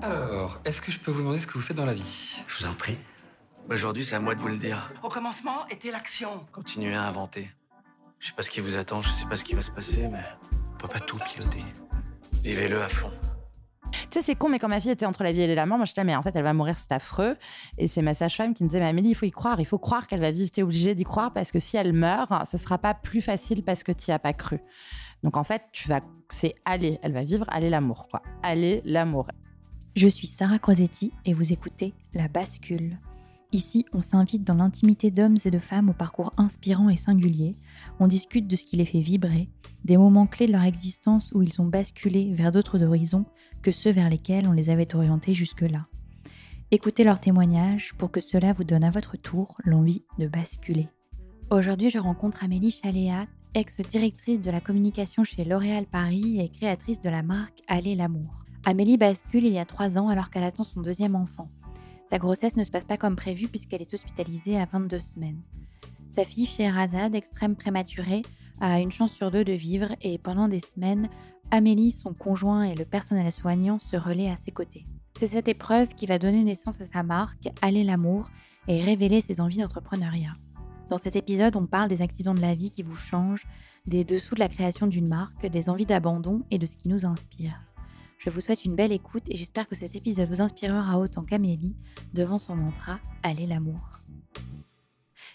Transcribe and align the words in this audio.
Alors, 0.00 0.60
est-ce 0.64 0.80
que 0.80 0.92
je 0.92 1.00
peux 1.00 1.10
vous 1.10 1.20
demander 1.20 1.38
ce 1.38 1.46
que 1.46 1.54
vous 1.54 1.60
faites 1.60 1.76
dans 1.76 1.84
la 1.84 1.94
vie? 1.94 2.42
Je 2.46 2.58
vous 2.58 2.70
en 2.70 2.74
prie. 2.74 2.96
Aujourd'hui, 3.68 4.04
c'est 4.04 4.14
à 4.14 4.20
moi 4.20 4.34
de 4.36 4.40
vous 4.40 4.48
le 4.48 4.56
dire. 4.56 4.92
Au 5.02 5.08
commencement 5.08 5.66
était 5.70 5.90
l'action. 5.90 6.46
Continuez 6.52 6.94
à 6.94 7.02
inventer. 7.02 7.50
Je 8.20 8.28
sais 8.28 8.32
pas 8.32 8.42
ce 8.42 8.50
qui 8.50 8.60
vous 8.60 8.76
attend, 8.76 9.02
je 9.02 9.10
sais 9.10 9.26
pas 9.26 9.36
ce 9.36 9.44
qui 9.44 9.54
va 9.54 9.62
se 9.62 9.70
passer, 9.70 10.08
mais 10.08 10.22
on 10.74 10.76
peut 10.78 10.88
pas 10.88 11.00
tout 11.00 11.18
piloter. 11.18 11.64
Vivez-le 12.42 12.80
à 12.80 12.88
fond. 12.88 13.10
Tu 13.92 13.98
sais, 14.10 14.22
c'est 14.22 14.34
con, 14.36 14.48
mais 14.48 14.58
quand 14.58 14.68
ma 14.68 14.80
fille 14.80 14.90
était 14.90 15.06
entre 15.06 15.24
la 15.24 15.32
vie 15.32 15.40
et 15.40 15.54
la 15.54 15.66
mort, 15.66 15.78
moi 15.78 15.84
je 15.84 15.92
disais, 15.92 16.04
mais 16.04 16.14
en 16.14 16.22
fait, 16.22 16.34
elle 16.34 16.44
va 16.44 16.52
mourir, 16.52 16.78
c'est 16.78 16.92
affreux. 16.92 17.36
Et 17.76 17.88
c'est 17.88 18.02
ma 18.02 18.14
sage-femme 18.14 18.54
qui 18.54 18.62
me 18.62 18.68
disait, 18.68 18.80
mais 18.80 18.88
Amélie, 18.88 19.10
il 19.10 19.14
faut 19.14 19.26
y 19.26 19.30
croire, 19.30 19.60
il 19.60 19.66
faut 19.66 19.78
croire 19.78 20.06
qu'elle 20.06 20.20
va 20.20 20.30
vivre, 20.30 20.50
t'es 20.50 20.62
obligée 20.62 20.94
d'y 20.94 21.04
croire 21.04 21.32
parce 21.32 21.50
que 21.50 21.58
si 21.58 21.76
elle 21.76 21.92
meurt, 21.92 22.30
ce 22.46 22.56
sera 22.56 22.78
pas 22.78 22.94
plus 22.94 23.20
facile 23.20 23.64
parce 23.64 23.82
que 23.82 23.92
t'y 23.92 24.12
as 24.12 24.18
pas 24.18 24.32
cru. 24.32 24.60
Donc 25.24 25.36
en 25.36 25.44
fait, 25.44 25.62
tu 25.72 25.88
vas, 25.88 26.00
c'est 26.28 26.54
aller, 26.64 27.00
elle 27.02 27.12
va 27.12 27.24
vivre, 27.24 27.44
aller 27.48 27.70
l'amour, 27.70 28.06
quoi. 28.08 28.22
Aller 28.42 28.82
l'amour. 28.84 29.26
Je 29.98 30.06
suis 30.06 30.28
Sarah 30.28 30.60
Crosetti 30.60 31.10
et 31.24 31.34
vous 31.34 31.52
écoutez 31.52 31.92
La 32.14 32.28
Bascule. 32.28 33.00
Ici, 33.50 33.84
on 33.92 34.00
s'invite 34.00 34.44
dans 34.44 34.54
l'intimité 34.54 35.10
d'hommes 35.10 35.38
et 35.44 35.50
de 35.50 35.58
femmes 35.58 35.88
au 35.90 35.92
parcours 35.92 36.32
inspirant 36.36 36.88
et 36.88 36.94
singulier. 36.94 37.56
On 37.98 38.06
discute 38.06 38.46
de 38.46 38.54
ce 38.54 38.62
qui 38.62 38.76
les 38.76 38.86
fait 38.86 39.00
vibrer, 39.00 39.48
des 39.84 39.96
moments 39.96 40.28
clés 40.28 40.46
de 40.46 40.52
leur 40.52 40.62
existence 40.62 41.32
où 41.34 41.42
ils 41.42 41.60
ont 41.60 41.64
basculé 41.64 42.32
vers 42.32 42.52
d'autres 42.52 42.84
horizons 42.84 43.24
que 43.60 43.72
ceux 43.72 43.90
vers 43.90 44.08
lesquels 44.08 44.46
on 44.46 44.52
les 44.52 44.70
avait 44.70 44.94
orientés 44.94 45.34
jusque-là. 45.34 45.88
Écoutez 46.70 47.02
leurs 47.02 47.18
témoignages 47.18 47.92
pour 47.98 48.12
que 48.12 48.20
cela 48.20 48.52
vous 48.52 48.62
donne 48.62 48.84
à 48.84 48.92
votre 48.92 49.16
tour 49.16 49.56
l'envie 49.64 50.04
de 50.20 50.28
basculer. 50.28 50.86
Aujourd'hui, 51.50 51.90
je 51.90 51.98
rencontre 51.98 52.44
Amélie 52.44 52.70
Chaléat, 52.70 53.26
ex-directrice 53.54 54.40
de 54.40 54.52
la 54.52 54.60
communication 54.60 55.24
chez 55.24 55.44
L'Oréal 55.44 55.86
Paris 55.86 56.38
et 56.38 56.48
créatrice 56.50 57.00
de 57.00 57.10
la 57.10 57.24
marque 57.24 57.62
Aller 57.66 57.96
l'amour. 57.96 58.44
Amélie 58.68 58.98
bascule 58.98 59.46
il 59.46 59.54
y 59.54 59.58
a 59.58 59.64
trois 59.64 59.96
ans 59.96 60.08
alors 60.08 60.28
qu'elle 60.28 60.44
attend 60.44 60.62
son 60.62 60.82
deuxième 60.82 61.16
enfant. 61.16 61.48
Sa 62.10 62.18
grossesse 62.18 62.54
ne 62.54 62.64
se 62.64 62.70
passe 62.70 62.84
pas 62.84 62.98
comme 62.98 63.16
prévu 63.16 63.48
puisqu'elle 63.48 63.80
est 63.80 63.94
hospitalisée 63.94 64.60
à 64.60 64.66
22 64.66 65.00
semaines. 65.00 65.40
Sa 66.10 66.26
fille 66.26 66.44
Sherazade, 66.44 67.14
extrême 67.14 67.56
prématurée, 67.56 68.20
a 68.60 68.78
une 68.80 68.92
chance 68.92 69.14
sur 69.14 69.30
deux 69.30 69.42
de 69.42 69.54
vivre 69.54 69.96
et 70.02 70.18
pendant 70.18 70.48
des 70.48 70.60
semaines, 70.60 71.08
Amélie, 71.50 71.92
son 71.92 72.12
conjoint 72.12 72.64
et 72.64 72.74
le 72.74 72.84
personnel 72.84 73.32
soignant 73.32 73.78
se 73.78 73.96
relaient 73.96 74.28
à 74.28 74.36
ses 74.36 74.50
côtés. 74.50 74.84
C'est 75.18 75.28
cette 75.28 75.48
épreuve 75.48 75.94
qui 75.94 76.04
va 76.04 76.18
donner 76.18 76.42
naissance 76.42 76.78
à 76.82 76.86
sa 76.92 77.02
marque, 77.02 77.48
Aller 77.62 77.84
l'amour, 77.84 78.28
et 78.66 78.82
révéler 78.82 79.22
ses 79.22 79.40
envies 79.40 79.60
d'entrepreneuriat. 79.60 80.34
Dans 80.90 80.98
cet 80.98 81.16
épisode, 81.16 81.56
on 81.56 81.64
parle 81.64 81.88
des 81.88 82.02
accidents 82.02 82.34
de 82.34 82.42
la 82.42 82.54
vie 82.54 82.70
qui 82.70 82.82
vous 82.82 82.96
changent, 82.96 83.46
des 83.86 84.04
dessous 84.04 84.34
de 84.34 84.40
la 84.40 84.50
création 84.50 84.86
d'une 84.86 85.08
marque, 85.08 85.46
des 85.46 85.70
envies 85.70 85.86
d'abandon 85.86 86.42
et 86.50 86.58
de 86.58 86.66
ce 86.66 86.76
qui 86.76 86.90
nous 86.90 87.06
inspire. 87.06 87.62
Je 88.18 88.30
vous 88.30 88.40
souhaite 88.40 88.64
une 88.64 88.74
belle 88.74 88.90
écoute 88.90 89.22
et 89.28 89.36
j'espère 89.36 89.68
que 89.68 89.76
cet 89.76 89.94
épisode 89.94 90.28
vous 90.28 90.40
inspirera 90.40 90.98
autant 90.98 91.22
qu'Amélie 91.22 91.76
devant 92.12 92.40
son 92.40 92.56
mantra 92.56 92.98
Allez 93.22 93.46
l'amour. 93.46 94.00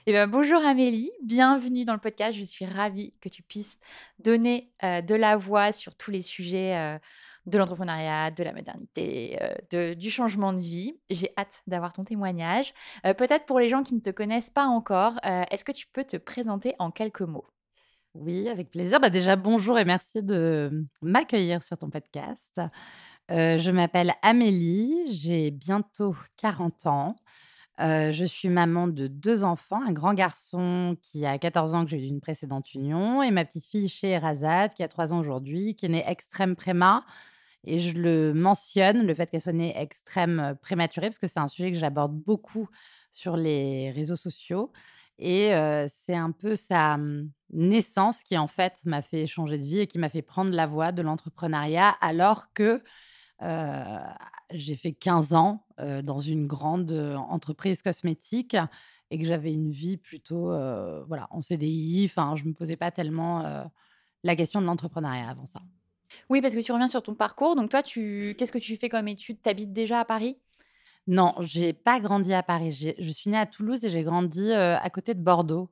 Eh 0.06 0.12
ben, 0.12 0.28
bonjour 0.28 0.58
Amélie, 0.58 1.10
bienvenue 1.24 1.86
dans 1.86 1.94
le 1.94 2.00
podcast. 2.00 2.38
Je 2.38 2.44
suis 2.44 2.66
ravie 2.66 3.14
que 3.22 3.30
tu 3.30 3.42
puisses 3.42 3.80
donner 4.20 4.70
euh, 4.84 5.02
de 5.02 5.16
la 5.16 5.38
voix 5.38 5.72
sur 5.72 5.96
tous 5.96 6.12
les 6.12 6.22
sujets 6.22 6.76
euh, 6.76 7.00
de 7.46 7.58
l'entrepreneuriat, 7.58 8.32
de 8.32 8.44
la 8.44 8.52
maternité, 8.52 9.40
euh, 9.74 9.96
du 9.96 10.12
changement 10.12 10.52
de 10.52 10.60
vie. 10.60 10.94
J'ai 11.10 11.32
hâte 11.38 11.64
d'avoir 11.68 11.94
ton 11.94 12.04
témoignage. 12.04 12.74
Peut-être 13.04 13.46
pour 13.46 13.62
les 13.62 13.70
gens 13.70 13.84
qui 13.84 13.96
ne 13.96 14.02
te 14.02 14.10
connaissent 14.10 14.50
pas 14.50 14.66
encore, 14.66 15.20
est-ce 15.24 15.64
que 15.64 15.72
tu 15.72 15.88
peux 15.88 16.04
te 16.04 16.18
présenter 16.18 16.76
en 16.80 16.92
quelques 16.92 17.22
mots? 17.22 17.46
Oui, 18.16 18.48
avec 18.48 18.70
plaisir. 18.70 19.00
Bah 19.00 19.10
déjà, 19.10 19.36
bonjour 19.36 19.80
et 19.80 19.86
merci 19.86 20.22
de 20.22 20.86
m'accueillir 21.02 21.64
sur 21.64 21.78
ton 21.78 21.90
podcast. 21.90 22.62
Euh, 23.32 23.58
je 23.58 23.72
m'appelle 23.72 24.14
Amélie, 24.22 25.12
j'ai 25.12 25.50
bientôt 25.50 26.16
40 26.38 26.86
ans. 26.86 27.16
Euh, 27.80 28.12
je 28.12 28.24
suis 28.24 28.50
maman 28.50 28.88
de 28.88 29.08
deux 29.08 29.44
enfants, 29.44 29.82
un 29.82 29.92
grand 29.92 30.14
garçon 30.14 30.96
qui 31.02 31.26
a 31.26 31.40
14 31.40 31.74
ans 31.74 31.86
que 31.86 31.90
j'ai 31.90 31.98
eu 31.98 32.02
d'une 32.02 32.22
précédente 32.22 32.72
union 32.76 33.24
et 33.24 33.32
ma 33.32 33.46
petite 33.46 33.66
fille 33.66 33.90
chez 33.90 34.16
Razad 34.20 34.76
qui 34.76 34.84
a 34.84 34.88
3 34.88 35.12
ans 35.12 35.20
aujourd'hui, 35.20 35.76
qui 35.76 35.88
est 35.88 35.90
née 35.90 36.04
extrême 36.08 36.56
préma. 36.56 37.06
Et 37.66 37.80
je 37.80 37.98
le 37.98 38.34
mentionne, 38.34 39.08
le 39.08 39.16
fait 39.16 39.32
qu'elle 39.32 39.42
soit 39.42 39.54
née 39.54 39.74
extrême 39.76 40.56
prématurée, 40.62 41.08
parce 41.08 41.18
que 41.18 41.28
c'est 41.28 41.40
un 41.40 41.48
sujet 41.48 41.72
que 41.72 41.80
j'aborde 41.80 42.14
beaucoup 42.14 42.70
sur 43.12 43.38
les 43.38 43.92
réseaux 43.92 44.18
sociaux. 44.18 44.72
Et 45.20 45.52
c'est 45.88 46.16
un 46.16 46.32
peu 46.32 46.56
sa 46.56 46.98
mmh, 46.98 47.30
naissance 47.52 48.24
qui, 48.24 48.38
en 48.38 48.48
fait, 48.48 48.80
m'a 48.86 49.02
fait 49.02 49.28
changer 49.28 49.58
de 49.58 49.66
vie 49.66 49.80
et 49.80 49.88
qui 49.88 50.00
m'a 50.00 50.10
fait 50.10 50.22
prendre 50.22 50.52
la 50.52 50.68
voie 50.68 50.92
de 50.92 51.02
l'entrepreneuriat, 51.02 51.90
alors 52.02 52.52
que 52.54 52.84
j'ai 54.52 54.76
fait 54.76 54.94
15 54.94 55.34
ans 55.34 55.66
dans 56.04 56.20
une 56.20 56.48
grande 56.48 56.92
entreprise 57.30 57.82
cosmétique 57.82 58.58
et 59.12 59.20
que 59.20 59.26
j'avais 59.26 59.54
une 59.54 59.72
vie 59.72 59.98
plutôt 59.98 60.48
voilà, 61.08 61.28
en 61.30 61.42
CDI. 61.42 62.06
Enfin, 62.10 62.36
je 62.36 62.44
ne 62.44 62.50
me 62.50 62.54
posais 62.54 62.76
pas 62.76 62.92
tellement 62.92 63.70
la 64.24 64.36
question 64.36 64.62
de 64.62 64.66
l'entrepreneuriat 64.66 65.30
avant 65.30 65.46
ça. 65.46 65.62
Oui, 66.30 66.42
parce 66.42 66.54
que 66.56 66.60
tu 66.60 66.72
reviens 66.72 66.88
sur 66.88 67.02
ton 67.02 67.16
parcours. 67.16 67.56
Donc, 67.56 67.70
toi, 67.70 67.84
tu... 67.84 68.36
qu'est-ce 68.38 68.52
que 68.52 68.60
tu 68.60 68.76
fais 68.78 68.90
comme 68.90 69.08
étude 69.08 69.38
Tu 69.42 69.50
habites 69.50 69.74
déjà 69.74 70.00
à 70.00 70.06
Paris? 70.06 70.38
Non, 71.08 71.36
j'ai 71.42 71.74
pas 71.74 72.00
grandi 72.00 72.34
à 72.34 72.44
Paris. 72.44 72.72
je 72.72 73.10
suis 73.10 73.30
née 73.30 73.38
à 73.38 73.46
Toulouse 73.46 73.84
et 73.86 73.90
j'ai 73.90 74.04
grandi 74.04 74.52
à 74.52 74.90
côté 74.90 75.14
de 75.14 75.22
Bordeaux, 75.22 75.70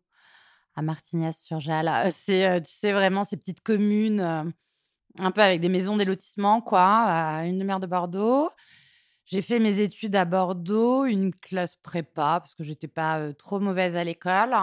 à 0.76 0.82
Martignas-sur-Jalles. 0.82 2.12
C'est, 2.12 2.62
tu 2.64 2.72
sais, 2.72 2.92
vraiment 2.92 3.24
ces 3.24 3.38
petites 3.38 3.62
communes, 3.62 4.54
un 5.20 5.32
peu 5.32 5.42
avec 5.42 5.62
des 5.62 5.70
maisons, 5.70 5.98
des 5.98 6.06
lotissements, 6.06 6.62
quoi, 6.62 6.84
à 6.84 7.46
une 7.46 7.60
demi-heure 7.60 7.80
de 7.80 7.88
Bordeaux. 7.88 8.50
J'ai 9.26 9.42
fait 9.42 9.60
mes 9.60 9.80
études 9.80 10.16
à 10.16 10.26
Bordeaux, 10.26 11.06
une 11.06 11.34
classe 11.34 11.76
prépa, 11.76 12.40
parce 12.42 12.54
que 12.54 12.64
j'étais 12.64 12.90
pas 12.90 13.32
trop 13.34 13.60
mauvaise 13.60 13.96
à 13.96 14.04
l'école. 14.04 14.54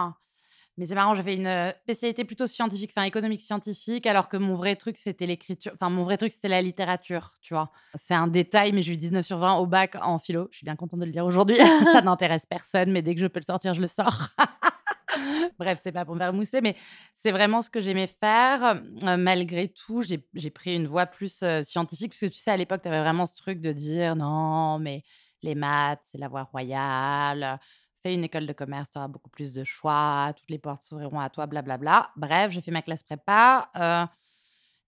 Mais 0.79 0.85
c'est 0.85 0.95
marrant, 0.95 1.13
j'ai 1.13 1.23
fait 1.23 1.35
une 1.35 1.45
euh, 1.45 1.71
spécialité 1.83 2.23
plutôt 2.23 2.47
scientifique, 2.47 2.91
enfin 2.95 3.05
économique 3.05 3.41
scientifique, 3.41 4.07
alors 4.07 4.29
que 4.29 4.37
mon 4.37 4.55
vrai 4.55 4.77
truc, 4.77 4.95
c'était 4.95 5.25
l'écriture. 5.25 5.73
Enfin, 5.73 5.89
mon 5.89 6.03
vrai 6.03 6.15
truc, 6.15 6.31
c'était 6.31 6.47
la 6.47 6.61
littérature, 6.61 7.33
tu 7.41 7.53
vois. 7.53 7.69
C'est 7.95 8.13
un 8.13 8.29
détail, 8.29 8.71
mais 8.71 8.81
j'ai 8.81 8.93
eu 8.93 8.97
19 8.97 9.25
sur 9.25 9.39
20 9.39 9.57
au 9.57 9.65
bac 9.65 9.97
en 10.01 10.17
philo. 10.19 10.47
Je 10.51 10.59
suis 10.59 10.63
bien 10.63 10.77
contente 10.77 11.01
de 11.01 11.05
le 11.05 11.11
dire 11.11 11.25
aujourd'hui. 11.25 11.57
Ça 11.91 12.01
n'intéresse 12.01 12.45
personne, 12.45 12.93
mais 12.93 13.01
dès 13.01 13.13
que 13.13 13.19
je 13.19 13.27
peux 13.27 13.41
le 13.41 13.45
sortir, 13.45 13.73
je 13.73 13.81
le 13.81 13.87
sors. 13.87 14.29
Bref, 15.59 15.81
c'est 15.83 15.91
pas 15.91 16.05
pour 16.05 16.15
me 16.15 16.19
faire 16.21 16.31
mousser, 16.31 16.61
mais 16.61 16.77
c'est 17.13 17.31
vraiment 17.31 17.61
ce 17.61 17.69
que 17.69 17.81
j'aimais 17.81 18.07
faire. 18.07 18.81
Euh, 19.03 19.17
malgré 19.17 19.67
tout, 19.67 20.01
j'ai 20.01 20.25
j'ai 20.33 20.49
pris 20.49 20.77
une 20.77 20.87
voie 20.87 21.07
plus 21.07 21.43
euh, 21.43 21.61
scientifique, 21.61 22.13
parce 22.13 22.21
que 22.21 22.27
tu 22.27 22.39
sais, 22.39 22.51
à 22.51 22.57
l'époque, 22.57 22.83
tu 22.83 22.87
avais 22.87 23.01
vraiment 23.01 23.25
ce 23.25 23.35
truc 23.35 23.59
de 23.59 23.73
dire 23.73 24.15
non, 24.15 24.79
mais 24.79 25.03
les 25.41 25.55
maths, 25.55 25.99
c'est 26.03 26.17
la 26.17 26.29
voie 26.29 26.43
royale. 26.43 27.59
Fais 28.01 28.13
une 28.13 28.23
école 28.23 28.47
de 28.47 28.53
commerce, 28.53 28.91
tu 28.91 28.97
auras 28.97 29.09
beaucoup 29.09 29.29
plus 29.29 29.51
de 29.51 29.65
choix, 29.65 30.31
toutes 30.37 30.49
les 30.49 30.57
portes 30.57 30.83
s'ouvriront 30.83 31.19
à 31.19 31.29
toi, 31.29 31.47
blablabla. 31.47 32.11
Bref, 32.15 32.51
j'ai 32.51 32.61
fait 32.61 32.71
ma 32.71 32.81
classe 32.81 33.03
prépa. 33.03 33.69
euh, 33.75 34.05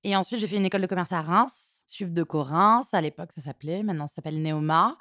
et 0.04 0.16
ensuite, 0.16 0.40
j'ai 0.40 0.48
fait 0.48 0.56
une 0.56 0.66
école 0.66 0.82
de 0.82 0.88
commerce 0.88 1.12
à 1.12 1.22
Reims, 1.22 1.84
Sub 1.86 2.14
de 2.14 2.26
Reims, 2.28 2.94
à 2.94 3.02
l'époque, 3.02 3.32
ça 3.36 3.42
s'appelait. 3.42 3.84
Maintenant, 3.84 4.08
ça 4.08 4.16
s'appelle 4.16 4.42
Neoma. 4.42 4.98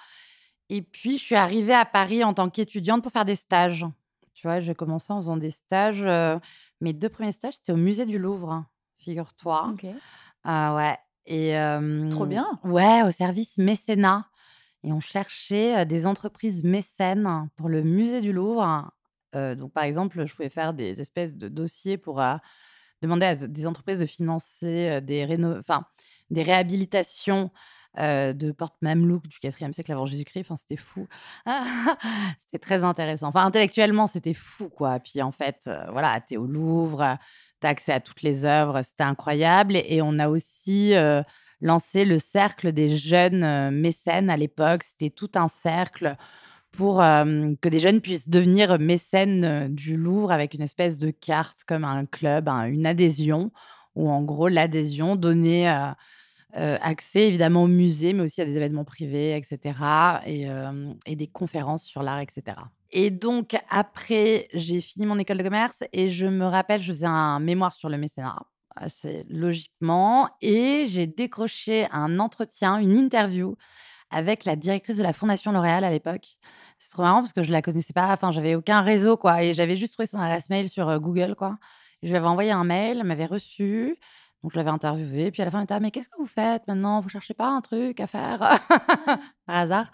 Et 0.69 0.83
puis, 0.83 1.19
je 1.19 1.23
suis 1.23 1.37
arrivée 1.37 1.73
à 1.73 1.85
Paris 1.85 2.23
en 2.25 2.35
tant 2.35 2.51
qu'étudiante 2.51 3.03
pour 3.03 3.13
faire 3.13 3.25
des 3.25 3.37
stages. 3.37 3.87
Tu 4.35 4.47
vois, 4.47 4.61
j'ai 4.61 4.75
commencé 4.75 5.13
en 5.13 5.19
faisant 5.19 5.37
des 5.37 5.51
stages. 5.51 6.03
euh, 6.03 6.39
mes 6.81 6.93
deux 6.93 7.09
premiers 7.09 7.33
stages, 7.33 7.55
c'était 7.55 7.73
au 7.73 7.77
musée 7.77 8.07
du 8.07 8.19
Louvre, 8.19 8.51
hein, 8.51 8.67
figure-toi. 8.99 9.71
Ok. 9.73 9.87
Ah 10.45 10.75
ouais. 10.75 10.99
Et, 11.27 11.55
Trop 12.11 12.27
bien. 12.27 12.47
Ouais, 12.65 13.03
au 13.05 13.11
service 13.11 13.57
mécénat. 13.59 14.30
Et 14.83 14.93
on 14.93 15.01
cherchait 15.01 15.85
des 15.87 16.07
entreprises 16.07 16.65
mécènes 16.65 17.49
pour 17.57 17.69
le 17.69 17.83
musée 17.83 18.21
du 18.21 18.33
Louvre. 18.33 18.91
Donc, 19.35 19.73
par 19.73 19.85
exemple, 19.85 20.27
je 20.27 20.35
pouvais 20.35 20.49
faire 20.49 20.73
des 20.75 21.01
espèces 21.01 21.37
de 21.37 21.49
dossiers 21.49 21.99
pour 21.99 22.23
demander 23.03 23.27
à 23.27 23.35
des 23.35 23.67
entreprises 23.67 23.99
de 23.99 24.07
financer 24.07 25.01
des, 25.03 25.27
réno- 25.27 25.59
enfin, 25.59 25.85
des 26.31 26.43
réhabilitations 26.43 27.51
de 27.99 28.53
portes 28.53 28.77
mamelouks 28.81 29.29
du 29.29 29.39
4e 29.39 29.73
siècle 29.73 29.93
avant 29.93 30.07
Jésus-Christ. 30.07 30.41
Enfin, 30.41 30.57
c'était 30.57 30.77
fou. 30.77 31.07
c'était 32.39 32.59
très 32.59 32.83
intéressant. 32.83 33.29
Enfin, 33.29 33.45
intellectuellement, 33.45 34.07
c'était 34.07 34.35
fou, 34.35 34.69
quoi. 34.71 34.99
Puis, 34.99 35.21
en 35.21 35.33
fait, 35.33 35.69
voilà, 35.93 36.21
tu 36.21 36.35
es 36.35 36.37
au 36.39 36.47
Louvre, 36.47 37.19
tu 37.61 37.67
as 37.67 37.71
accès 37.71 37.93
à 37.93 38.01
toutes 38.01 38.23
les 38.23 38.45
œuvres, 38.47 38.81
c'était 38.83 39.05
incroyable. 39.05 39.77
Et, 39.77 40.01
on 40.03 40.19
a 40.19 40.29
aussi 40.29 40.95
lancé 41.61 42.05
le 42.05 42.19
cercle 42.19 42.73
des 42.73 42.97
jeunes 42.97 43.45
euh, 43.45 43.71
mécènes 43.71 44.31
à 44.31 44.37
l'époque. 44.37 44.83
C'était 44.85 45.11
tout 45.11 45.31
un 45.35 45.49
cercle 45.49 46.17
pour 46.73 47.03
euh, 47.03 47.53
que 47.61 47.69
des 47.69 47.79
jeunes 47.81 48.01
puissent 48.01 48.29
devenir 48.29 48.79
mécènes 48.79 49.45
euh, 49.45 49.69
du 49.69 49.97
Louvre 49.97 50.33
avec 50.33 50.55
une 50.55 50.63
espèce 50.63 50.99
de 50.99 51.11
carte 51.11 51.65
comme 51.67 51.85
un 51.85 52.07
club, 52.07 52.49
un- 52.49 52.65
une 52.67 52.87
adhésion, 52.87 53.51
où 53.97 54.11
en 54.11 54.23
gros 54.23 54.49
l'adhésion 54.49 55.17
donnait 55.17 55.69
accès 56.53 57.29
évidemment 57.29 57.65
au 57.65 57.69
musée, 57.69 58.13
mais 58.13 58.23
aussi 58.25 58.41
à 58.41 58.45
des 58.45 58.57
événements 58.57 58.85
privés, 58.85 59.37
etc. 59.37 60.23
Et, 60.27 60.47
et 61.07 61.17
des 61.17 61.27
conférences 61.27 61.85
sur 61.85 62.03
l'art, 62.03 62.21
etc. 62.21 62.57
Et 62.93 63.11
donc 63.11 63.57
après, 63.69 64.49
j'ai 64.55 64.81
fini 64.81 65.07
mon 65.07 65.19
école 65.19 65.39
de 65.39 65.43
commerce 65.45 65.85
et 65.93 66.11
je 66.11 66.27
me 66.27 66.45
rappelle, 66.45 66.81
je 66.83 66.93
faisais 66.93 67.07
un 67.07 67.39
mémoire 67.41 67.75
sur 67.75 67.89
le 67.89 67.99
mécénat, 67.99 68.37
assez 68.77 69.25
logiquement, 69.29 70.29
et 70.41 70.85
j'ai 70.87 71.07
décroché 71.07 71.89
un 71.93 72.19
entretien, 72.19 72.79
une 72.79 72.97
interview 72.97 73.57
avec 74.11 74.45
la 74.45 74.57
directrice 74.57 74.97
de 74.97 75.03
la 75.03 75.13
Fondation 75.13 75.53
L'Oréal 75.53 75.85
à 75.85 75.91
l'époque. 75.91 76.37
C'est 76.79 76.91
trop 76.91 77.03
marrant 77.03 77.21
parce 77.21 77.33
que 77.33 77.43
je 77.43 77.53
la 77.53 77.63
connaissais 77.63 77.93
pas, 77.93 78.13
enfin, 78.13 78.33
j'avais 78.33 78.55
aucun 78.55 78.81
réseau, 78.81 79.17
quoi. 79.17 79.43
Et 79.43 79.55
j'avais 79.55 79.77
juste 79.77 79.93
trouvé 79.95 80.07
son 80.07 80.19
adresse 80.19 80.51
mail 80.51 80.69
sur 80.69 80.99
Google, 81.01 81.35
quoi. 81.37 81.59
Et 82.03 82.07
je 82.07 82.13
lui 82.13 82.17
avais 82.17 82.27
envoyé 82.27 82.51
un 82.51 82.65
mail, 82.65 82.99
elle 82.99 83.05
m'avait 83.05 83.27
reçu. 83.27 83.97
Donc, 84.43 84.53
je 84.53 84.57
l'avais 84.57 84.71
interviewée. 84.71 85.31
Puis 85.31 85.43
à 85.43 85.45
la 85.45 85.51
fin, 85.51 85.59
elle 85.59 85.65
était 85.65 85.75
«Ah, 85.75 85.81
mais 85.81 85.91
qu'est-ce 85.91 86.09
que 86.09 86.17
vous 86.19 86.27
faites 86.27 86.67
maintenant? 86.67 87.01
Vous 87.01 87.09
cherchez 87.11 87.35
pas 87.35 87.49
un 87.49 87.61
truc 87.61 88.01
à 88.01 88.07
faire? 88.07 88.39
Par 89.47 89.57
hasard 89.57 89.93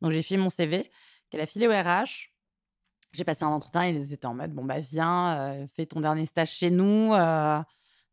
Donc, 0.00 0.12
j'ai 0.12 0.22
filé 0.22 0.38
mon 0.38 0.50
CV, 0.50 0.90
qu'elle 1.30 1.40
a 1.40 1.46
filé 1.46 1.66
au 1.66 1.72
RH. 1.72 2.30
J'ai 3.12 3.24
passé 3.24 3.44
un 3.44 3.48
entretien, 3.48 3.86
ils 3.86 4.12
étaient 4.12 4.26
en 4.26 4.34
mode 4.34 4.52
bon 4.52 4.64
bah 4.64 4.80
viens, 4.80 5.66
fais 5.74 5.86
ton 5.86 6.00
dernier 6.00 6.26
stage 6.26 6.50
chez 6.52 6.70
nous, 6.70 7.12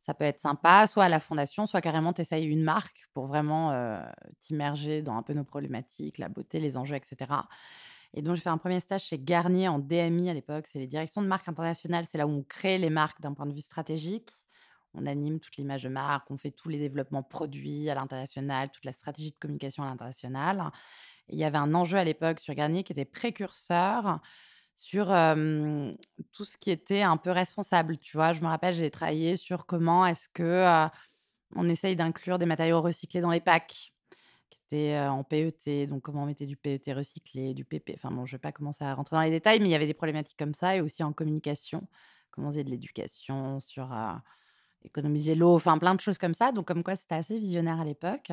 ça 0.06 0.13
peut 0.13 0.25
être 0.25 0.40
sympa, 0.40 0.86
soit 0.88 1.06
à 1.06 1.10
la 1.10 1.19
fondation, 1.19 1.66
soit 1.66 1.81
carrément 1.81 2.13
t'essayes 2.13 2.46
une 2.46 2.63
marque 2.63 3.07
pour 3.13 3.25
vraiment 3.25 3.74
t'immerger 4.40 5.02
dans 5.02 5.16
un 5.16 5.24
peu 5.24 5.34
nos 5.34 5.44
problématiques, 5.44 6.19
la 6.19 6.30
beauté, 6.30 6.60
les 6.60 6.78
enjeux, 6.78 6.96
etc. 6.96 7.31
Et 8.13 8.22
donc 8.22 8.36
j'ai 8.36 8.42
fait 8.42 8.50
un 8.50 8.57
premier 8.57 8.80
stage 8.80 9.04
chez 9.04 9.19
Garnier 9.19 9.68
en 9.68 9.80
DMI 9.80 10.30
à 10.30 10.34
l'époque, 10.34 10.68
c'est 10.72 10.80
les 10.80 10.88
directions 10.88 11.22
de 11.22 11.28
marque 11.28 11.50
internationales, 11.50 12.06
c'est 12.10 12.18
là 12.18 12.28
où 12.28 12.31
on 12.31 12.44
crée 12.44 12.78
les 12.78 12.90
marques 12.90 13.19
d'un 13.22 13.34
point 13.34 13.46
de 13.46 13.54
vue 13.54 13.62
stratégique. 13.62 14.30
On 14.94 15.06
anime 15.06 15.42
toute 15.42 15.57
l'image 15.57 15.84
de 15.84 15.90
marque, 15.90 16.31
on 16.31 16.38
fait 16.38 16.52
tous 16.52 16.69
les 16.69 16.78
développements 16.80 17.24
produits 17.24 17.90
à 17.90 17.96
l'international, 17.96 18.69
toute 18.72 18.86
la 18.86 18.94
stratégie 18.94 19.31
de 19.31 19.38
communication 19.38 19.84
à 19.84 19.88
l'international. 19.88 20.72
Il 21.28 21.38
y 21.38 21.44
avait 21.44 21.57
un 21.57 21.74
enjeu 21.74 21.98
à 21.98 22.06
l'époque 22.06 22.40
sur 22.40 22.54
Garnier 22.54 22.84
qui 22.84 22.94
était 22.94 23.04
précurseur 23.04 24.22
sur 24.75 25.06
tout 26.31 26.45
ce 26.45 26.57
qui 26.57 26.72
était 26.72 27.01
un 27.01 27.18
peu 27.18 27.31
responsable, 27.31 27.98
tu 27.98 28.18
vois? 28.18 28.33
Je 28.33 28.42
me 28.42 28.48
rappelle, 28.48 28.75
j'ai 28.75 28.92
travaillé 28.92 29.38
sur 29.38 29.66
comment 29.66 30.06
est-ce 30.06 30.30
que, 30.30 30.88
on 31.56 31.69
essaye 31.69 31.95
d'inclure 31.95 32.38
des 32.39 32.45
matériaux 32.45 32.81
recyclés 32.81 33.22
dans 33.22 33.31
les 33.31 33.39
packs, 33.39 33.94
qui 34.50 34.60
étaient, 34.66 35.00
en 35.00 35.24
PET, 35.24 35.88
donc 35.88 36.01
comment 36.01 36.24
on 36.24 36.25
mettait 36.25 36.45
du 36.45 36.57
PET 36.57 36.94
recyclé, 36.94 37.54
du 37.54 37.63
PP, 37.63 37.94
enfin 37.95 38.12
bon, 38.12 38.25
je 38.25 38.33
vais 38.33 38.39
pas 38.39 38.51
commencer 38.51 38.83
à 38.83 38.94
rentrer 38.94 39.16
dans 39.16 39.22
les 39.22 39.31
détails, 39.31 39.60
mais 39.60 39.68
il 39.68 39.72
y 39.72 39.75
avait 39.75 39.86
des 39.86 39.94
problématiques 39.94 40.38
comme 40.38 40.54
ça 40.54 40.75
et 40.75 40.81
aussi 40.81 41.04
en 41.04 41.13
communication, 41.13 41.88
comment 42.31 42.48
on 42.48 42.51
faisait 42.51 42.63
de 42.63 42.69
l'éducation 42.69 43.60
sur, 43.60 43.95
économiser 44.83 45.33
l'eau, 45.36 45.56
enfin 45.56 45.78
plein 45.78 45.95
de 45.95 46.01
choses 46.01 46.18
comme 46.18 46.33
ça, 46.36 46.51
donc 46.51 46.68
comme 46.68 46.83
quoi 46.83 46.95
c'était 46.95 47.16
assez 47.16 47.39
visionnaire 47.39 47.80
à 47.80 47.86
l'époque. 47.86 48.31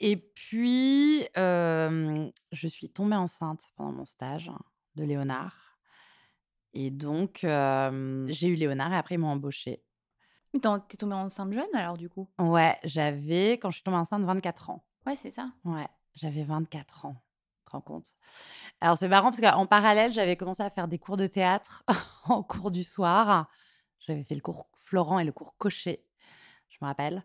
Et 0.00 0.16
puis, 0.16 1.28
je 1.36 2.66
suis 2.66 2.90
tombée 2.90 3.16
enceinte 3.16 3.70
pendant 3.76 3.92
mon 3.92 4.04
stage 4.04 4.50
de 4.96 5.04
Léonard 5.04 5.78
et 6.72 6.90
donc 6.90 7.40
j'ai 7.42 8.48
eu 8.48 8.54
Léonard 8.54 8.92
et 8.92 8.96
après 8.96 9.14
ils 9.14 9.18
m'ont 9.18 9.28
embauchée. 9.28 9.82
Attends, 10.56 10.80
T'es 10.80 10.96
tombée 10.96 11.14
enceinte 11.14 11.52
jeune 11.52 11.74
alors 11.74 11.96
du 11.96 12.08
coup? 12.08 12.28
Ouais, 12.38 12.78
j'avais 12.84 13.52
quand 13.52 13.70
je 13.70 13.76
suis 13.76 13.84
tombée 13.84 13.96
enceinte 13.96 14.22
24 14.24 14.70
ans. 14.70 14.84
Ouais, 15.06 15.16
c'est 15.16 15.30
ça. 15.30 15.50
Ouais, 15.64 15.88
j'avais 16.14 16.44
24 16.44 17.06
ans. 17.06 17.16
Tu 17.58 17.64
te 17.66 17.70
rends 17.70 17.80
compte? 17.80 18.14
Alors 18.80 18.96
c'est 18.98 19.08
marrant 19.08 19.30
parce 19.30 19.40
qu'en 19.40 19.66
parallèle, 19.66 20.12
j'avais 20.12 20.36
commencé 20.36 20.62
à 20.62 20.70
faire 20.70 20.88
des 20.88 20.98
cours 20.98 21.16
de 21.16 21.26
théâtre 21.26 21.84
en 22.24 22.42
cours 22.42 22.70
du 22.70 22.84
soir. 22.84 23.48
J'avais 24.00 24.24
fait 24.24 24.34
le 24.34 24.40
cours 24.40 24.68
Florent 24.76 25.18
et 25.18 25.24
le 25.24 25.32
cours 25.32 25.56
Cochet, 25.58 26.04
je 26.68 26.76
me 26.80 26.86
rappelle. 26.86 27.24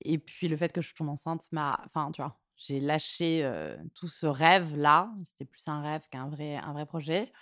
Et 0.00 0.18
puis 0.18 0.48
le 0.48 0.56
fait 0.56 0.72
que 0.72 0.82
je 0.82 0.94
tombe 0.94 1.08
enceinte 1.08 1.50
m'a 1.52 1.80
enfin, 1.86 2.10
tu 2.12 2.22
vois, 2.22 2.38
j'ai 2.56 2.80
lâché, 2.80 3.50
tout 3.94 4.08
ce 4.08 4.26
rêve-là. 4.26 5.10
C'était 5.24 5.44
plus 5.44 5.66
un 5.68 5.82
rêve 5.82 6.02
qu'un 6.10 6.28
vrai 6.28 6.56
un 6.56 6.72
vrai 6.72 6.86
projet 6.86 7.32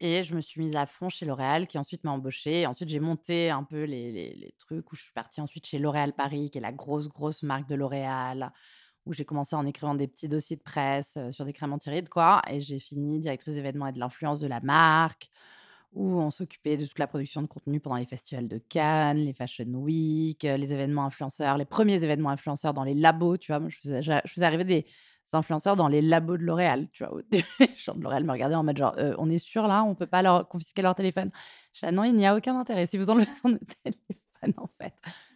et 0.00 0.24
je 0.24 0.34
me 0.34 0.40
suis 0.40 0.60
mise 0.60 0.74
à 0.74 0.84
fond 0.86 1.08
chez 1.08 1.24
L'Oréal 1.24 1.68
qui 1.68 1.78
ensuite 1.78 2.02
m'a 2.04 2.10
embauchée. 2.10 2.66
Ensuite, 2.66 2.88
j'ai 2.88 2.98
monté 3.00 3.50
un 3.50 3.62
peu 3.62 3.84
les 3.84 4.12
les 4.12 4.54
trucs 4.58 4.90
où 4.92 4.96
je 4.96 5.02
suis 5.02 5.12
partie 5.12 5.40
ensuite 5.40 5.64
chez 5.66 5.78
L'Oréal 5.78 6.12
Paris, 6.12 6.50
qui 6.50 6.58
est 6.58 6.60
la 6.60 6.72
grosse, 6.72 7.08
grosse 7.08 7.42
marque 7.44 7.68
de 7.68 7.76
L'Oréal, 7.76 8.52
où 9.06 9.12
j'ai 9.12 9.24
commencé 9.24 9.54
en 9.56 9.64
écrivant 9.64 9.94
des 9.94 10.08
petits 10.08 10.28
dossiers 10.28 10.56
de 10.56 10.62
presse, 10.62 11.16
sur 11.30 11.44
des 11.44 11.52
crèmes 11.52 11.72
anti-rides, 11.72 12.08
quoi 12.08 12.42
et 12.50 12.60
j'ai 12.60 12.80
fini 12.80 13.20
directrice 13.20 13.54
d'événements 13.54 13.86
et 13.88 13.92
de 13.92 14.00
l'influence 14.00 14.40
de 14.40 14.48
la 14.48 14.60
marque, 14.60 15.30
où 15.92 16.18
on 16.20 16.30
s'occupait 16.30 16.76
de 16.76 16.86
toute 16.86 16.98
la 16.98 17.06
production 17.06 17.42
de 17.42 17.46
contenu 17.46 17.80
pendant 17.80 17.96
les 17.96 18.06
festivals 18.06 18.48
de 18.48 18.58
Cannes, 18.58 19.18
les 19.18 19.32
Fashion 19.34 19.66
Week, 19.74 20.44
heu, 20.44 20.56
les 20.56 20.72
événements 20.72 21.04
influenceurs, 21.06 21.58
les 21.58 21.64
premiers 21.66 22.02
événements 22.02 22.30
influenceurs 22.30 22.74
dans 22.74 22.84
les 22.84 22.94
labos, 22.94 23.36
tu 23.36 23.52
vois? 23.52 23.60
Je 23.68 23.76
faisais 24.28 24.44
arriver 24.46 24.64
des 24.64 24.86
influenceurs 25.34 25.76
dans 25.76 25.88
les 25.88 26.02
labos 26.02 26.36
de 26.36 26.42
L'Oréal, 26.44 26.88
tu 26.92 27.04
vois? 27.04 27.20
Les 27.30 27.42
gens 27.76 27.94
de 27.94 28.02
L'Oréal 28.02 28.24
me 28.24 28.32
regardaient 28.32 28.54
en 28.54 28.64
mode 28.64 28.76
genre: 28.76 28.94
«Heu, 28.98 29.14
on 29.18 29.30
est 29.30 29.38
sûr 29.38 29.66
là? 29.66 29.82
On 29.84 29.94
peut 29.94 30.06
pas 30.06 30.20
leur 30.22 30.46
confisquer 30.48 30.82
leur 30.82 30.94
téléphone?» 30.94 31.30
Je 31.72 31.86
«Ah 31.86 31.92
non, 31.92 32.04
il 32.04 32.14
n'y 32.14 32.26
a 32.26 32.36
aucun 32.36 32.58
intérêt. 32.58 32.84
Si 32.86 32.98
vous 32.98 33.08
enlevez 33.10 33.26
son 33.42 33.58
téléphone, 33.82 34.54
en 34.58 34.66
fait, 34.66 34.92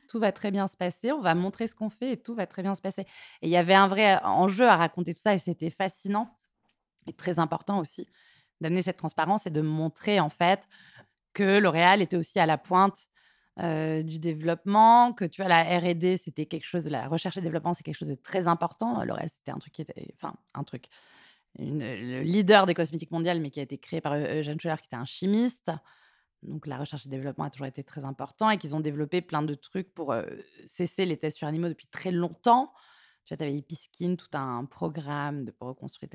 tout 0.09 0.19
va 0.19 0.33
très 0.33 0.51
bien 0.51 0.67
se 0.69 0.77
passer. 0.77 1.13
On 1.13 1.21
va 1.21 1.35
montrer 1.35 1.67
ce 1.67 1.75
qu'on 1.75 1.89
fait 1.91 2.13
et 2.13 2.17
tout 2.19 2.35
va 2.35 2.47
très 2.47 2.63
bien 2.63 2.75
se 2.75 2.83
passer» 2.83 3.03
et 3.43 3.47
il 3.47 3.51
y 3.51 3.57
avait 3.57 3.75
un 3.75 3.89
vrai 3.89 4.19
enjeu 4.23 4.69
à 4.69 4.77
raconter 4.77 5.15
tout 5.15 5.21
ça 5.21 5.35
et 5.35 5.39
c'était 5.39 5.71
fascinant 5.71 6.37
et 7.07 7.13
très 7.13 7.39
important 7.39 7.79
aussi 7.81 8.09
d'amener 8.61 8.83
cette 8.83 8.97
transparence 8.99 9.47
et 9.47 9.51
de 9.51 9.61
montrer, 9.61 10.21
en 10.21 10.29
fait, 10.31 10.69
que 11.35 11.59
L'Oréal 11.59 12.03
était 12.03 12.17
aussi 12.17 12.39
à 12.39 12.47
la 12.47 12.59
pointe, 12.59 13.07
heu, 13.63 14.03
du 14.05 14.19
développement, 14.19 15.13
que 15.13 15.25
tu 15.25 15.43
vois, 15.43 15.49
la 15.49 15.63
R&D, 15.63 16.17
c'était 16.17 16.47
quelque 16.47 16.67
chose 16.67 16.89
la 16.89 17.09
recherche 17.09 17.37
et 17.37 17.41
développement, 17.43 17.75
c'est 17.75 17.85
quelque 17.85 17.97
chose 17.97 18.09
de 18.09 18.15
très 18.17 18.49
important. 18.49 19.03
L'Oréal, 19.05 19.29
c'était 19.31 19.53
un 19.53 19.59
truc 19.59 19.73
qui 19.75 19.83
était 19.83 20.15
enfin, 20.17 20.35
un 20.55 20.65
truc, 20.65 20.87
une 21.59 21.81
le 21.81 22.23
leader 22.23 22.67
des 22.67 22.75
cosmétiques 22.75 23.11
mondiales, 23.11 23.41
mais 23.41 23.51
qui 23.51 23.61
a 23.61 23.63
été 23.65 23.79
créé 23.79 24.01
par 24.01 24.15
Eu 24.17 24.25
Eugène 24.41 24.61
Schueller, 24.61 24.81
qui 24.81 24.87
était 24.87 24.97
un 24.97 25.07
chimiste. 25.07 25.71
Donc 26.43 26.67
la 26.67 26.77
recherche 26.79 27.07
et 27.07 27.09
développement 27.09 27.45
a 27.45 27.51
toujours 27.51 27.67
été 27.67 27.83
très 27.83 28.05
important 28.05 28.51
et 28.51 28.59
qu'ils 28.59 28.77
ont 28.77 28.81
développé 28.81 29.23
plein 29.23 29.43
de 29.43 29.55
trucs 29.55 29.93
pour, 29.95 30.13
heu, 30.13 30.45
cesser 30.67 31.07
les 31.07 31.17
tests 31.17 31.39
sur 31.39 31.49
animaux 31.49 31.69
depuis 31.69 31.89
très 31.89 32.13
longtemps. 32.13 32.73
Tu 33.25 33.35
vois, 33.35 33.39
tu 33.39 33.45
avais 33.45 33.57
Episkin, 33.59 34.17
tout 34.17 34.29
un 34.35 34.65
programme 34.67 35.45
de 35.45 35.51
pour 35.51 35.69
reconstruire 35.69 36.11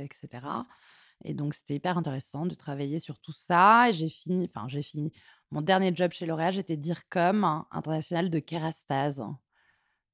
et 1.23 1.33
donc 1.33 1.53
c'était 1.53 1.75
hyper 1.75 1.97
intéressant 1.97 2.45
de 2.45 2.55
travailler 2.55 2.99
sur 2.99 3.19
tout 3.19 3.31
ça 3.33 3.89
et 3.89 3.93
j'ai 3.93 4.09
fini 4.09 4.45
enfin 4.45 4.67
j'ai 4.67 4.83
fini. 4.83 5.11
Mon 5.51 5.61
dernier 5.61 5.91
job 5.95 6.11
chez 6.13 6.25
L'Oréal, 6.25 6.53
j'étais 6.53 6.77
DIRCOM 6.77 7.65
international 7.71 8.29
de 8.29 8.39
Kérastase, 8.39 9.23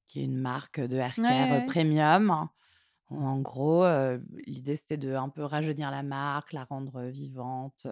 qui 0.08 0.22
est 0.22 0.26
une 0.26 0.38
marque 0.38 0.80
de 0.80 0.98
hair 0.98 1.18
Ouais, 1.18 1.24
care, 1.24 1.52
ouais, 1.52 1.54
heu, 1.54 1.62
ouais. 1.62 1.64
premium. 1.64 2.50
Où 3.12 3.18
en 3.26 3.40
gros, 3.42 3.86
l'idée 4.48 4.76
c'était 4.78 4.98
de 4.98 5.14
un 5.16 5.30
peu 5.30 5.44
rajeunir 5.44 5.92
la 5.92 6.04
marque, 6.04 6.54
la 6.54 6.66
rendre, 6.66 7.04
vivante, 7.06 7.88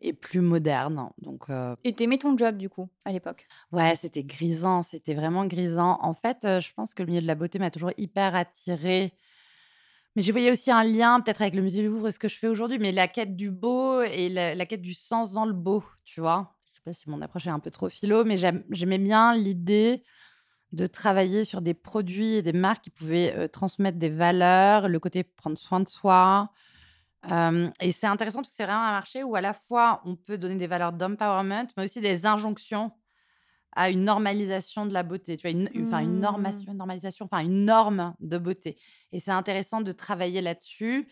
et 0.00 0.12
plus 0.12 0.40
moderne. 0.40 1.10
Donc, 1.18 1.50
euh, 1.50 1.76
Et 1.82 1.92
t'aimais 1.96 2.18
ton 2.18 2.36
job 2.38 2.56
du 2.56 2.68
coup 2.70 2.88
à 3.04 3.10
l'époque? 3.10 3.50
Ouais, 3.72 3.96
c'était 3.96 4.24
grisant, 4.24 4.82
c'était 4.82 5.14
vraiment 5.14 5.46
grisant. 5.46 5.98
En 6.02 6.14
fait, 6.14 6.44
euh, 6.44 6.60
je 6.60 6.72
pense 6.74 6.94
que 6.94 7.02
le 7.02 7.08
milieu 7.08 7.20
de 7.22 7.26
la 7.26 7.34
beauté 7.34 7.58
m'a 7.58 7.70
toujours 7.70 7.92
hyper 7.98 8.34
attirée. 8.34 9.12
Mais 10.18 10.24
je 10.24 10.32
voyais 10.32 10.50
aussi 10.50 10.72
un 10.72 10.82
lien 10.82 11.20
peut-être 11.20 11.42
avec 11.42 11.54
le 11.54 11.62
musée 11.62 11.80
du 11.80 11.86
Louvre 11.86 12.08
et 12.08 12.10
ce 12.10 12.18
que 12.18 12.26
je 12.26 12.36
fais 12.36 12.48
aujourd'hui, 12.48 12.80
mais 12.80 12.90
la 12.90 13.06
quête 13.06 13.36
du 13.36 13.52
beau 13.52 14.02
et 14.02 14.28
la, 14.28 14.66
quête 14.66 14.82
du 14.82 14.92
sens 14.92 15.30
dans 15.30 15.44
le 15.44 15.52
beau, 15.52 15.84
tu 16.04 16.20
vois. 16.20 16.56
Je 16.72 16.74
sais 16.74 16.82
pas 16.84 16.92
si 16.92 17.08
mon 17.08 17.22
approche 17.22 17.46
est 17.46 17.50
un 17.50 17.60
peu 17.60 17.70
trop 17.70 17.88
philo, 17.88 18.24
mais 18.24 18.36
j'aimais 18.36 18.98
bien 18.98 19.36
l'idée 19.36 20.02
de 20.72 20.88
travailler 20.88 21.44
sur 21.44 21.60
des 21.60 21.72
produits 21.72 22.34
et 22.34 22.42
des 22.42 22.52
marques 22.52 22.82
qui 22.82 22.90
pouvaient 22.90 23.32
euh, 23.36 23.46
transmettre 23.46 23.96
des 23.96 24.08
valeurs, 24.08 24.88
le 24.88 24.98
côté 24.98 25.22
prendre 25.22 25.56
soin 25.56 25.78
de 25.78 25.88
soi. 25.88 26.50
Et 27.80 27.92
c'est 27.92 28.08
intéressant 28.08 28.40
parce 28.40 28.50
que 28.50 28.56
c'est 28.56 28.64
vraiment 28.64 28.82
un 28.82 28.90
marché 28.90 29.22
où 29.22 29.36
à 29.36 29.40
la 29.40 29.52
fois 29.52 30.02
on 30.04 30.16
peut 30.16 30.36
donner 30.36 30.56
des 30.56 30.66
valeurs 30.66 30.94
d'empowerment, 30.94 31.68
mais 31.76 31.84
aussi 31.84 32.00
des 32.00 32.26
injonctions 32.26 32.90
à 33.72 33.90
une 33.90 34.04
normalisation 34.04 34.86
de 34.86 34.92
la 34.92 35.02
beauté, 35.02 35.36
tu 35.36 35.42
vois, 35.42 35.50
une, 35.50 35.70
une- 35.74 35.86
une 35.92 36.20
Mmh. 36.20 36.20
normation, 36.20 36.74
normalisation, 36.74 37.26
enfin 37.26 37.40
une 37.44 37.64
norme 37.64 38.14
de 38.20 38.38
beauté. 38.38 38.78
Et 39.12 39.20
c'est 39.20 39.30
intéressant 39.30 39.80
de 39.82 39.92
travailler 39.92 40.40
là-dessus 40.40 41.08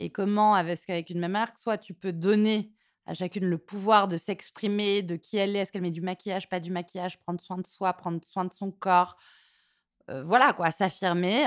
et 0.00 0.10
comment, 0.10 0.54
avec, 0.54 0.78
avec 0.88 1.10
une 1.10 1.20
même 1.20 1.32
marque, 1.32 1.58
soit 1.58 1.78
tu 1.78 1.94
peux 1.94 2.12
donner 2.12 2.72
à 3.06 3.14
chacune 3.14 3.46
le 3.46 3.58
pouvoir 3.58 4.06
de 4.08 4.16
s'exprimer, 4.16 5.02
de 5.02 5.16
qui 5.16 5.36
elle 5.38 5.56
est, 5.56 5.60
est-ce 5.60 5.72
qu'elle 5.72 5.82
met 5.82 5.90
du 5.90 6.02
maquillage, 6.02 6.48
pas 6.48 6.60
du 6.60 6.70
maquillage, 6.70 7.18
prendre 7.18 7.40
soin 7.40 7.58
de 7.58 7.66
soi, 7.66 7.92
prendre 7.94 8.20
soin 8.26 8.44
de 8.44 8.52
son 8.52 8.70
corps, 8.70 9.16
euh, 10.10 10.22
voilà 10.22 10.52
quoi, 10.52 10.70
s'affirmer. 10.70 11.46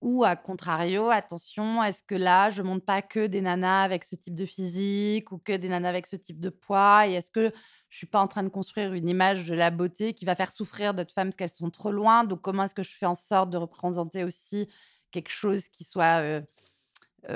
Ou 0.00 0.22
à 0.24 0.36
contrario, 0.36 1.08
attention, 1.10 1.82
est-ce 1.82 2.04
que 2.04 2.14
là, 2.14 2.50
je 2.50 2.62
monte 2.62 2.84
pas 2.84 3.02
que 3.02 3.26
des 3.26 3.40
nanas 3.40 3.82
avec 3.82 4.04
ce 4.04 4.14
type 4.14 4.36
de 4.36 4.46
physique 4.46 5.32
ou 5.32 5.38
que 5.38 5.52
des 5.56 5.68
nanas 5.68 5.88
avec 5.88 6.06
ce 6.06 6.14
type 6.16 6.38
de 6.40 6.50
poids? 6.50 7.08
Et 7.08 7.14
est-ce 7.14 7.32
que 7.32 7.52
je 7.88 7.96
suis 7.96 8.06
pas 8.06 8.20
en 8.20 8.28
train 8.28 8.42
de 8.42 8.48
construire 8.48 8.92
une 8.92 9.08
image 9.08 9.44
de 9.44 9.54
la 9.54 9.70
beauté 9.70 10.14
qui 10.14 10.24
va 10.24 10.34
faire 10.34 10.52
souffrir 10.52 10.94
d'autres 10.94 11.12
femmes 11.12 11.28
parce 11.28 11.36
qu'elles 11.36 11.48
sont 11.48 11.70
trop 11.70 11.90
loin 11.90 12.24
Donc 12.24 12.42
comment 12.42 12.64
est-ce 12.64 12.74
que 12.74 12.82
je 12.82 12.96
fais 12.96 13.06
en 13.06 13.14
sorte 13.14 13.50
de 13.50 13.56
représenter 13.56 14.24
aussi 14.24 14.68
quelque 15.10 15.30
chose 15.30 15.68
qui 15.68 15.84
soit 15.84 16.42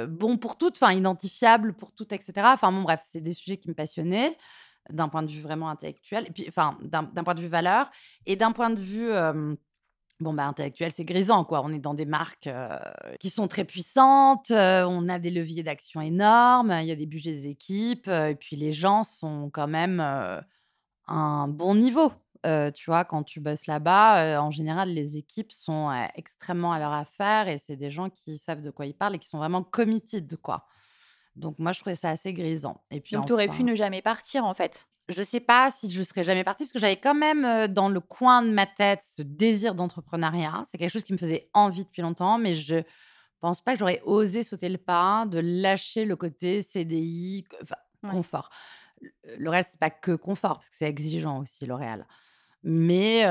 bon 0.09 0.39
pour 0.39 0.59
toutes, 0.59 0.77
enfin 0.77 0.93
identifiable 0.93 1.73
pour 1.75 1.93
toutes, 1.93 2.13
etc. 2.13 2.33
Enfin 2.53 2.71
bon, 2.71 2.83
bref, 2.83 3.01
c'est 3.05 3.21
des 3.21 3.33
sujets 3.33 3.57
qui 3.57 3.69
me 3.69 3.75
passionnaient 3.75 4.37
d'un 4.91 5.09
point 5.09 5.23
de 5.23 5.31
vue 5.31 5.41
vraiment 5.41 5.69
intellectuel, 5.71 6.27
et 6.27 6.31
puis 6.31 6.45
enfin 6.49 6.77
d'un 6.83 7.05
point 7.05 7.35
de 7.35 7.41
vue 7.41 7.49
valeur 7.49 7.91
et 8.27 8.37
d'un 8.37 8.53
point 8.53 8.71
de 8.71 8.81
vue 8.81 9.11
Bon, 10.23 10.33
bah, 10.33 10.47
intellectuel, 10.47 10.93
c'est 10.93 11.05
grisant, 11.05 11.45
quoi. 11.45 11.63
On 11.65 11.73
est 11.73 11.81
dans 11.81 11.95
des 11.95 12.07
marques 12.07 12.49
qui 13.21 13.29
sont 13.29 13.49
très 13.49 13.65
puissantes, 13.65 14.51
on 14.51 15.09
a 15.09 15.19
des 15.19 15.31
leviers 15.31 15.63
d'action 15.63 16.01
énormes, 16.01 16.73
il 16.81 16.87
y 16.87 16.93
a 16.93 16.97
des 16.97 17.07
budgets 17.07 17.33
des 17.33 17.49
équipes, 17.49 18.09
et 18.09 18.37
puis 18.39 18.55
les 18.57 18.73
gens 18.73 19.03
sont 19.05 19.51
quand 19.51 19.67
même 19.69 19.99
à 20.01 20.45
un 21.09 21.49
bon 21.49 21.75
niveau. 21.75 22.13
Tu 22.45 22.85
vois, 22.87 23.05
quand 23.05 23.25
tu 23.25 23.41
bosses 23.41 23.67
là-bas, 23.67 24.41
en 24.41 24.51
général, 24.51 24.91
les 24.91 25.17
équipes 25.17 25.53
sont 25.53 25.91
extrêmement 26.15 26.73
à 26.73 26.79
leur 26.79 26.93
affaire 26.93 27.49
et 27.49 27.59
c'est 27.59 27.77
des 27.77 27.91
gens 27.91 28.09
qui 28.09 28.39
savent 28.39 28.63
de 28.63 28.71
quoi 28.71 28.87
ils 28.87 28.95
parlent 28.95 29.17
et 29.17 29.19
qui 29.19 29.29
sont 29.29 29.39
vraiment 29.39 29.63
committed, 29.65 30.37
quoi. 30.37 30.67
Donc, 31.37 31.59
moi, 31.59 31.73
je 31.73 31.81
trouvais 31.81 31.95
ça 31.97 32.11
assez 32.11 32.33
grisant. 32.33 32.83
Et 32.91 33.01
puis, 33.01 33.17
Donc 33.17 33.27
t'aurais 33.27 33.49
enfin- 33.49 33.57
pu 33.59 33.65
ne 33.65 33.75
jamais 33.75 34.03
partir 34.03 34.45
en 34.45 34.55
fait? 34.55 34.87
je 35.09 35.23
sais 35.23 35.41
pas 35.41 35.71
si 35.71 35.91
je 35.91 36.03
serais 36.05 36.23
jamais 36.25 36.45
partie 36.45 36.63
parce 36.65 36.73
que 36.73 36.79
j'avais 36.79 36.97
quand 36.97 37.15
même 37.15 37.45
euh, 37.45 37.67
dans 37.67 37.89
le 37.89 37.99
coin 38.01 38.41
de 38.43 38.51
ma 38.51 38.67
tête 38.67 39.01
ce 39.17 39.21
désir 39.23 39.75
d'entrepreneuriat. 39.75 40.63
C'est 40.71 40.79
quelque 40.79 40.91
chose 40.93 41.03
qui 41.05 41.13
me 41.13 41.19
faisait 41.19 41.51
envie 41.55 41.85
depuis 41.85 42.03
longtemps, 42.03 42.39
mais 42.39 42.55
je 42.55 42.77
pense 43.41 43.61
pas 43.61 43.73
que 43.73 43.81
j'aurais 43.81 44.01
osé 44.05 44.43
sauter 44.45 44.69
le 44.69 44.79
pas 44.79 45.27
de 45.27 45.41
lâcher 45.41 46.05
le 46.05 46.15
côté 46.17 46.63
CDI, 46.63 47.45
enfin, 47.63 47.75
Ouais. 48.05 48.11
confort. 48.11 48.49
Le- 49.01 49.11
Le 49.39 49.51
reste, 49.51 49.71
c'est 49.73 49.81
pas 49.81 49.91
que 49.91 50.13
confort 50.13 50.55
parce 50.55 50.71
que 50.71 50.77
c'est 50.77 50.89
exigeant 50.89 51.41
aussi, 51.41 51.67
L'Oréal. 51.67 52.07
Mais 52.65 53.25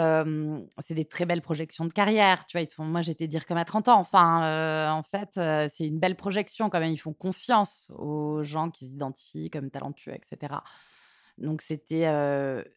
c'est 0.79 0.93
des 0.93 1.05
très 1.05 1.25
belles 1.25 1.41
projections 1.41 1.85
de 1.85 1.93
carrière. 1.93 2.45
Tu 2.45 2.57
vois, 2.57 2.85
moi, 2.85 3.01
j'étais 3.01 3.27
dire 3.27 3.45
comme 3.45 3.57
à 3.57 3.65
30 3.65 3.87
ans. 3.87 3.99
Enfin, 3.99 4.91
en 4.91 5.03
fait, 5.03 5.39
c'est 5.69 5.87
une 5.87 5.99
belle 5.99 6.15
projection 6.15 6.69
quand 6.69 6.79
même. 6.79 6.91
Ils 6.91 6.97
font 6.97 7.13
confiance 7.13 7.91
aux 7.97 8.43
gens 8.43 8.69
qui 8.69 8.87
s'identifient 8.87 9.49
comme 9.49 9.69
talentueux, 9.69 10.13
etc. 10.13 10.55
Donc, 11.37 11.61
c'était 11.61 12.07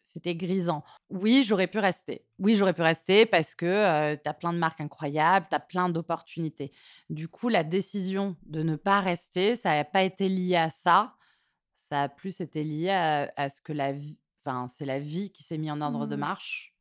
c'était 0.03 0.35
grisant. 0.35 0.83
Oui, 1.09 1.43
j'aurais 1.45 1.67
pu 1.67 1.79
rester. 1.79 2.25
Oui, 2.39 2.55
j'aurais 2.55 2.73
pu 2.73 2.81
rester 2.81 3.25
parce 3.25 3.53
que 3.53 4.15
tu 4.15 4.29
as 4.29 4.33
plein 4.33 4.53
de 4.53 4.57
marques 4.57 4.81
incroyables, 4.81 5.47
tu 5.49 5.55
as 5.55 5.59
plein 5.59 5.89
d'opportunités. 5.89 6.71
Du 7.09 7.27
coup, 7.27 7.49
la 7.49 7.63
décision 7.63 8.35
de 8.45 8.63
ne 8.63 8.75
pas 8.75 9.01
rester, 9.01 9.55
ça 9.55 9.75
n'a 9.75 9.83
pas 9.83 10.03
été 10.03 10.29
lié 10.29 10.55
à 10.55 10.69
ça. 10.69 11.13
Ça 11.89 12.03
a 12.03 12.09
plus 12.09 12.41
été 12.41 12.63
lié 12.63 12.89
à, 12.89 13.31
à 13.35 13.49
ce 13.49 13.61
que 13.61 13.71
la 13.71 13.91
vie, 13.91 14.17
enfin, 14.45 14.67
c'est 14.67 14.85
la 14.85 14.99
vie 14.99 15.31
qui 15.31 15.43
s'est 15.43 15.57
mise 15.57 15.71
en 15.71 15.81
ordre 15.81 16.05
de 16.07 16.15
Mmh. 16.15 16.19
marche 16.19 16.75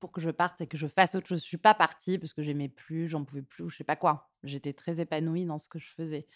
pour 0.00 0.12
que 0.12 0.20
je 0.20 0.30
parte 0.30 0.60
et 0.60 0.66
que 0.66 0.76
je 0.76 0.86
fasse 0.86 1.14
autre 1.14 1.26
chose. 1.28 1.40
Je 1.40 1.46
suis 1.46 1.56
pas 1.56 1.74
partie 1.74 2.18
parce 2.18 2.32
que 2.34 2.42
j'aimais 2.42 2.68
plus, 2.68 3.08
j'en 3.08 3.24
pouvais 3.24 3.42
plus 3.42 3.64
ou 3.64 3.70
je 3.70 3.76
sais 3.76 3.84
pas 3.84 3.96
quoi. 3.96 4.30
J'étais 4.42 4.72
très 4.72 5.00
épanouie 5.00 5.46
dans 5.46 5.58
ce 5.58 5.68
que 5.68 5.78
je 5.78 5.88
faisais. 5.88 6.26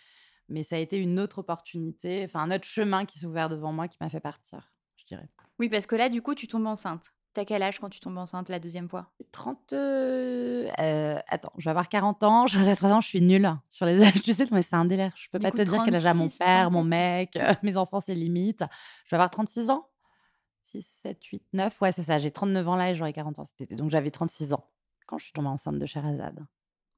Mais 0.48 0.62
ça 0.62 0.76
a 0.76 0.78
été 0.78 0.96
une 0.98 1.20
autre 1.20 1.38
opportunité, 1.40 2.22
enfin 2.24 2.40
un 2.40 2.50
autre 2.54 2.64
chemin 2.64 3.04
qui 3.04 3.18
s'est 3.18 3.26
ouvert 3.26 3.50
devant 3.50 3.72
moi 3.72 3.86
qui 3.88 3.98
m'a 4.00 4.08
fait 4.08 4.20
partir, 4.20 4.72
je 4.96 5.04
dirais. 5.04 5.28
Oui, 5.58 5.68
parce 5.68 5.86
que 5.86 5.96
là 5.96 6.08
du 6.08 6.22
coup 6.22 6.34
tu 6.34 6.46
tombes 6.46 6.66
enceinte. 6.66 7.12
T'as 7.34 7.44
quel 7.44 7.62
âge 7.62 7.78
quand 7.78 7.90
tu 7.90 8.00
tombes 8.00 8.16
enceinte 8.16 8.48
la 8.48 8.58
deuxième 8.58 8.88
fois? 8.88 9.12
30. 9.32 9.74
euh, 9.74 10.66
euh, 10.80 11.18
attends, 11.28 11.52
je 11.58 11.64
vais 11.64 11.70
avoir 11.70 11.90
40 11.90 12.22
ans, 12.22 12.46
j'ai 12.46 12.74
3 12.74 12.90
ans, 12.92 13.02
je 13.02 13.08
suis 13.08 13.20
nulle 13.20 13.52
sur 13.68 13.84
les 13.84 14.02
âges. 14.02 14.22
Tu 14.22 14.32
sais, 14.32 14.46
mais 14.50 14.62
c'est 14.62 14.74
un 14.76 14.86
délire. 14.86 15.12
Je 15.16 15.28
peux 15.30 15.38
Du 15.38 15.42
pas 15.42 15.50
coup, 15.50 15.58
te 15.58 15.62
dire 15.62 15.82
quel 15.84 15.94
âge 15.96 16.06
a 16.06 16.14
mon 16.14 16.24
36, 16.28 16.38
père, 16.38 16.70
mon 16.70 16.80
37. 16.84 16.88
mec, 16.88 17.36
euh, 17.36 17.54
mes 17.62 17.76
enfants, 17.76 18.00
c'est 18.00 18.14
limite. 18.14 18.64
Je 19.04 19.10
vais 19.10 19.16
avoir 19.16 19.30
36 19.30 19.68
ans 19.70 19.87
6, 20.70 20.86
7, 21.02 21.24
8, 21.24 21.42
9. 21.52 21.80
Ouais, 21.80 21.92
c'est 21.92 22.02
ça. 22.02 22.18
J'ai 22.18 22.30
39 22.30 22.68
ans 22.68 22.76
là 22.76 22.90
et 22.90 22.94
j'aurai 22.94 23.12
40 23.12 23.38
ans 23.38 23.44
cet 23.44 23.60
été. 23.60 23.74
Donc 23.74 23.90
j'avais 23.90 24.10
36 24.10 24.52
ans 24.52 24.64
quand 25.06 25.18
je 25.18 25.24
suis 25.24 25.32
tombée 25.32 25.48
enceinte 25.48 25.78
de 25.78 25.86
Sherazade. 25.86 26.46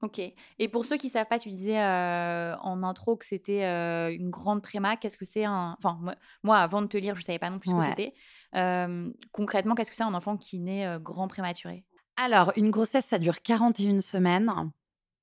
Ok. 0.03 0.21
Et 0.59 0.69
pour 0.69 0.85
ceux 0.85 0.97
qui 0.97 1.11
savent 1.11 1.29
pas, 1.29 1.39
tu 1.39 1.51
disais 1.51 1.81
euh, 1.81 2.57
en 2.59 2.83
intro 2.83 3.17
que 3.17 3.27
c'était 3.27 3.65
euh, 3.65 4.15
une 4.15 4.31
grande 4.31 4.63
préma. 4.63 4.97
Qu'est-ce 4.97 5.19
que 5.19 5.27
c'est 5.27 5.45
un... 5.45 5.77
Enfin, 5.79 6.01
moi, 6.43 6.57
avant 6.57 6.81
de 6.81 6.87
te 6.87 6.97
lire, 6.97 7.15
je 7.17 7.23
savais 7.23 7.39
pas 7.39 7.51
non 7.51 7.59
plus 7.59 7.71
ce 7.71 7.77
que 7.77 7.83
c'était. 7.83 8.15
Euh, 8.57 9.13
concrètement, 9.33 9.75
qu'est-ce 9.75 9.91
que 9.91 9.97
c'est 9.97 10.03
un 10.03 10.15
enfant 10.15 10.37
qui 10.37 10.59
naît 10.59 10.99
grand 11.01 11.29
prématuré? 11.29 11.85
Alors, 12.17 12.53
une 12.57 12.71
grossesse, 12.71 13.07
ça 13.07 13.19
dure 13.19 13.43
41 13.43 14.01
semaines 14.01 14.51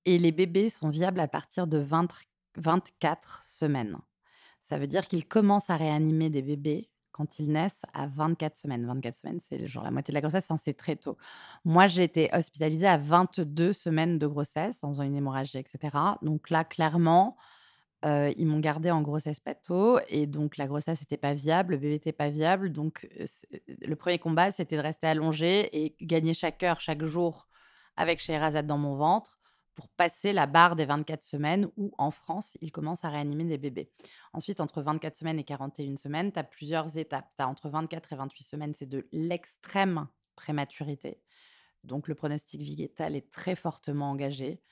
et 0.05 0.17
les 0.19 0.31
bébés 0.31 0.69
sont 0.69 0.89
viables 0.89 1.19
à 1.19 1.27
partir 1.27 1.67
de 1.67 1.79
20 1.79 2.07
24 2.57 3.43
semaines. 3.45 3.97
Ça 4.61 4.77
veut 4.77 4.87
dire 4.87 5.07
qu'ils 5.07 5.27
commencent 5.27 5.69
à 5.69 5.77
réanimer 5.77 6.29
des 6.29 6.41
bébés 6.41 6.89
quand 7.17 7.39
ils 7.39 7.51
naissent 7.51 7.81
à 7.93 8.07
24 8.07 8.55
semaines. 8.55 8.85
24 8.85 9.15
semaines, 9.15 9.39
c'est 9.41 9.65
genre 9.67 9.83
la 9.83 9.91
moitié 9.91 10.11
de 10.11 10.13
la 10.13 10.21
grossesse, 10.21 10.45
enfin, 10.49 10.61
c'est 10.63 10.75
très 10.75 10.95
tôt. 10.95 11.17
Moi, 11.65 11.87
j'ai 11.87 12.03
été 12.03 12.29
hospitalisée 12.31 12.87
à 12.87 12.97
22 12.97 13.73
semaines 13.73 14.19
de 14.19 14.27
grossesse 14.27 14.83
en 14.83 14.89
faisant 14.89 15.03
une 15.03 15.15
hémorragie, 15.15 15.57
etc. 15.57 15.97
Donc 16.21 16.49
là, 16.51 16.63
clairement, 16.63 17.35
euh, 18.05 18.31
ils 18.37 18.45
m'ont 18.45 18.59
gardée 18.59 18.91
en 18.91 19.01
grossesse 19.01 19.39
pato 19.39 19.99
et 20.07 20.27
donc 20.27 20.57
la 20.57 20.67
grossesse 20.67 21.01
n'était 21.01 21.17
pas 21.17 21.33
viable, 21.33 21.73
le 21.73 21.77
bébé 21.77 21.93
n'était 21.93 22.11
pas 22.11 22.29
viable. 22.29 22.71
Donc 22.71 23.07
euh, 23.19 23.25
le 23.81 23.95
premier 23.95 24.19
combat, 24.19 24.51
c'était 24.51 24.77
de 24.77 24.81
rester 24.81 25.07
allongée 25.07 25.83
et 25.83 25.95
gagner 26.01 26.35
chaque 26.35 26.61
heure, 26.61 26.79
chaque 26.79 27.03
jour 27.03 27.47
avec 27.95 28.19
Scheherazade 28.19 28.67
dans 28.67 28.77
mon 28.77 28.95
ventre 28.95 29.36
pour 29.77 29.89
passer 29.89 30.33
la 30.33 30.47
barre 30.47 30.75
des 30.75 30.85
24 30.85 31.21
semaines 31.21 31.69
où 31.77 31.93
en 31.99 32.09
France, 32.09 32.57
ils 32.61 32.71
commencent 32.71 33.05
à 33.05 33.09
réanimer 33.09 33.43
des 33.43 33.59
bébés. 33.59 33.91
Ensuite, 34.33 34.59
entre 34.59 34.81
24 34.81 35.15
semaines 35.15 35.37
et 35.37 35.43
41 35.43 35.97
semaines, 35.97 36.31
tu 36.31 36.39
as 36.39 36.43
plusieurs 36.43 36.97
étapes. 36.97 37.31
Tu 37.37 37.43
as 37.43 37.47
entre 37.47 37.69
24 37.69 38.11
et 38.11 38.15
28 38.15 38.43
semaines, 38.43 38.73
c'est 38.73 38.87
de 38.87 39.07
l'extrême 39.11 40.07
prématurité. 40.35 41.21
Donc 41.83 42.07
le 42.07 42.15
pronostic 42.15 42.59
vital 42.59 43.15
est 43.15 43.29
très 43.29 43.55
fortement 43.55 44.09
engagé. 44.09 44.63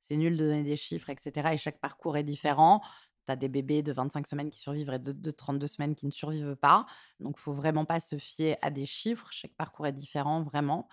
C'est 0.00 0.16
nul 0.16 0.36
de 0.36 0.44
donner 0.44 0.64
des 0.64 0.76
chiffres, 0.76 1.08
etc. 1.08 1.50
Et 1.52 1.56
chaque 1.56 1.78
parcours 1.78 2.16
est 2.16 2.24
différent. 2.24 2.82
Tu 3.26 3.32
as 3.32 3.36
des 3.36 3.48
bébés 3.48 3.84
de 3.84 3.92
25 3.92 4.26
semaines 4.26 4.50
qui 4.50 4.58
survivent 4.58 4.90
et 4.90 4.98
de, 4.98 5.12
de 5.12 5.30
32 5.30 5.68
semaines 5.68 5.94
qui 5.94 6.06
ne 6.06 6.10
survivent 6.10 6.56
pas. 6.56 6.84
Donc, 7.20 7.36
il 7.38 7.42
faut 7.42 7.52
vraiment 7.52 7.84
pas 7.84 8.00
se 8.00 8.18
fier 8.18 8.56
à 8.62 8.70
des 8.70 8.86
chiffres. 8.86 9.28
Chaque 9.30 9.54
parcours 9.54 9.86
est 9.86 9.92
différent, 9.92 10.42
vraiment. 10.42 10.88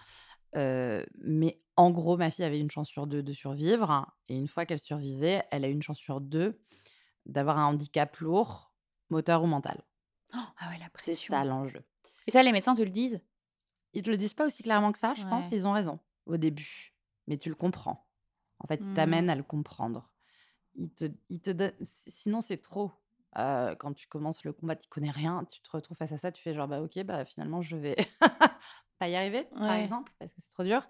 Euh, 0.56 1.06
mais 1.20 1.62
en 1.76 1.92
gros, 1.92 2.18
ma 2.18 2.32
fille 2.32 2.46
avait 2.46 2.60
une 2.60 2.72
chance 2.72 2.90
sur 2.90 3.08
deux 3.08 3.24
de 3.24 3.34
survivre. 3.34 4.08
Et 4.30 4.36
une 4.38 4.48
fois 4.48 4.66
qu'elle 4.66 4.80
survivait, 4.80 5.44
elle 5.52 5.66
a 5.66 5.68
une 5.68 5.82
chance 5.82 6.00
sur 6.00 6.22
deux 6.22 6.62
d'avoir 7.26 7.60
un 7.60 7.68
handicap 7.68 8.18
lourd, 8.20 8.74
moteur 9.10 9.44
ou 9.44 9.48
mental. 9.48 9.84
Oh, 10.34 10.38
Ah 10.58 10.70
ouais, 10.70 10.78
la 10.80 10.90
C'est 11.02 11.16
ça 11.16 11.44
l'enjeu. 11.44 11.84
Et 12.28 12.32
ça, 12.32 12.44
les 12.44 12.52
médecins 12.52 12.76
te 12.76 12.82
le 12.82 12.90
disent? 12.90 13.22
Ils 13.94 14.04
te 14.04 14.10
le 14.10 14.18
disent 14.18 14.34
pas 14.34 14.46
aussi 14.46 14.64
clairement 14.64 14.92
que 14.92 15.00
ça, 15.00 15.14
je 15.16 15.26
pense. 15.26 15.50
Ils 15.52 15.68
ont 15.68 15.74
raison 15.74 16.00
au 16.26 16.38
début. 16.38 16.96
Mais 17.28 17.38
tu 17.38 17.50
le 17.50 17.56
comprends. 17.56 18.08
En 18.60 18.68
fait, 18.68 18.86
ils 18.86 18.92
Hmm. 18.92 18.94
t'amènent 18.94 19.30
à 19.30 19.36
le 19.36 19.44
comprendre. 19.44 20.12
Ils 20.76 20.92
te, 20.94 21.06
ils 21.30 21.42
te 21.42 21.74
Sinon, 21.84 22.42
c'est 22.42 22.58
trop. 22.58 22.92
Euh, 23.38 23.76
quand 23.76 23.94
tu 23.94 24.08
commences 24.08 24.44
le 24.46 24.54
combat, 24.54 24.76
tu 24.76 24.90
connais 24.90 25.12
rien, 25.12 25.46
tu 25.52 25.62
te 25.62 25.70
retrouves 25.72 25.98
face 25.98 26.12
à 26.14 26.18
ça, 26.18 26.32
tu 26.32 26.42
fais 26.42 26.54
genre, 26.56 26.68
bah 26.68 26.82
ok, 26.82 27.04
bah 27.04 27.26
finalement, 27.26 27.62
je 27.62 27.78
vais 27.78 27.96
pas 29.00 29.08
y 29.10 29.16
arriver, 29.16 29.48
par 29.60 29.74
exemple, 29.76 30.12
parce 30.20 30.34
que 30.34 30.42
c'est 30.42 30.52
trop 30.52 30.64
dur. 30.64 30.88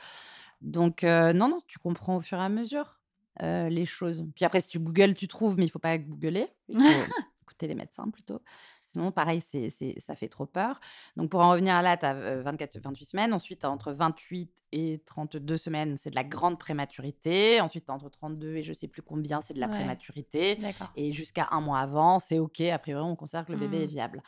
Donc, 0.62 1.04
euh, 1.04 1.34
non, 1.34 1.50
non, 1.50 1.60
tu 1.68 1.80
comprends 1.80 2.18
au 2.18 2.22
fur 2.22 2.38
et 2.38 2.42
à 2.44 2.50
mesure 2.50 3.00
euh, 3.42 3.70
les 3.70 3.86
choses. 3.86 4.24
Puis 4.36 4.46
après, 4.46 4.62
si 4.62 4.70
tu 4.70 4.80
googles, 4.80 5.14
tu 5.16 5.28
trouves, 5.28 5.58
mais 5.58 5.66
il 5.66 5.70
faut 5.70 5.80
pas 5.80 5.98
googler. 5.98 6.48
Il 6.70 6.78
faut 6.84 7.08
écouter 7.42 7.68
les 7.68 7.76
médecins 7.76 8.10
plutôt. 8.10 8.42
sinon, 8.86 9.12
pareil, 9.12 9.42
c'est 9.42 9.70
c'est 9.70 9.96
ça 10.00 10.16
fait 10.16 10.28
trop 10.30 10.46
peur. 10.46 10.80
Donc 11.18 11.30
pour 11.32 11.42
en 11.42 11.52
revenir 11.52 11.76
à 11.76 11.82
là, 11.82 11.98
tu 11.98 12.06
as, 12.06 12.42
24-28 12.42 13.06
semaines. 13.06 13.34
Ensuite, 13.34 13.66
entre 13.66 13.92
28 13.92 14.52
et 14.72 15.02
32 15.06 15.58
semaines, 15.58 15.98
c'est 15.98 16.10
de 16.10 16.16
la 16.16 16.24
grande 16.24 16.58
prématurité. 16.60 17.62
Ensuite, 17.62 17.90
entre 17.90 18.10
32 18.10 18.56
et 18.56 18.64
je 18.64 18.74
sais 18.74 18.88
plus 18.88 19.02
combien, 19.02 19.42
c'est 19.42 19.54
de 19.54 19.60
la 19.60 19.68
Ouais. 19.68 19.72
prématurité. 19.74 20.56
D'accord. 20.58 20.92
Et 20.96 21.14
jusqu'à 21.14 21.48
un 21.52 21.62
mois 21.62 21.80
avant, 21.80 22.20
c'est 22.20 22.40
OK. 22.40 22.62
A 22.62 22.80
priori, 22.80 23.04
on 23.04 23.16
considère 23.16 23.46
que 23.46 23.52
le 23.52 23.58
bébé 23.58 23.84
est 23.84 23.88
Mmh. 23.88 23.88
viable. 23.88 24.24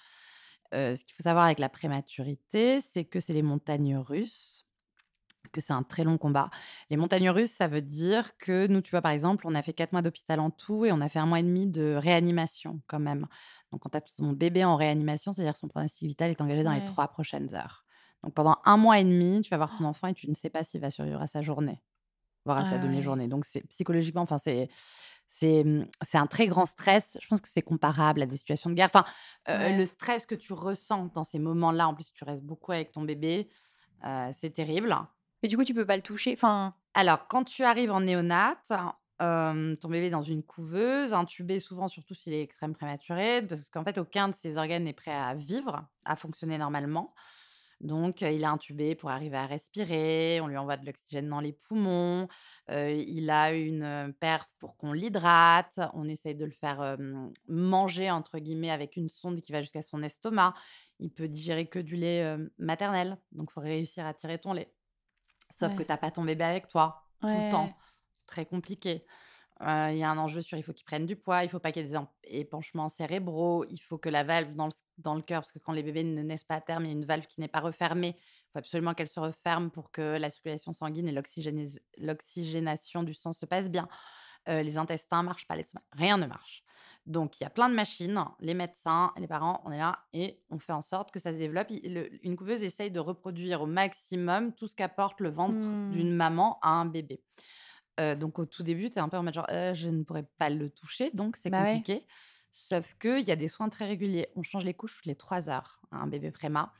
Ce 0.74 1.04
qu'il 1.04 1.16
faut 1.16 1.24
savoir 1.24 1.46
avec 1.46 1.60
la 1.60 1.70
prématurité, 1.70 2.80
c'est 2.82 3.06
que 3.06 3.20
c'est 3.20 3.34
les 3.34 3.42
montagnes 3.42 3.98
russes, 3.98 4.66
que 5.54 5.62
c'est 5.62 5.74
un 5.74 5.84
très 5.84 6.04
long 6.04 6.18
combat. 6.18 6.50
Les 6.90 6.98
montagnes 6.98 7.30
russes, 7.30 7.52
ça 7.52 7.68
veut 7.68 7.82
dire 7.82 8.38
que 8.38 8.68
nous, 8.68 8.82
tu 8.82 8.92
vois, 8.92 9.02
par 9.02 9.12
exemple, 9.12 9.48
on 9.48 9.56
a 9.56 9.62
fait 9.64 9.74
4 9.74 9.94
mois 9.94 10.02
d'hôpital 10.02 10.40
en 10.40 10.50
tout 10.50 10.86
et 10.86 10.92
on 10.92 11.00
a 11.00 11.08
fait 11.10 11.20
un 11.20 11.26
mois 11.26 11.40
et 11.40 11.44
demi 11.44 11.68
de 11.68 11.96
réanimation 11.98 12.82
quand 12.88 13.00
même. 13.00 13.28
Donc 13.72 13.82
quand 13.82 13.90
tu 13.90 13.98
as 13.98 14.02
ton 14.02 14.32
bébé 14.34 14.66
en 14.66 14.76
réanimation, 14.76 15.32
c'est-à-dire 15.32 15.54
que 15.54 15.60
son 15.60 15.68
pronostic 15.70 16.08
vital 16.08 16.32
est 16.32 16.42
engagé 16.42 16.64
dans 16.64 16.72
les. 16.72 16.84
3 16.84 17.08
prochaines 17.10 17.56
heures. 17.56 17.86
Donc 18.24 18.34
pendant 18.34 18.58
un 18.66 18.78
mois 18.78 19.00
et 19.00 19.04
demi, 19.04 19.42
tu 19.42 19.50
vas 19.52 19.58
voir 19.58 19.78
ton 19.78 19.86
enfant 19.86 20.08
et 20.08 20.14
tu 20.14 20.30
ne 20.30 20.34
sais 20.36 20.50
pas 20.50 20.64
s'il 20.64 20.82
va 20.82 20.90
survivre 20.90 21.22
à 21.22 21.28
sa 21.28 21.42
journée, 21.42 21.82
voire 22.46 22.58
à 22.58 22.66
sa 22.66 22.72
Ah 22.76 22.76
ouais. 22.78 22.84
demi-journée. 22.84 23.28
Donc 23.28 23.46
c'est 23.46 23.62
psychologiquement, 23.68 24.22
enfin 24.24 24.38
c'est 24.38 24.70
c'est, 25.30 25.64
mmh, 25.64 25.88
c'est 26.04 26.18
un 26.18 26.28
très 26.28 26.48
grand 26.48 26.66
stress. 26.66 27.18
Je 27.22 27.28
pense 27.28 27.42
que 27.42 27.50
c'est 27.50 27.62
comparable 27.62 28.22
à 28.22 28.26
des 28.26 28.38
situations 28.38 28.70
de 28.70 28.76
guerre. 28.76 28.88
Enfin, 28.94 29.06
Ouais. 29.54 29.74
le 29.74 29.86
stress 29.86 30.26
que 30.26 30.36
tu 30.36 30.54
ressens 30.54 31.08
dans 31.14 31.24
ces 31.24 31.40
moments-là, 31.40 31.88
en 31.88 31.94
plus 31.96 32.12
tu 32.12 32.24
restes 32.24 32.44
beaucoup 32.44 32.72
avec 32.72 32.92
ton 32.92 33.02
bébé, 33.04 33.50
heu, 34.06 34.30
c'est 34.34 34.52
terrible. 34.52 34.96
Mais 35.44 35.50
du 35.50 35.58
coup, 35.58 35.64
tu 35.64 35.74
peux 35.74 35.86
pas 35.86 35.96
le 35.98 36.04
toucher? 36.04 36.34
Enfin 36.34 36.76
Alors, 36.94 37.28
quand 37.28 37.44
tu 37.44 37.64
arrives 37.64 37.92
en 37.92 38.02
néonat, 38.02 38.56
ton 39.20 39.90
bébé 39.90 40.08
est 40.08 40.10
dans 40.10 40.22
une 40.24 40.44
couveuse, 40.44 41.14
intubé 41.14 41.60
souvent, 41.60 41.88
surtout 41.88 42.14
s'il 42.16 42.34
est 42.34 42.42
extrême 42.42 42.74
prématuré, 42.74 43.42
parce 43.46 43.70
qu'en 43.70 43.84
fait, 43.84 43.98
aucun 43.98 44.30
de 44.30 44.36
ses 44.36 44.58
organes 44.58 44.84
n'est 44.84 44.94
prêt 44.94 45.12
à 45.12 45.36
vivre, 45.36 45.86
à 46.06 46.16
fonctionner 46.16 46.58
normalement. 46.58 47.14
Donc, 47.80 48.22
il 48.22 48.42
est 48.42 48.46
intubé 48.46 48.96
pour 48.96 49.12
arriver 49.12 49.38
à 49.38 49.46
respirer, 49.46 50.40
on 50.42 50.48
lui 50.48 50.58
envoie 50.58 50.78
de 50.78 50.86
l'oxygène 50.86 51.30
dans 51.30 51.40
les 51.40 51.54
poumons, 51.54 52.28
il 52.70 53.30
a 53.30 53.54
une, 53.54 54.14
perf 54.20 54.48
pour 54.58 54.78
qu'on 54.78 54.94
l'hydrate, 54.94 55.80
on 55.94 56.08
essaye 56.08 56.36
de 56.36 56.46
le 56.46 56.52
faire, 56.52 56.98
«manger» 57.48 58.10
entre 58.10 58.40
guillemets 58.40 58.72
avec 58.72 58.96
une 58.96 59.10
sonde 59.10 59.42
qui 59.42 59.52
va 59.52 59.62
jusqu'à 59.62 59.84
son 59.84 60.02
estomac. 60.02 60.56
Il 61.00 61.12
peut 61.12 61.28
digérer 61.28 61.68
que 61.68 61.78
du 61.78 61.96
lait, 61.96 62.36
maternel, 62.58 63.18
donc 63.32 63.50
il 63.52 63.54
faut 63.54 63.62
réussir 63.62 64.06
à 64.08 64.14
tirer 64.16 64.40
ton 64.40 64.54
lait. 64.54 64.74
Sauf 65.52 65.74
que 65.74 65.80
Ouais. 65.80 65.86
tu 65.86 65.92
as 65.92 65.98
pas 65.98 66.12
ton 66.12 66.24
bébé 66.24 66.44
avec 66.44 66.68
toi, 66.68 67.04
tout 67.22 67.28
le 67.28 67.52
temps. 67.52 67.66
Ouais. 67.66 67.76
Très 68.26 68.46
compliqué. 68.46 69.06
Il 69.60 69.98
y 69.98 70.04
a 70.04 70.10
un 70.12 70.18
enjeu 70.18 70.42
sur 70.42 70.58
il 70.58 70.64
faut 70.64 70.74
qu'il 70.74 70.86
prenne 70.86 71.06
du 71.08 71.16
poids, 71.16 71.44
il 71.44 71.50
faut 71.50 71.60
pas 71.60 71.72
qu'il 71.72 71.84
y 71.84 71.86
ait 71.86 71.90
des 71.90 71.98
épanchements 72.24 72.90
cérébraux, 72.90 73.66
il 73.70 73.80
faut 73.80 73.98
que 73.98 74.10
la 74.10 74.24
valve 74.24 74.54
dans 74.54 74.66
le 74.66 74.72
s 74.72 74.84
dans 75.00 75.16
le 75.16 75.24
cœur 75.24 75.42
parce 75.42 75.52
que 75.52 75.58
quand 75.60 75.72
les 75.72 75.82
bébés 75.82 76.04
ne 76.04 76.22
naissent 76.22 76.44
pas 76.44 76.56
à 76.56 76.62
terme, 76.62 76.86
il 76.86 76.88
y 76.90 76.92
a 76.92 76.94
une 76.94 77.06
valve 77.06 77.26
qui 77.26 77.40
n'est 77.42 77.48
pas 77.48 77.60
refermée. 77.62 78.16
Il 78.20 78.52
faut 78.54 78.60
absolument 78.60 78.94
qu'elle 78.94 79.08
se 79.08 79.20
referme 79.20 79.72
pour 79.72 79.92
que 79.92 80.18
la 80.18 80.30
circulation 80.30 80.74
sanguine 80.74 81.08
et 81.08 81.22
l'oxygénation 81.98 83.04
du 83.04 83.14
sang 83.16 83.34
se 83.34 83.46
passe 83.48 83.72
bien. 83.72 83.88
Les 84.48 84.78
intestins 84.78 85.24
marchent 85.24 85.48
pas, 85.48 85.56
l'estomac, 85.58 85.84
rien 85.92 86.18
ne 86.18 86.26
marche. 86.26 86.64
Donc 87.06 87.40
il 87.40 87.44
y 87.44 87.46
a 87.46 87.50
plein 87.50 87.70
de 87.70 87.74
machines, 87.74 88.24
les 88.40 88.54
médecins, 88.54 89.12
les 89.18 89.28
parents, 89.28 89.62
on 89.66 89.72
est 89.72 89.78
là 89.78 90.00
et 90.14 90.42
on 90.50 90.60
fait 90.60 90.74
en 90.74 90.82
sorte 90.82 91.12
que 91.12 91.20
ça 91.20 91.34
se 91.34 91.38
développe. 91.38 91.68
Le 91.70 92.10
une 92.26 92.36
couveuse 92.38 92.64
essaye 92.64 92.92
de 92.92 93.00
reproduire 93.00 93.62
au 93.62 93.66
maximum 93.66 94.54
tout 94.54 94.68
ce 94.68 94.76
qu'apporte 94.76 95.20
le 95.20 95.30
ventre 95.30 95.58
Mmh. 95.58 95.92
d'une 95.92 96.14
maman 96.14 96.60
à 96.62 96.70
un 96.70 96.86
bébé. 96.86 97.24
Donc 98.16 98.40
au 98.40 98.46
tout 98.46 98.64
début, 98.64 98.90
tu 98.90 98.98
es 98.98 99.00
un 99.02 99.10
peu 99.10 99.18
en 99.18 99.24
mode 99.24 99.34
genre: 99.34 99.48
«Heu, 99.52 99.74
je 99.74 99.90
ne 99.90 100.04
pourrais 100.04 100.24
pas 100.38 100.50
le 100.50 100.70
toucher», 100.70 101.12
donc 101.12 101.36
c'est 101.36 101.52
Bah 101.52 101.64
ouais. 101.64 101.84
compliqué. 101.84 102.06
Sauf 102.52 102.96
qu'il 102.96 103.28
y 103.28 103.32
a 103.32 103.36
des 103.36 103.48
soins 103.48 103.70
très 103.70 103.86
réguliers. 103.86 104.30
On 104.36 104.44
change 104.44 104.66
les 104.66 104.74
couches 104.74 104.96
toutes 104.96 105.06
les 105.06 105.16
3 105.16 105.50
heures 105.50 105.82
à 105.92 105.98
un 105.98 106.08
bébé 106.08 106.32
préma 106.32 106.74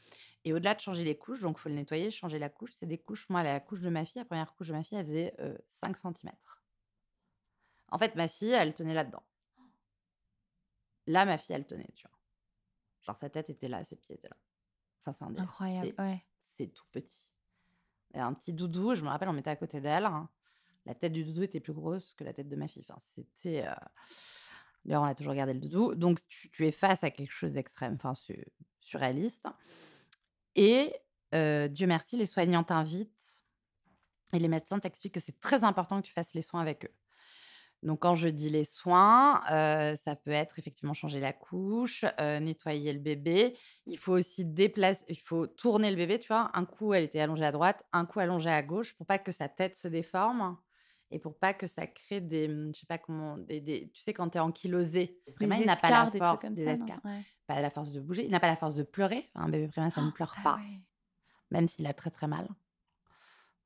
et 0.46 0.54
au-delà 0.54 0.76
de 0.76 0.80
changer 0.80 1.04
les 1.04 1.18
couches, 1.18 1.42
donc 1.42 1.58
il 1.60 1.62
faut 1.62 1.70
le 1.70 1.76
nettoyer, 1.76 2.10
changer 2.12 2.40
la 2.40 2.50
couche, 2.50 2.72
c'est 2.74 2.86
des 2.88 2.98
couches 2.98 3.28
moi, 3.30 3.44
la 3.44 3.60
couche 3.60 3.82
de 3.82 3.90
ma 3.90 4.06
fille, 4.06 4.20
la 4.22 4.26
première 4.26 4.56
couche 4.56 4.70
de 4.70 4.74
ma 4.74 4.84
fille, 4.84 4.98
elle 4.98 5.06
faisait, 5.06 5.34
heu, 5.42 5.58
5 5.68 5.98
centimètres. 5.98 6.64
En 7.90 7.98
fait, 7.98 8.16
ma 8.16 8.30
fille, 8.30 8.52
elle 8.54 8.74
tenait 8.74 8.94
là-dedans. 8.94 9.24
Là, 11.08 11.26
ma 11.26 11.38
fille, 11.38 11.56
elle 11.56 11.66
tenait, 11.68 11.90
tu 11.96 12.08
vois? 12.08 12.18
Genre 13.02 13.18
sa 13.18 13.30
tête 13.30 13.50
était 13.50 13.68
là, 13.70 13.84
ses 13.84 13.98
pieds 13.98 14.16
étaient 14.16 14.30
là. 14.30 14.38
Enfin, 15.06 15.14
c'est 15.14 15.26
un 15.26 15.32
délire. 15.32 15.54
Incroyable, 15.54 15.94
ouais. 16.00 16.26
c'est 16.44 16.70
tout 16.74 16.86
petit. 16.92 17.26
A 18.14 18.26
un 18.26 18.34
petit 18.34 18.54
doudou, 18.54 18.96
je 18.96 19.04
me 19.04 19.10
rappelle, 19.10 19.30
on 19.30 19.34
mettait 19.34 19.52
à 19.52 19.58
côté 19.58 19.82
d'elle, 19.82 20.06
hein. 20.06 20.30
La 20.88 20.96
tête 20.96 21.14
du 21.14 21.24
doudou 21.24 21.44
était 21.44 21.60
plus 21.60 21.74
grosse 21.74 22.16
que 22.16 22.24
la 22.24 22.34
tête 22.34 22.50
de 22.50 22.56
ma 22.56 22.68
fille. 22.68 22.84
Enfin, 22.90 23.00
c'était, 23.00 23.66
heu 23.68 23.72
d'ailleurs, 24.86 25.04
on 25.04 25.06
a 25.06 25.16
toujours 25.16 25.34
gardé 25.34 25.54
le 25.54 25.60
doudou. 25.60 25.96
Donc 25.96 26.20
tu 26.30 26.66
es 26.66 26.72
face 26.72 27.04
à 27.04 27.12
quelque 27.12 27.32
chose 27.34 27.54
d'extrême, 27.54 27.94
enfin 27.96 28.16
su 28.16 28.46
surréaliste 28.80 29.48
et 30.56 30.94
heu, 31.34 31.70
Dieu 31.70 31.88
merci, 31.88 32.18
les 32.18 32.26
soignants 32.26 32.64
t'invitent 32.64 33.46
et 34.34 34.40
les 34.40 34.48
médecins 34.48 34.80
t'expliquent 34.80 35.16
que 35.16 35.20
c'est 35.20 35.40
très 35.40 35.64
important 35.64 36.02
que 36.02 36.08
tu 36.08 36.14
fasses 36.14 36.34
les 36.34 36.42
soins 36.42 36.62
avec 36.62 36.86
eux. 36.86 36.94
Donc 37.84 38.02
quand 38.02 38.16
je 38.16 38.28
dis 38.30 38.50
les 38.50 38.64
soins, 38.64 39.42
heu, 39.52 39.96
ça 39.96 40.16
peut 40.16 40.32
être 40.32 40.60
effectivement 40.60 40.94
changer 40.94 41.20
la 41.20 41.34
couche, 41.34 42.06
nettoyer 42.20 42.94
le 42.94 43.00
bébé. 43.00 43.58
Il 43.86 44.00
faut 44.00 44.14
aussi 44.14 44.46
déplacer 44.46 45.06
il 45.10 45.20
faut 45.20 45.48
tourner 45.48 45.92
le 45.92 45.98
bébé, 45.98 46.20
tu 46.20 46.28
vois? 46.28 46.50
Un 46.56 46.66
coup, 46.66 46.94
elle 46.94 47.04
était 47.04 47.20
allongée 47.20 47.46
à 47.46 47.52
droite, 47.52 47.86
un 47.94 48.06
coup 48.06 48.20
allongée 48.20 48.50
à 48.50 48.64
gauche 48.64 48.96
pour 48.96 49.06
pas 49.06 49.20
que 49.20 49.32
sa 49.32 49.50
tête 49.50 49.76
se 49.76 49.88
déforme 49.88 50.58
et 51.12 51.20
pour 51.20 51.38
pas 51.38 51.54
que 51.54 51.68
ça 51.68 51.88
crée 51.88 52.22
des, 52.22 52.48
mmh, 52.48 52.74
je 52.76 52.80
sais 52.82 52.86
pas 52.86 52.98
comment, 52.98 53.38
des 53.38 53.62
des 53.62 53.90
tu 53.94 54.02
sais 54.02 54.14
quand 54.14 54.30
tu 54.30 54.38
es 54.38 54.42
ankylosé, 54.42 55.22
Des 55.40 55.46
il 55.46 55.66
n'a 55.66 55.76
pas 55.76 55.90
la 55.90 56.10
des 56.10 56.18
force 56.20 56.46
des 56.52 56.66
ça, 56.66 56.86
Ouais. 57.06 57.24
pas 57.46 57.62
la 57.62 57.70
force 57.70 57.94
de 57.94 58.02
bouger, 58.02 58.26
il 58.26 58.32
n'a 58.32 58.40
pas 58.40 58.48
la 58.48 58.56
force 58.56 58.76
de 58.76 58.84
pleurer. 58.84 59.30
Un 59.36 59.50
bébé 59.50 59.68
préma, 59.68 59.90
ça 59.90 60.02
ne 60.02 60.12
pleure 60.12 60.36
Ah 60.40 60.44
pas, 60.44 60.56
ouais. 60.56 60.82
même 61.52 61.68
s'il 61.68 61.86
a 61.88 61.94
très, 61.94 62.12
très 62.12 62.28
mal. 62.28 62.48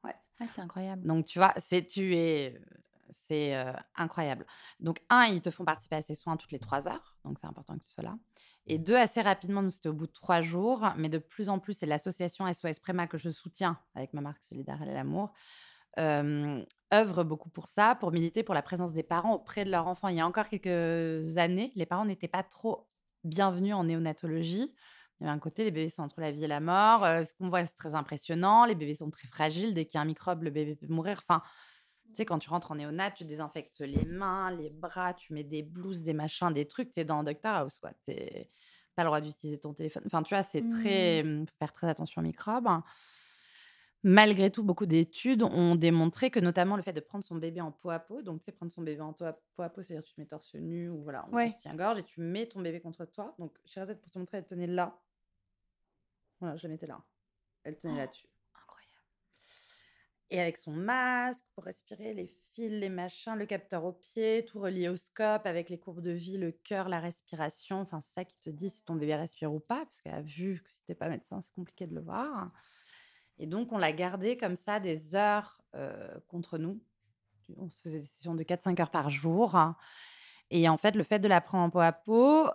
Ouais. 0.03 0.15
Ah, 0.39 0.47
c'est 0.47 0.61
incroyable. 0.61 1.05
Donc 1.05 1.25
tu 1.25 1.39
vois, 1.39 1.53
c'est 1.57 1.85
tu 1.85 2.15
es, 2.15 2.61
c'est, 3.09 3.55
incroyable. 3.95 4.45
Donc 4.79 5.01
1, 5.09 5.25
ils 5.25 5.41
te 5.41 5.49
font 5.51 5.65
participer 5.65 5.97
à 5.97 6.01
ces 6.01 6.15
soins 6.15 6.37
toutes 6.37 6.51
les 6.51 6.59
3 6.59 6.87
heures, 6.87 7.17
donc 7.25 7.39
c'est 7.39 7.47
important 7.47 7.75
que 7.77 7.83
tu 7.83 7.89
sois 7.89 8.03
là 8.03 8.17
et 8.67 8.77
2, 8.77 8.95
assez 8.95 9.21
rapidement, 9.21 9.61
nous, 9.61 9.71
c'était 9.71 9.89
au 9.89 9.93
bout 9.93 10.07
de 10.07 10.11
3 10.11 10.41
jours, 10.41 10.87
mais 10.97 11.09
de 11.09 11.17
plus 11.17 11.49
en 11.49 11.59
plus, 11.59 11.73
c'est 11.73 11.85
l'association 11.85 12.51
SOS 12.51 12.79
Préma 12.79 13.07
que 13.07 13.17
je 13.17 13.29
soutiens 13.29 13.79
avec 13.95 14.13
ma 14.13 14.21
marque 14.21 14.43
Solidaire 14.43 14.81
et 14.83 14.85
l'amour, 14.85 15.33
hem, 15.97 16.65
œuvre 16.93 17.23
beaucoup 17.23 17.49
pour 17.49 17.67
ça, 17.67 17.95
pour 17.95 18.11
militer 18.11 18.43
pour 18.43 18.55
la 18.55 18.61
présence 18.61 18.93
des 18.93 19.03
parents 19.03 19.33
auprès 19.35 19.65
de 19.65 19.71
leur 19.71 19.87
enfant. 19.87 20.07
Il 20.07 20.17
y 20.17 20.19
a 20.19 20.27
encore 20.27 20.49
quelques 20.49 21.37
années, 21.37 21.71
les 21.75 21.85
parents 21.85 22.05
n'étaient 22.05 22.27
pas 22.27 22.43
trop 22.43 22.87
bienvenus 23.23 23.73
en 23.73 23.83
néonatologie. 23.83 24.73
Il 25.19 25.23
y 25.25 25.27
avait 25.27 25.35
un 25.35 25.39
côté, 25.39 25.63
les 25.63 25.71
bébés 25.71 25.89
sont 25.89 26.01
entre 26.01 26.19
la 26.19 26.31
vie 26.31 26.43
et 26.43 26.47
la 26.47 26.59
mort, 26.59 27.01
ce 27.03 27.33
qu'on 27.35 27.49
voit, 27.49 27.65
c'est 27.65 27.75
très 27.75 27.93
impressionnant, 27.93 28.65
les 28.65 28.73
bébés 28.75 28.95
sont 28.95 29.11
très 29.11 29.27
fragiles, 29.27 29.73
dès 29.73 29.85
qu'il 29.85 29.95
y 29.95 29.97
a 29.99 30.01
un 30.01 30.05
microbe, 30.05 30.41
le 30.41 30.49
bébé 30.49 30.75
peut 30.75 30.87
mourir. 30.87 31.21
Enfin, 31.27 31.43
tu 32.07 32.15
sais, 32.15 32.25
quand 32.25 32.39
tu 32.39 32.49
rentres 32.49 32.71
en 32.71 32.75
néonat, 32.75 33.11
tu 33.11 33.23
désinfectes 33.23 33.81
les 33.81 34.03
mains, 34.05 34.51
les 34.51 34.69
bras, 34.71 35.13
tu 35.13 35.33
mets 35.33 35.43
des 35.43 35.61
blouses, 35.63 36.01
des 36.01 36.13
machins, 36.13 36.51
des 36.51 36.67
trucs, 36.67 36.91
tu 36.91 36.99
es 37.01 37.05
dans 37.05 37.23
Doctor 37.23 37.53
House, 37.53 37.79
quoi. 37.79 37.91
Tu 38.07 38.15
pas 38.95 39.03
le 39.03 39.07
droit 39.07 39.21
d'utiliser 39.21 39.59
ton 39.59 39.73
téléphone. 39.73 40.03
Enfin, 40.05 40.21
tu 40.23 40.33
vois, 40.33 40.43
c'est 40.43 40.67
très, 40.67 41.23
Mmh. 41.23 41.43
mmh, 41.43 41.45
faut 41.47 41.55
faire 41.57 41.71
très 41.71 41.87
attention 41.87 42.21
aux 42.21 42.25
microbes. 42.25 42.67
Malgré 44.03 44.49
tout, 44.49 44.63
beaucoup 44.63 44.87
d'études 44.87 45.43
ont 45.43 45.75
démontré 45.75 46.31
que 46.31 46.39
notamment 46.39 46.75
le 46.75 46.81
fait 46.81 46.93
de 46.93 46.99
prendre 46.99 47.23
son 47.23 47.35
bébé 47.35 47.61
en 47.61 47.71
peau 47.71 47.91
à 47.91 47.99
peau, 47.99 48.23
donc 48.23 48.39
tu 48.41 48.45
sais, 48.45 48.51
prendre 48.51 48.71
son 48.71 48.81
bébé 48.81 49.01
en 49.01 49.13
peau 49.13 49.25
à 49.25 49.33
peau, 49.33 49.61
à 49.61 49.69
peau, 49.69 49.83
c'est-à-dire 49.83 50.03
tu 50.03 50.13
te 50.15 50.19
mets 50.19 50.25
torse 50.27 50.55
nu 50.55 50.89
ou 50.89 51.03
voilà, 51.03 51.27
on 51.31 51.35
Ouais. 51.35 51.53
tient-gorge 51.59 51.99
et 51.99 52.03
tu 52.03 52.19
mets 52.21 52.47
ton 52.47 52.61
bébé 52.61 52.81
contre 52.81 53.05
toi. 53.05 53.35
Donc 53.37 53.59
Sherazade, 53.65 54.01
pour 54.01 54.11
te 54.11 54.17
montrer, 54.17 54.39
elle 54.39 54.45
tenait 54.45 54.65
là. 54.67 54.99
Voilà, 56.39 56.55
je 56.55 56.63
la 56.63 56.69
mettais 56.69 56.87
là. 56.87 57.03
Elle 57.63 57.77
tenait 57.77 57.97
là-dessus. 57.97 58.27
Incroyable. 58.55 58.87
Et 60.31 60.39
avec 60.39 60.57
son 60.57 60.71
masque 60.71 61.45
pour 61.53 61.65
respirer, 61.65 62.13
les 62.13 62.27
fils, 62.53 62.71
les 62.71 62.89
machins, 62.89 63.35
le 63.35 63.45
capteur 63.45 63.83
au 63.83 63.91
pied, 63.93 64.45
tout 64.45 64.59
relié 64.59 64.89
au 64.89 64.95
scope 64.95 65.45
avec 65.45 65.69
les 65.69 65.77
courbes 65.77 66.01
de 66.01 66.11
vie, 66.11 66.37
le 66.37 66.51
cœur, 66.51 66.89
la 66.89 66.99
respiration. 66.99 67.81
Enfin, 67.81 68.01
c'est 68.01 68.13
ça 68.13 68.25
qui 68.25 68.39
te 68.39 68.49
dit 68.49 68.69
si 68.69 68.83
ton 68.83 68.95
bébé 68.95 69.15
respire 69.15 69.53
ou 69.53 69.59
pas, 69.59 69.83
parce 69.85 70.01
qu'elle 70.01 70.15
a 70.15 70.21
vu 70.21 70.61
que 70.63 70.71
si 70.71 70.83
t'es 70.85 70.95
pas 70.95 71.09
médecin, 71.09 71.41
c'est 71.41 71.53
compliqué 71.53 71.85
de 71.85 71.93
le 71.93 72.01
voir. 72.01 72.51
Et 73.41 73.47
donc, 73.47 73.71
on 73.71 73.79
l'a 73.79 73.91
gardé 73.91 74.37
comme 74.37 74.55
ça 74.55 74.79
des 74.79 75.15
heures 75.15 75.61
contre 76.27 76.59
nous. 76.59 76.79
On 77.57 77.69
se 77.69 77.81
faisait 77.81 77.99
des 77.99 78.05
sessions 78.05 78.35
de 78.35 78.43
4-5 78.43 78.79
heures 78.79 78.91
par 78.91 79.09
jour. 79.09 79.57
Et 80.51 80.69
en 80.69 80.77
fait, 80.77 80.95
le 80.95 81.03
fait 81.03 81.17
de 81.17 81.27
la 81.27 81.41
prendre 81.41 81.63
en 81.63 81.69
peau 81.71 81.79
à 81.79 81.91
peau, 81.91 82.47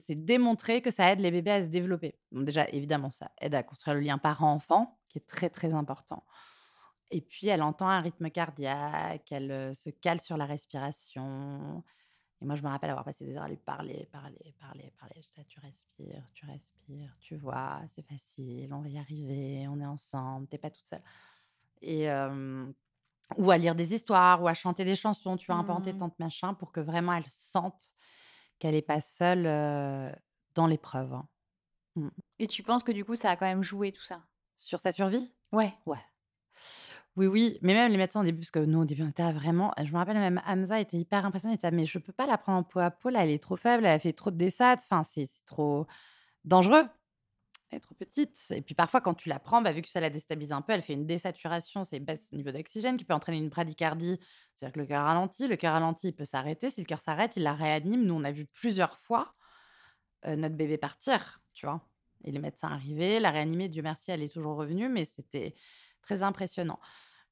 c'est 0.00 0.24
démontré 0.24 0.80
que 0.80 0.92
ça 0.92 1.10
aide 1.10 1.18
les 1.18 1.32
bébés 1.32 1.50
à 1.50 1.62
se 1.62 1.66
développer. 1.66 2.14
Donc 2.30 2.44
déjà, 2.44 2.68
évidemment, 2.68 3.10
ça 3.10 3.32
aide 3.40 3.54
à 3.56 3.64
construire 3.64 3.94
le 3.94 4.00
lien 4.00 4.16
parent-enfant, 4.16 4.98
qui 5.08 5.18
est 5.18 5.26
très, 5.26 5.50
très 5.50 5.74
important. 5.74 6.22
Et 7.10 7.20
puis, 7.20 7.48
elle 7.48 7.62
entend 7.62 7.88
un 7.88 8.00
rythme 8.00 8.30
cardiaque, 8.30 9.32
elle 9.32 9.74
se 9.74 9.90
cale 9.90 10.20
sur 10.20 10.36
la 10.36 10.46
respiration. 10.46 11.82
Et 12.40 12.44
moi, 12.44 12.54
je 12.54 12.62
me 12.62 12.68
rappelle 12.68 12.90
avoir 12.90 13.04
passé 13.04 13.24
des 13.24 13.36
heures 13.36 13.44
à 13.44 13.48
lui 13.48 13.56
parler, 13.56 14.08
parler, 14.12 14.54
parler, 14.60 14.92
parler. 14.98 15.16
J'étais 15.16 15.40
là, 15.40 15.44
tu 15.48 15.58
respires, 15.60 16.24
tu 16.32 16.46
respires, 16.46 17.12
tu 17.20 17.36
vois, 17.36 17.80
c'est 17.90 18.06
facile, 18.06 18.72
on 18.72 18.80
va 18.80 18.88
y 18.88 18.98
arriver, 18.98 19.66
on 19.68 19.80
est 19.80 19.86
ensemble, 19.86 20.46
t'es 20.46 20.58
pas 20.58 20.70
toute 20.70 20.86
seule. 20.86 21.02
Et 21.82 22.10
euh, 22.10 22.66
ou 23.36 23.50
à 23.50 23.58
lire 23.58 23.74
des 23.74 23.94
histoires, 23.94 24.42
ou 24.42 24.48
à 24.48 24.54
chanter 24.54 24.84
des 24.84 24.96
chansons, 24.96 25.36
tu 25.36 25.46
peu 25.46 25.54
Mmh. 25.54 25.70
entêtante, 25.72 26.18
machin, 26.18 26.54
pour 26.54 26.72
que 26.72 26.80
vraiment 26.80 27.14
elle 27.14 27.26
sente 27.26 27.94
qu'elle 28.58 28.74
n'est 28.74 28.82
pas 28.82 29.00
seule 29.00 29.46
euh, 29.46 30.12
dans 30.54 30.66
l'épreuve. 30.66 31.14
hein. 31.14 31.28
Et 32.38 32.46
tu 32.46 32.62
penses 32.62 32.82
que 32.82 32.92
du 32.92 33.04
coup, 33.04 33.16
ça 33.16 33.30
a 33.30 33.36
quand 33.36 33.46
même 33.46 33.62
joué 33.62 33.92
tout 33.92 34.02
ça? 34.02 34.22
Sur 34.58 34.80
sa 34.80 34.92
survie? 34.92 35.32
Ouais. 35.52 35.74
Ouais. 35.86 35.98
Oui, 37.18 37.26
oui, 37.26 37.58
mais 37.62 37.74
même 37.74 37.90
les 37.90 37.98
médecins 37.98 38.20
au 38.20 38.24
début, 38.24 38.38
parce 38.38 38.52
que 38.52 38.60
nous, 38.60 38.78
au 38.78 38.84
début, 38.84 39.02
on 39.02 39.08
était 39.08 39.32
vraiment. 39.32 39.72
Je 39.76 39.90
me 39.90 39.96
rappelle 39.96 40.18
même 40.18 40.40
Hamza 40.46 40.78
était 40.78 40.98
hyper 40.98 41.26
impressionné. 41.26 41.58
Mais 41.72 41.84
je 41.84 41.98
peux 41.98 42.12
pas 42.12 42.26
la 42.28 42.38
prendre 42.38 42.58
en 42.58 42.62
peau 42.62 42.78
à 42.78 42.92
peau, 42.92 43.08
là, 43.08 43.24
elle 43.24 43.30
est 43.30 43.42
trop 43.42 43.56
faible, 43.56 43.84
elle 43.86 43.90
a 43.90 43.98
fait 43.98 44.12
trop 44.12 44.30
de 44.30 44.36
desats, 44.36 44.74
enfin, 44.74 45.02
c'est 45.02 45.24
c'est 45.26 45.44
trop 45.44 45.88
dangereux. 46.44 46.84
Elle 47.70 47.78
est 47.78 47.80
trop 47.80 47.94
petite. 47.96 48.36
Et 48.52 48.62
puis 48.62 48.74
parfois, 48.76 49.00
quand 49.00 49.14
tu 49.14 49.28
la 49.30 49.40
prends, 49.40 49.62
bah, 49.62 49.72
vu 49.72 49.82
que 49.82 49.88
ça 49.88 50.00
la 50.00 50.10
déstabilise 50.10 50.52
un 50.52 50.62
peu, 50.62 50.72
elle 50.74 50.82
fait 50.82 50.94
une 50.94 51.06
désaturation, 51.06 51.84
c'est 51.84 52.00
baisse 52.00 52.32
niveau 52.32 52.52
d'oxygène 52.52 52.96
qui 52.98 53.04
peut 53.04 53.14
entraîner 53.14 53.38
une 53.38 53.50
bradycardie, 53.50 54.20
c'est-à-dire 54.54 54.74
que 54.74 54.80
le 54.80 54.86
cœur 54.86 55.04
ralentit. 55.04 55.48
Le 55.48 55.56
cœur 55.56 55.74
ralentit, 55.74 56.08
il 56.08 56.14
peut 56.14 56.24
s'arrêter. 56.26 56.70
Si 56.70 56.80
le 56.80 56.86
cœur 56.86 57.00
s'arrête, 57.00 57.34
il 57.36 57.44
la 57.44 57.54
réanime. 57.54 58.04
Nous, 58.06 58.14
on 58.14 58.24
a 58.24 58.32
vu 58.32 58.46
plusieurs 58.46 58.98
fois 58.98 59.32
euh, 60.26 60.36
notre 60.36 60.56
bébé 60.56 60.78
partir, 60.78 61.40
tu 61.54 61.66
vois. 61.66 61.82
Et 62.24 62.32
les 62.32 62.38
médecins 62.40 62.68
arrivaient, 62.68 63.20
la 63.20 63.30
réanimer, 63.30 63.68
Dieu 63.68 63.82
merci, 63.82 64.10
elle 64.10 64.22
est 64.22 64.32
toujours 64.32 64.56
revenue, 64.56 64.88
mais 64.88 65.04
c'était 65.04 65.54
très 66.02 66.22
impressionnant. 66.22 66.80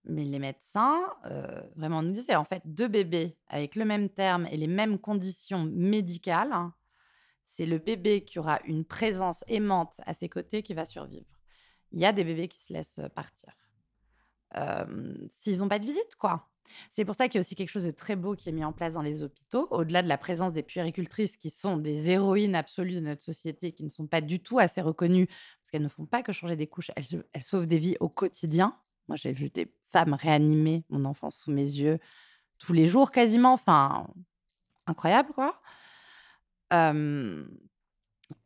Mais 0.07 0.25
les 0.25 0.39
médecins, 0.39 1.03
euh, 1.25 1.63
vraiment, 1.75 2.03
nous 2.03 2.13
disaient, 2.13 2.37
en 2.37 2.45
fait, 2.45 2.63
deux 2.65 2.89
bébés 2.89 3.37
avec 3.49 3.75
le 3.75 3.85
même 3.85 4.09
terme 4.09 4.47
et 4.51 4.57
les 4.57 4.69
mêmes 4.69 4.99
conditions 4.99 5.65
médicales, 5.65 6.53
hein, 6.53 6.75
c'est 7.47 7.67
le 7.67 7.79
bébé 7.79 8.25
qui 8.25 8.39
aura 8.39 8.61
une 8.65 8.85
présence 8.85 9.45
aimante 9.49 10.01
à 10.07 10.15
ses 10.15 10.29
côtés 10.29 10.63
qui 10.63 10.75
va 10.75 10.85
survivre. 10.85 11.27
Il 11.93 12.01
y 12.01 12.05
a 12.05 12.13
des 12.13 12.25
bébés 12.25 12.49
qui 12.49 12.63
se 12.63 12.73
laissent 12.73 12.99
euh, 12.99 13.09
partir. 13.09 13.53
S'ils 15.31 15.59
n'ont 15.59 15.69
pas 15.69 15.79
de 15.79 15.85
visite, 15.85 16.15
quoi. 16.19 16.49
C'est 16.91 17.05
pour 17.05 17.15
ça 17.15 17.29
qu'il 17.29 17.39
y 17.39 17.39
a 17.39 17.41
aussi 17.41 17.55
quelque 17.55 17.71
chose 17.71 17.85
de 17.85 17.91
très 17.91 18.17
beau 18.17 18.35
qui 18.35 18.49
est 18.49 18.53
mis 18.53 18.65
en 18.65 18.73
place 18.73 18.95
dans 18.95 19.03
les 19.03 19.23
hôpitaux, 19.23 19.69
au-delà 19.71 20.03
de 20.03 20.09
la 20.09 20.19
présence 20.19 20.53
des 20.53 20.63
puéricultrices 20.63 21.37
qui 21.37 21.51
sont 21.51 21.77
des 21.77 22.11
héroïnes 22.11 22.55
absolues 22.55 22.95
de 22.95 23.01
notre 23.01 23.23
société, 23.23 23.73
qui 23.73 23.85
ne 23.85 23.91
sont 23.91 24.07
pas 24.07 24.21
du 24.21 24.41
tout 24.41 24.59
assez 24.59 24.81
reconnues, 24.81 25.27
parce 25.27 25.71
qu'elles 25.71 25.83
ne 25.83 25.89
font 25.89 26.07
pas 26.07 26.23
que 26.23 26.33
changer 26.33 26.57
des 26.57 26.67
couches, 26.67 26.91
elles 26.97 27.43
sauvent 27.43 27.67
des 27.67 27.79
vies 27.79 27.97
au 28.01 28.09
quotidien. 28.09 28.77
Moi, 29.09 29.17
j'ai 29.17 29.33
vu 29.33 29.51
des 29.51 29.73
femmes 29.91 30.15
réanimer 30.15 30.85
mon 30.91 31.05
enfant 31.05 31.31
sous 31.31 31.51
mes 31.51 31.63
yeux 31.63 31.99
tous 32.59 32.73
les 32.73 32.89
jours 32.89 33.11
quasiment, 33.11 33.53
enfin, 33.53 34.07
incroyable, 34.87 35.33
quoi. 35.33 35.61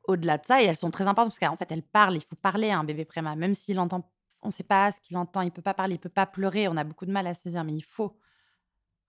Au-delà 0.05 0.39
de 0.39 0.45
ça, 0.47 0.63
et 0.63 0.67
elles 0.67 0.77
sont 0.77 0.91
très 0.91 1.07
importantes 1.07 1.33
parce 1.33 1.39
qu'en 1.39 1.57
fait, 1.57 1.71
elles 1.73 1.83
parlent. 1.83 2.17
Il 2.17 2.23
faut 2.23 2.37
parler 2.37 2.71
à 2.71 2.79
un 2.79 2.85
bébé 2.85 3.05
préma, 3.05 3.37
même 3.37 3.55
s'il 3.55 3.79
entend, 3.79 4.11
on 4.43 4.49
ne 4.49 4.53
sait 4.53 4.65
pas 4.65 4.91
ce 4.93 5.01
qu'il 5.01 5.17
entend, 5.17 5.43
il 5.43 5.51
peut 5.53 5.63
pas 5.63 5.75
parler, 5.75 5.95
il 5.95 5.99
peut 5.99 6.09
pas 6.09 6.27
pleurer. 6.27 6.69
On 6.69 6.77
a 6.77 6.85
beaucoup 6.85 7.07
de 7.07 7.13
mal 7.13 7.27
à 7.27 7.35
saisir, 7.35 7.65
mais 7.65 7.75
il 7.75 7.85
faut 7.85 8.19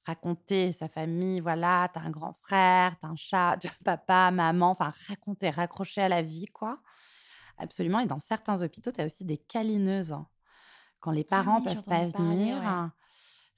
raconter 0.06 0.72
sa 0.72 0.88
famille. 0.88 1.40
Voilà, 1.40 1.90
t'as 1.94 2.02
un 2.02 2.10
grand 2.10 2.34
frère, 2.34 2.96
t'as 3.02 3.08
un 3.08 3.16
chat, 3.16 3.58
tu 3.60 3.68
as 3.68 3.84
papa, 3.84 4.32
maman. 4.32 4.72
Enfin, 4.72 4.92
raconter, 5.08 5.50
raccrocher 5.50 6.02
à 6.02 6.10
la 6.10 6.22
vie, 6.22 6.46
quoi. 6.46 6.80
Absolument. 7.58 8.00
Et 8.00 8.08
dans 8.08 8.20
certains 8.20 8.62
hôpitaux, 8.62 8.92
tu 8.92 9.02
as 9.02 9.06
aussi 9.06 9.26
des 9.26 9.38
câlineuses. 9.38 10.16
Quand 11.02 11.12
les 11.12 11.24
Ah 11.32 11.42
parents 11.42 11.58
oui, 11.58 11.66
peuvent 11.66 11.84
pas 11.84 12.06
parler, 12.08 12.36
venir, 12.38 12.58
ouais. 12.58 12.66
hein, 12.66 12.94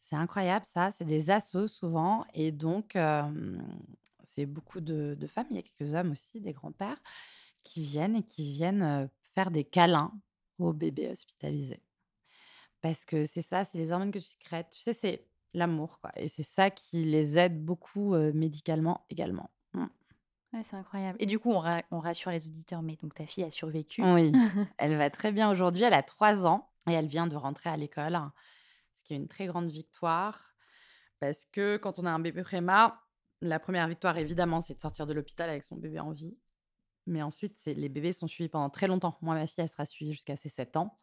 c'est 0.02 0.16
incroyable 0.16 0.66
ça. 0.68 0.92
C'est 0.92 1.06
des 1.06 1.30
assos 1.30 1.68
souvent. 1.68 2.26
Et 2.34 2.52
donc, 2.52 2.96
euh, 2.96 3.24
c'est 4.26 4.46
beaucoup 4.46 4.82
de, 4.82 5.16
de 5.20 5.28
femmes. 5.28 5.48
Il 5.52 5.58
y 5.58 5.60
a 5.60 5.64
quelques 5.64 5.94
hommes 5.94 6.12
aussi, 6.12 6.42
des 6.42 6.54
grands-pères, 6.54 6.98
qui 7.64 7.84
viennent 7.84 8.16
et 8.16 8.24
qui 8.24 8.44
viennent 8.44 9.10
faire 9.36 9.52
des 9.52 9.64
câlins 9.64 10.12
aux 10.60 10.74
bébés 10.74 11.10
hospitalisés. 11.12 11.82
Parce 12.82 13.06
que 13.06 13.24
c'est 13.24 13.42
ça, 13.42 13.64
c'est 13.64 13.78
les 13.78 13.92
hormones 13.92 14.12
que 14.12 14.20
tu 14.20 14.26
sécrètes. 14.26 14.70
Tu 14.72 14.82
sais, 14.82 14.94
c'est 14.94 15.26
l'amour, 15.54 16.00
quoi. 16.02 16.12
Et 16.18 16.28
c'est 16.28 16.44
ça 16.44 16.70
qui 16.70 17.06
les 17.06 17.38
aide 17.38 17.64
beaucoup 17.64 18.14
euh, 18.14 18.32
médicalement 18.34 19.06
également. 19.10 19.50
Mm. 19.74 19.86
Ouais, 20.54 20.64
c'est 20.64 20.76
incroyable. 20.76 21.18
Et 21.20 21.26
du 21.26 21.40
coup, 21.40 21.52
on, 21.52 21.60
ra- 21.60 21.82
on 21.92 22.00
rassure 22.00 22.32
les 22.32 22.46
auditeurs, 22.48 22.82
mais 22.84 22.96
donc 23.02 23.16
ta 23.16 23.26
fille 23.26 23.44
a 23.44 23.50
survécu. 23.52 24.04
Oui, 24.04 24.32
elle 24.78 24.96
va 24.98 25.10
très 25.10 25.32
bien 25.32 25.50
aujourd'hui. 25.50 25.84
Elle 25.84 25.94
a 25.94 26.04
trois 26.04 26.46
ans 26.46 26.70
et 26.90 26.94
elle 26.94 27.08
vient 27.08 27.28
de 27.28 27.36
rentrer 27.36 27.70
à 27.70 27.78
l'école, 27.78 28.20
ce 28.96 29.04
qui 29.04 29.14
est 29.14 29.18
une 29.18 29.28
très 29.28 29.48
grande 29.48 29.70
victoire. 29.70 30.54
Parce 31.20 31.46
que 31.46 31.78
quand 31.78 32.00
on 32.00 32.06
a 32.06 32.12
un 32.12 32.20
bébé 32.20 32.44
préma, 32.44 33.02
la 33.42 33.60
première 33.60 33.88
victoire, 33.88 34.18
évidemment, 34.18 34.62
c'est 34.62 34.76
de 34.76 34.80
sortir 34.80 35.06
de 35.08 35.14
l'hôpital 35.14 35.50
avec 35.50 35.64
son 35.64 35.76
bébé 35.76 36.00
en 36.00 36.12
vie. 36.12 36.38
Mais 37.06 37.22
ensuite, 37.22 37.58
les 37.66 37.90
bébés 37.90 38.14
sont 38.14 38.28
suivis 38.28 38.50
pendant 38.50 38.70
très 38.70 38.88
longtemps. 38.88 39.18
Moi, 39.22 39.36
ma 39.36 39.46
fille, 39.46 39.64
elle 39.64 39.70
sera 39.70 39.86
suivie 39.86 40.14
jusqu'à 40.14 40.38
ses 40.38 40.50
7 40.50 40.78
ans. 40.78 40.98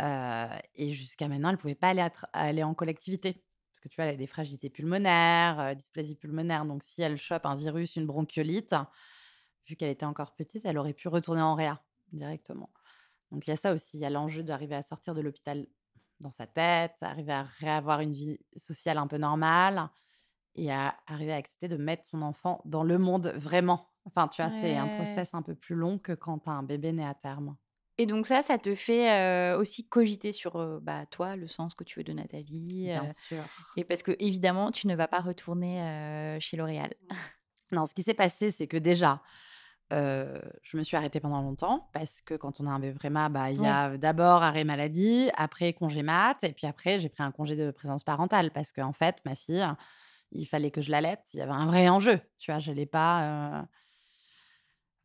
Euh, 0.00 0.58
et 0.74 0.92
jusqu'à 0.92 1.28
maintenant, 1.28 1.48
elle 1.48 1.56
ne 1.56 1.60
pouvait 1.60 1.74
pas 1.74 1.88
aller, 1.88 2.06
aller 2.32 2.62
en 2.62 2.74
collectivité. 2.74 3.44
Parce 3.70 3.80
que 3.80 3.88
tu 3.88 3.96
vois, 3.96 4.06
elle 4.06 4.14
a 4.14 4.18
des 4.18 4.26
fragilités 4.26 4.70
pulmonaires, 4.70 5.60
euh, 5.60 5.74
dysplasie 5.74 6.14
pulmonaire. 6.14 6.64
Donc, 6.64 6.82
si 6.82 7.02
elle 7.02 7.18
chope 7.18 7.46
un 7.46 7.56
virus, 7.56 7.96
une 7.96 8.06
bronchiolite, 8.06 8.74
vu 9.66 9.76
qu'elle 9.76 9.90
était 9.90 10.06
encore 10.06 10.34
petite, 10.34 10.64
elle 10.64 10.78
aurait 10.78 10.94
pu 10.94 11.08
retourner 11.08 11.42
en 11.42 11.54
réa 11.54 11.82
directement. 12.12 12.70
Donc, 13.30 13.46
il 13.46 13.50
y 13.50 13.52
a 13.52 13.56
ça 13.56 13.72
aussi. 13.72 13.98
Il 13.98 14.00
y 14.00 14.04
a 14.04 14.10
l'enjeu 14.10 14.42
d'arriver 14.42 14.74
à 14.74 14.82
sortir 14.82 15.14
de 15.14 15.20
l'hôpital 15.20 15.66
dans 16.20 16.30
sa 16.30 16.46
tête, 16.46 16.94
arriver 17.00 17.32
à 17.32 17.44
réavoir 17.44 18.00
une 18.00 18.12
vie 18.12 18.38
sociale 18.56 18.98
un 18.98 19.06
peu 19.06 19.18
normale 19.18 19.88
et 20.54 20.72
à 20.72 20.96
arriver 21.06 21.32
à 21.32 21.36
accepter 21.36 21.68
de 21.68 21.76
mettre 21.76 22.04
son 22.04 22.22
enfant 22.22 22.60
dans 22.64 22.82
le 22.82 22.98
monde 22.98 23.32
vraiment. 23.36 23.88
Enfin, 24.04 24.28
tu 24.28 24.42
vois, 24.42 24.50
c'est 24.50 24.76
un 24.76 24.88
process 24.88 25.34
un 25.34 25.42
peu 25.42 25.54
plus 25.54 25.74
long 25.74 25.98
que 25.98 26.12
quand 26.12 26.40
tu 26.40 26.48
as 26.48 26.52
un 26.52 26.62
bébé 26.62 26.92
né 26.92 27.04
à 27.04 27.14
terme. 27.14 27.56
Et 27.98 28.06
donc 28.06 28.26
ça, 28.26 28.42
ça 28.42 28.58
te 28.58 28.74
fait 28.76 29.10
euh, 29.10 29.58
aussi 29.58 29.88
cogiter 29.88 30.30
sur 30.30 30.56
euh, 30.56 30.78
bah, 30.80 31.04
toi, 31.06 31.34
le 31.34 31.48
sens 31.48 31.74
que 31.74 31.82
tu 31.82 31.98
veux 31.98 32.04
donner 32.04 32.22
à 32.22 32.28
ta 32.28 32.40
vie. 32.40 32.84
Bien 32.84 33.04
euh, 33.04 33.12
sûr. 33.26 33.44
et 33.76 33.84
parce 33.84 34.04
que 34.04 34.12
évidemment, 34.20 34.70
tu 34.70 34.86
ne 34.86 34.94
vas 34.94 35.08
pas 35.08 35.20
retourner 35.20 36.38
chez 36.40 36.56
L'Oréal. 36.56 36.94
Non, 37.70 37.84
ce 37.84 37.92
qui 37.92 38.02
s'est 38.02 38.14
passé, 38.14 38.50
c'est 38.50 38.66
que 38.66 38.78
déjà, 38.78 39.20
euh, 39.92 40.38
je 40.62 40.76
me 40.76 40.82
suis 40.82 40.96
arrêtée 40.96 41.20
pendant 41.20 41.40
longtemps 41.40 41.88
parce 41.92 42.20
que 42.22 42.34
quand 42.34 42.60
on 42.60 42.66
a 42.66 42.70
un 42.70 42.78
bébé 42.78 42.94
préma, 42.94 43.28
bah, 43.28 43.50
il 43.50 43.62
y 43.62 43.66
a 43.66 43.96
d'abord 43.96 44.42
arrêt 44.42 44.64
maladie, 44.64 45.30
après 45.36 45.72
congé 45.72 46.02
mat, 46.02 46.36
et 46.44 46.52
puis 46.52 46.66
après, 46.66 47.00
j'ai 47.00 47.08
pris 47.08 47.22
un 47.22 47.30
congé 47.32 47.56
de 47.56 47.70
présence 47.70 48.04
parentale 48.04 48.50
parce 48.50 48.72
qu'en 48.72 48.92
fait, 48.92 49.22
ma 49.24 49.34
fille, 49.34 49.66
il 50.32 50.44
fallait 50.46 50.70
que 50.70 50.82
je 50.82 50.90
l'allaite. 50.90 51.24
Il 51.32 51.38
y 51.38 51.42
avait 51.42 51.52
un 51.52 51.66
vrai 51.66 51.88
enjeu. 51.88 52.20
Tu 52.38 52.50
vois, 52.50 52.60
je 52.60 52.72
l'ai 52.72 52.86
pas. 52.86 53.22
euh, 53.22 53.62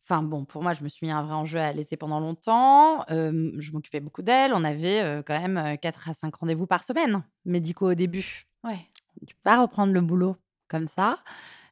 Enfin 0.06 0.22
bon, 0.22 0.44
pour 0.44 0.62
moi, 0.62 0.74
je 0.74 0.84
me 0.84 0.90
suis 0.90 1.06
mis 1.08 1.14
un 1.14 1.24
vrai 1.24 1.34
enjeu 1.34 1.60
à 1.60 1.68
allaiter 1.68 1.96
pendant 1.96 2.20
longtemps. 2.20 3.06
Euh, 3.10 3.54
je 3.58 3.72
m'occupais 3.72 4.02
beaucoup 4.02 4.22
d'elle. 4.22 4.54
On 4.54 4.66
avait 4.66 5.24
quand 5.26 5.40
même 5.40 5.78
4 5.78 6.10
à 6.10 6.14
5 6.14 6.36
rendez-vous 6.36 6.68
par 6.68 6.84
semaine, 6.84 7.24
médicaux 7.46 7.92
au 7.92 7.94
début. 7.96 8.46
Ouais. 8.66 8.80
Tu 9.26 9.34
peux 9.34 9.42
pas 9.44 9.62
reprendre 9.62 9.94
le 9.94 10.02
boulot 10.02 10.36
comme 10.68 10.88
ça. 10.88 11.20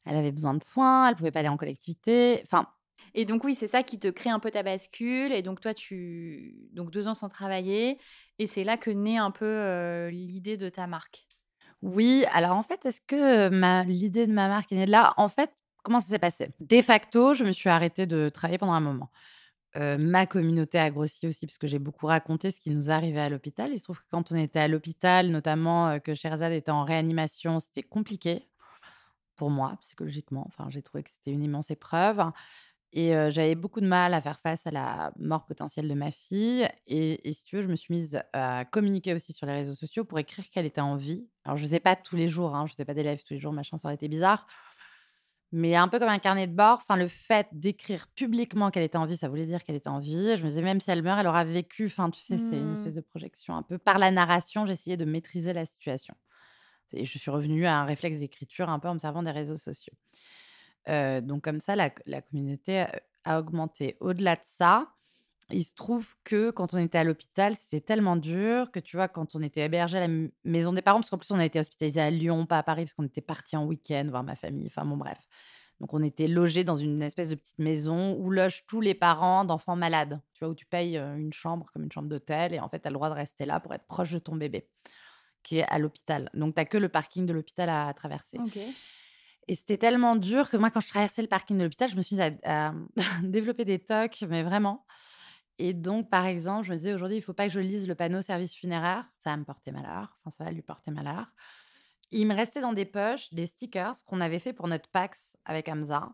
Elle 0.05 0.15
avait 0.15 0.31
besoin 0.31 0.53
de 0.53 0.63
soins, 0.63 1.09
elle 1.09 1.15
pouvait 1.15 1.31
pas 1.31 1.39
aller 1.39 1.49
en 1.49 1.57
collectivité. 1.57 2.41
Enfin, 2.45 2.67
Et 3.13 3.25
donc 3.25 3.43
oui, 3.43 3.55
c'est 3.55 3.67
ça 3.67 3.83
qui 3.83 3.99
te 3.99 4.07
crée 4.07 4.29
un 4.29 4.39
peu 4.39 4.51
ta 4.51 4.63
bascule. 4.63 5.31
Et 5.31 5.41
donc 5.41 5.59
toi, 5.59 5.73
tu 5.73 6.55
donc 6.73 6.91
deux 6.91 7.07
ans 7.07 7.13
sans 7.13 7.27
travailler. 7.29 7.97
Et 8.39 8.47
c'est 8.47 8.63
là 8.63 8.77
que 8.77 8.89
naît 8.91 9.17
un 9.17 9.31
peu 9.31 10.07
l'idée 10.11 10.57
de 10.57 10.69
ta 10.69 10.87
marque. 10.87 11.27
oui. 11.81 12.25
Alors 12.33 12.55
en 12.57 12.63
fait, 12.63 12.85
est-ce 12.85 13.01
que 13.01 13.49
l'idée 13.85 14.27
de 14.27 14.33
ma 14.33 14.47
marque 14.47 14.71
est 14.71 14.75
née 14.75 14.85
de 14.85 14.91
là? 14.91 15.13
En 15.17 15.29
fait, 15.29 15.51
comment 15.83 15.99
ça 15.99 16.07
s'est 16.09 16.19
passé? 16.19 16.49
De 16.59 16.81
facto, 16.81 17.33
je 17.33 17.43
me 17.43 17.51
suis 17.51 17.69
arrêtée 17.69 18.05
de 18.05 18.29
travailler 18.29 18.57
pendant 18.57 18.73
un 18.73 18.79
moment. 18.79 19.09
Ma 19.75 20.25
communauté 20.27 20.77
a 20.77 20.89
grossi 20.91 21.27
aussi 21.27 21.47
parce 21.47 21.57
que 21.57 21.67
j'ai 21.67 21.79
beaucoup 21.79 22.05
raconté 22.05 22.51
ce 22.51 22.59
qui 22.59 22.71
nous 22.71 22.91
arrivait 22.91 23.21
à 23.21 23.29
l'hôpital. 23.29 23.71
Il 23.71 23.77
se 23.77 23.83
trouve 23.83 23.99
que 23.99 24.07
quand 24.11 24.31
on 24.31 24.35
était 24.35 24.59
à 24.59 24.67
l'hôpital, 24.67 25.29
notamment 25.29 25.99
que 25.99 26.13
Sherzad 26.13 26.51
était 26.51 26.71
en 26.71 26.83
réanimation, 26.83 27.59
c'était 27.59 27.83
compliqué 27.83 28.47
pour 29.35 29.49
moi 29.49 29.77
psychologiquement. 29.81 30.45
Enfin, 30.47 30.69
j'ai 30.69 30.81
trouvé 30.81 31.03
que 31.03 31.09
c'était 31.09 31.31
une 31.31 31.41
immense 31.43 31.71
épreuve. 31.71 32.21
Et 32.93 33.15
euh, 33.15 33.31
j'avais 33.31 33.55
beaucoup 33.55 33.79
de 33.79 33.87
mal 33.87 34.13
à 34.13 34.21
faire 34.21 34.39
face 34.41 34.67
à 34.67 34.71
la 34.71 35.13
mort 35.17 35.45
potentielle 35.45 35.87
de 35.87 35.93
ma 35.93 36.11
fille. 36.11 36.67
Et, 36.87 37.27
et 37.27 37.31
si 37.33 37.45
tu 37.45 37.55
veux, 37.55 37.61
je 37.63 37.67
me 37.69 37.75
suis 37.77 37.93
mise 37.93 38.21
à 38.33 38.65
communiquer 38.65 39.13
aussi 39.13 39.31
sur 39.33 39.45
les 39.47 39.53
réseaux 39.53 39.75
sociaux 39.75 40.03
pour 40.03 40.19
écrire 40.19 40.49
qu'elle 40.49 40.65
était 40.65 40.81
en 40.81 40.97
vie. 40.97 41.27
Alors, 41.45 41.57
je 41.57 41.63
ne 41.63 41.67
faisais 41.67 41.79
pas 41.79 41.95
tous 41.95 42.17
les 42.17 42.29
jours, 42.29 42.53
hein, 42.55 42.65
je 42.67 42.71
ne 42.73 42.75
faisais 42.75 42.85
pas 42.85 42.93
des 42.93 43.03
lives 43.03 43.23
tous 43.23 43.33
les 43.33 43.39
jours, 43.39 43.53
machin, 43.53 43.77
ça 43.77 43.87
aurait 43.87 43.95
été 43.95 44.09
bizarre. 44.09 44.45
Mais 45.53 45.75
un 45.75 45.89
peu 45.89 45.99
comme 45.99 46.07
un 46.07 46.19
carnet 46.19 46.47
de 46.47 46.53
bord, 46.55 46.79
enfin, 46.81 46.95
le 46.95 47.09
fait 47.09 47.47
d'écrire 47.51 48.07
publiquement 48.15 48.71
qu'elle 48.71 48.83
était 48.83 48.97
en 48.97 49.05
vie, 49.05 49.17
ça 49.17 49.27
voulait 49.27 49.45
dire 49.45 49.63
qu'elle 49.65 49.75
était 49.75 49.89
en 49.89 49.99
vie. 49.99 50.37
Je 50.37 50.43
me 50.43 50.47
disais, 50.47 50.61
même 50.61 50.79
si 50.79 50.89
elle 50.91 51.03
meurt, 51.03 51.19
elle 51.19 51.27
aura 51.27 51.43
vécu. 51.43 51.87
Enfin, 51.87 52.09
tu 52.09 52.21
sais, 52.21 52.37
c'est 52.37 52.57
une 52.61 52.71
Hmm. 52.71 52.71
espèce 52.71 52.95
de 52.95 53.01
projection 53.01 53.55
un 53.57 53.61
peu. 53.63 53.77
Par 53.77 53.99
la 53.99 54.11
narration, 54.11 54.65
j'essayais 54.65 54.95
de 54.95 55.03
maîtriser 55.03 55.51
la 55.51 55.65
situation. 55.65 56.13
Et 56.93 57.05
je 57.05 57.17
suis 57.19 57.31
revenue 57.31 57.65
à 57.65 57.77
un 57.79 57.85
réflexe 57.85 58.19
d'écriture 58.19 58.69
un 58.69 58.79
peu 58.79 58.89
en 58.89 58.95
me 58.95 58.99
servant 58.99 59.23
des 59.23 59.31
réseaux 59.31 59.57
sociaux. 59.57 59.93
Donc 60.87 61.43
comme 61.43 61.59
ça, 61.59 61.75
la, 61.75 61.89
communauté 62.21 62.85
a, 63.23 63.39
augmenté. 63.39 63.97
Au-delà 63.99 64.35
de 64.35 64.41
ça, 64.43 64.87
il 65.51 65.63
se 65.63 65.75
trouve 65.75 66.07
que 66.23 66.49
quand 66.51 66.73
on 66.73 66.77
était 66.77 66.97
à 66.97 67.03
l'hôpital, 67.03 67.55
c'était 67.55 67.81
tellement 67.81 68.15
dur 68.15 68.71
que 68.71 68.79
tu 68.79 68.95
vois, 68.95 69.07
quand 69.07 69.35
on 69.35 69.41
était 69.41 69.61
hébergé 69.61 69.97
à 69.97 70.07
la 70.07 70.13
maison 70.43 70.73
des 70.73 70.81
parents, 70.81 70.99
parce 70.99 71.09
qu'en 71.09 71.17
plus 71.17 71.31
on 71.31 71.39
a 71.39 71.45
été 71.45 71.59
hospitalisé 71.59 71.99
à 71.99 72.09
Lyon, 72.09 72.45
pas 72.45 72.57
à 72.57 72.63
Paris, 72.63 72.85
parce 72.85 72.93
qu'on 72.93 73.05
était 73.05 73.21
parti 73.21 73.57
en 73.57 73.65
week-end 73.65 74.07
voir 74.09 74.23
ma 74.23 74.35
famille. 74.35 74.67
Enfin 74.67 74.85
bon, 74.85 74.97
bref. 74.97 75.19
Donc 75.79 75.93
on 75.93 76.03
était 76.03 76.27
logé 76.27 76.63
dans 76.63 76.77
une 76.77 77.01
espèce 77.01 77.29
de 77.29 77.35
petite 77.35 77.59
maison 77.59 78.15
où 78.19 78.29
logent 78.29 78.65
tous 78.67 78.81
les 78.81 78.93
parents 78.93 79.45
d'enfants 79.45 79.75
malades. 79.75 80.21
Tu 80.33 80.45
vois, 80.45 80.49
où 80.49 80.55
tu 80.55 80.65
payes 80.65 80.97
une 80.97 81.33
chambre 81.33 81.67
comme 81.73 81.83
une 81.83 81.91
chambre 81.91 82.07
d'hôtel 82.07 82.53
et 82.53 82.59
en 82.59 82.69
fait, 82.69 82.79
tu 82.79 82.87
as 82.87 82.91
le 82.91 82.95
droit 82.95 83.09
de 83.09 83.15
rester 83.15 83.45
là 83.45 83.59
pour 83.59 83.73
être 83.73 83.85
proche 83.87 84.11
de 84.11 84.19
ton 84.19 84.35
bébé 84.35 84.67
qui 85.43 85.57
est 85.57 85.67
à 85.67 85.79
l'hôpital. 85.79 86.29
Donc, 86.33 86.53
tu 86.53 86.61
n'as 86.61 86.65
que 86.65 86.77
le 86.77 86.89
parking 86.89 87.25
de 87.25 87.33
l'hôpital 87.33 87.69
à 87.69 87.91
traverser. 87.93 88.37
Et 89.51 89.55
c'était 89.55 89.77
tellement 89.77 90.15
dur 90.15 90.49
que 90.49 90.55
moi, 90.55 90.71
quand 90.71 90.79
je 90.79 90.87
traversais 90.87 91.21
le 91.21 91.27
parking 91.27 91.57
de 91.57 91.63
l'hôpital, 91.63 91.89
je 91.89 91.97
me 91.97 92.01
suis 92.01 92.15
mise 92.15 92.31
à, 92.45 92.73
développer 93.21 93.65
des 93.65 93.79
tocs, 93.79 94.23
mais 94.29 94.43
vraiment. 94.43 94.85
Et 95.59 95.73
donc, 95.73 96.09
par 96.09 96.25
exemple, 96.25 96.65
je 96.65 96.71
me 96.71 96.77
disais 96.77 96.93
aujourd'hui, 96.93 97.17
il 97.17 97.19
ne 97.19 97.25
faut 97.25 97.33
pas 97.33 97.49
que 97.49 97.53
je 97.53 97.59
lise 97.59 97.85
le 97.85 97.93
panneau 97.93 98.21
service 98.21 98.55
funéraire. 98.55 99.03
Ça 99.19 99.31
va 99.31 99.35
me 99.35 99.43
porter 99.43 99.73
malheur. 99.73 100.17
Enfin, 100.23 100.29
ça 100.29 100.45
va 100.45 100.51
lui 100.51 100.61
porter 100.61 100.91
malheur. 100.91 101.33
Il 102.11 102.27
me 102.27 102.33
restait 102.33 102.61
dans 102.61 102.71
des 102.71 102.85
poches 102.85 103.33
des 103.33 103.45
stickers 103.45 104.05
qu'on 104.05 104.21
avait 104.21 104.39
fait 104.39 104.53
pour 104.53 104.69
notre 104.69 104.87
PAX 104.87 105.35
avec 105.43 105.67
Hamza, 105.67 106.13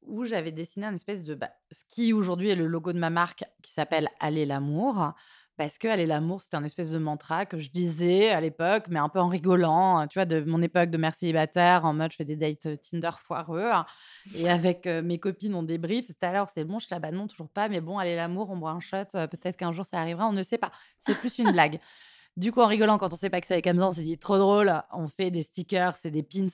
où 0.00 0.24
j'avais 0.24 0.50
dessiné 0.50 0.86
un 0.86 0.94
espèce 0.94 1.22
de. 1.22 1.34
Bah, 1.34 1.50
ce 1.72 1.84
qui 1.86 2.14
aujourd'hui 2.14 2.48
est 2.48 2.56
le 2.56 2.66
logo 2.66 2.94
de 2.94 2.98
ma 2.98 3.10
marque 3.10 3.44
qui 3.62 3.74
s'appelle 3.74 4.08
Allez 4.20 4.46
l'amour 4.46 5.12
parce 5.60 5.76
que 5.76 5.88
aller 5.88 6.06
l'amour, 6.06 6.40
c'était 6.40 6.56
un 6.56 6.64
espèce 6.64 6.90
de 6.90 6.96
mantra 6.96 7.44
que 7.44 7.58
je 7.58 7.68
disais 7.68 8.30
à 8.30 8.40
l'époque, 8.40 8.84
mais 8.88 8.98
un 8.98 9.10
peu 9.10 9.18
en 9.18 9.28
rigolant, 9.28 9.98
hein, 9.98 10.06
tu 10.06 10.18
vois, 10.18 10.24
de 10.24 10.40
mon 10.40 10.62
époque 10.62 10.88
de 10.88 10.96
mère 10.96 11.14
célibataire, 11.14 11.84
en 11.84 11.92
mode 11.92 12.12
je 12.12 12.16
fais 12.16 12.24
des 12.24 12.34
dates 12.34 12.80
Tinder 12.80 13.10
foireux. 13.22 13.70
Hein, 13.70 13.84
et 14.36 14.48
avec 14.48 14.86
euh, 14.86 15.02
mes 15.02 15.18
copines, 15.18 15.54
on 15.54 15.62
débrief. 15.62 16.06
C'était 16.06 16.24
alors, 16.24 16.48
c'est 16.54 16.64
bon, 16.64 16.78
je 16.78 16.86
suis 16.86 16.94
là, 16.94 16.98
bah 16.98 17.10
non, 17.10 17.26
toujours 17.26 17.50
pas, 17.50 17.68
mais 17.68 17.82
bon, 17.82 17.98
allez 17.98 18.16
l'amour, 18.16 18.48
on 18.48 18.56
boit 18.56 18.70
un 18.70 18.80
shot, 18.80 19.04
euh, 19.14 19.26
peut-être 19.26 19.58
qu'un 19.58 19.74
jour 19.74 19.84
ça 19.84 20.00
arrivera, 20.00 20.26
on 20.26 20.32
ne 20.32 20.42
sait 20.42 20.56
pas. 20.56 20.72
C'est 20.98 21.14
plus 21.14 21.36
une 21.36 21.52
blague. 21.52 21.78
Du 22.38 22.52
coup, 22.52 22.62
en 22.62 22.66
rigolant, 22.66 22.96
quand 22.96 23.12
on 23.12 23.16
sait 23.16 23.28
pas 23.28 23.42
que 23.42 23.46
c'est 23.46 23.52
avec 23.52 23.66
Hamza, 23.66 23.86
on 23.86 23.92
s'est 23.92 24.02
dit 24.02 24.16
trop 24.16 24.38
drôle, 24.38 24.72
on 24.94 25.08
fait 25.08 25.30
des 25.30 25.42
stickers, 25.42 25.94
c'est 25.98 26.10
des 26.10 26.22
pins, 26.22 26.48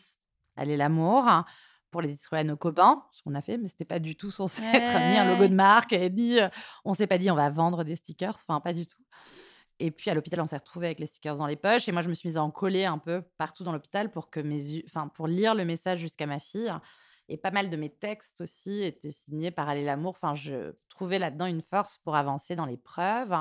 allez 0.57 0.77
l'amour 0.77 1.45
pour 1.90 2.03
les 2.03 2.09
distribuer 2.09 2.40
à 2.40 2.44
nos 2.44 2.57
copains, 2.57 3.05
ce 3.12 3.22
qu'on 3.22 3.35
a 3.35 3.42
fait, 3.42 3.59
mais 3.59 3.68
c'était 3.68 3.85
pas 3.85 3.99
du 3.99 4.16
tout 4.16 4.31
censé 4.31 4.62
être 4.75 4.99
ni 5.11 5.16
un 5.16 5.25
logo 5.25 5.49
de 5.49 5.55
marque, 5.55 5.92
ni 5.92 6.38
on 6.85 6.94
s'est 6.94 7.07
pas 7.07 7.18
dit 7.18 7.31
on 7.31 7.37
va 7.37 7.51
vendre 7.51 7.85
des 7.85 7.96
stickers, 7.96 8.35
enfin 8.35 8.61
pas 8.61 8.72
du 8.72 8.87
tout. 8.87 9.03
Et 9.79 9.90
puis 9.90 10.11
à 10.11 10.14
l'hôpital, 10.14 10.40
on 10.40 10.46
s'est 10.46 10.57
retrouvé 10.57 10.87
avec 10.87 10.99
les 10.99 11.07
stickers 11.07 11.37
dans 11.37 11.46
les 11.46 11.57
poches. 11.57 11.88
Et 11.88 11.92
moi, 11.92 12.03
je 12.03 12.09
me 12.09 12.14
suis 12.14 12.29
mise 12.29 12.38
à 12.38 12.42
en 12.42 12.51
coller 12.51 12.87
un 12.87 12.99
peu 12.99 13.22
partout 13.37 13.62
dans 13.62 13.72
l'hôpital 13.72 14.11
pour 14.11 14.31
que 14.31 14.40
mes, 14.40 14.83
enfin 14.87 15.09
pour 15.09 15.27
lire 15.27 15.55
le 15.55 15.64
message 15.64 15.99
jusqu'à 15.99 16.27
ma 16.27 16.40
fille. 16.40 16.72
Et 17.29 17.37
pas 17.37 17.51
mal 17.51 17.70
de 17.70 17.77
mes 17.77 17.90
textes 17.90 18.40
aussi 18.40 18.83
étaient 18.83 19.11
signés 19.11 19.51
par 19.51 19.68
Aller 19.68 19.85
l'amour. 19.85 20.11
Enfin, 20.11 20.35
je 20.35 20.72
trouvais 20.88 21.18
là-dedans 21.18 21.46
une 21.46 21.61
force 21.61 21.99
pour 21.99 22.16
avancer 22.16 22.57
dans 22.57 22.66
l'épreuve 22.66 23.35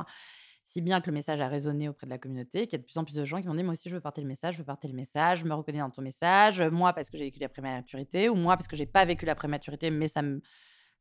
si 0.65 0.81
bien 0.81 0.99
que 0.99 1.09
le 1.09 1.13
message 1.13 1.39
a 1.39 1.47
résonné 1.47 1.87
auprès 1.87 2.05
de 2.05 2.11
la 2.11 2.17
communauté, 2.17 2.67
qu'il 2.67 2.73
y 2.73 2.75
a 2.75 2.79
de 2.79 2.85
plus 2.85 2.97
en 2.97 3.05
plus 3.05 3.15
de 3.15 3.23
gens 3.23 3.39
qui 3.39 3.47
m'ont 3.47 3.53
dit 3.53 3.63
Moi 3.63 3.73
aussi, 3.73 3.87
je 3.87 3.95
veux 3.95 4.01
porter 4.01 4.21
le 4.21 4.27
message, 4.27 4.55
je 4.55 4.59
veux 4.59 4.65
porter 4.65 4.87
le 4.87 4.95
message, 4.95 5.39
je 5.39 5.45
me 5.45 5.53
reconnais 5.53 5.79
dans 5.79 5.91
ton 5.91 6.01
message, 6.01 6.61
moi 6.61 6.91
parce 6.91 7.09
que 7.09 7.17
j'ai 7.17 7.25
vécu 7.25 7.39
la 7.39 7.49
prématurité, 7.49 8.29
ou 8.29 8.35
moi 8.35 8.57
parce 8.57 8.67
que 8.67 8.75
j'ai 8.75 8.87
pas 8.87 9.05
vécu 9.05 9.25
la 9.25 9.35
prématurité, 9.35 9.91
mais 9.91 10.07
ça 10.07 10.21
me, 10.21 10.41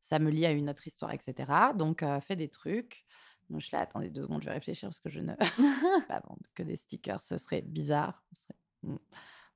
ça 0.05 0.19
me 0.19 0.29
lie 0.29 0.45
à 0.45 0.51
une 0.51 0.69
autre 0.69 0.85
histoire, 0.85 1.11
etc. 1.11 1.51
Donc, 1.75 2.03
euh, 2.03 2.21
fais 2.21 2.35
des 2.35 2.49
trucs. 2.49 3.05
Donc, 3.49 3.61
je 3.61 3.65
suis 3.67 3.75
là, 3.75 3.81
attendez 3.81 4.09
deux 4.09 4.21
secondes, 4.21 4.41
je 4.41 4.47
vais 4.47 4.53
réfléchir 4.53 4.89
parce 4.89 4.99
que 4.99 5.09
je 5.09 5.19
ne. 5.19 5.33
pas 6.07 6.19
vendre 6.19 6.45
que 6.53 6.61
des 6.61 6.75
stickers, 6.75 7.21
ce 7.21 7.37
serait 7.37 7.61
bizarre, 7.61 8.23
ce 8.31 8.41
serait 8.41 8.55
hmm, 8.83 8.97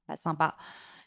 pas 0.08 0.18
sympa. 0.18 0.58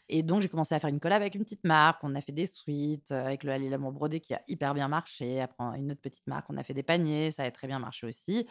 Et 0.07 0.23
donc, 0.23 0.41
j'ai 0.41 0.47
commencé 0.47 0.73
à 0.75 0.79
faire 0.79 0.89
une 0.89 1.01
collab 1.01 1.21
avec 1.21 1.35
une 1.35 1.43
petite 1.43 1.65
marque. 1.65 2.03
On 2.03 2.15
a 2.15 2.21
fait 2.21 2.31
des 2.31 2.45
suites 2.45 3.11
euh, 3.11 3.25
avec 3.25 3.43
le 3.43 3.51
Allez 3.51 3.69
l'amour 3.69 3.91
brodé 3.91 4.21
qui 4.21 4.33
a 4.33 4.41
hyper 4.47 4.73
bien 4.73 4.87
marché. 4.87 5.41
Après, 5.41 5.63
une 5.77 5.91
autre 5.91 6.01
petite 6.01 6.27
marque, 6.27 6.49
on 6.49 6.57
a 6.57 6.63
fait 6.63 6.73
des 6.73 6.83
paniers, 6.83 7.31
ça 7.31 7.43
a 7.43 7.51
très 7.51 7.67
bien 7.67 7.79
marché 7.79 8.07
aussi. 8.07 8.47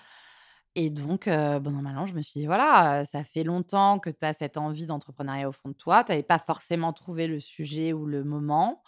Et 0.75 0.89
donc, 0.89 1.27
bon, 1.27 1.71
normalement, 1.71 2.07
je 2.07 2.15
me 2.15 2.23
suis 2.23 2.41
dit, 2.41 2.47
voilà, 2.47 3.05
ça 3.05 3.25
fait 3.25 3.45
longtemps 3.45 3.99
que 3.99 4.09
tu 4.09 4.25
as 4.25 4.33
cette 4.33 4.57
envie 4.57 4.87
d'entrepreneuriat 4.87 5.49
au 5.49 5.53
fond 5.53 5.69
de 5.69 5.75
toi. 5.75 6.03
Tu 6.03 6.13
n'avais 6.13 6.23
pas 6.23 6.39
forcément 6.39 6.93
trouvé 6.93 7.27
le 7.27 7.41
sujet 7.41 7.93
ou 7.93 8.07
le 8.07 8.25
moment. 8.25 8.83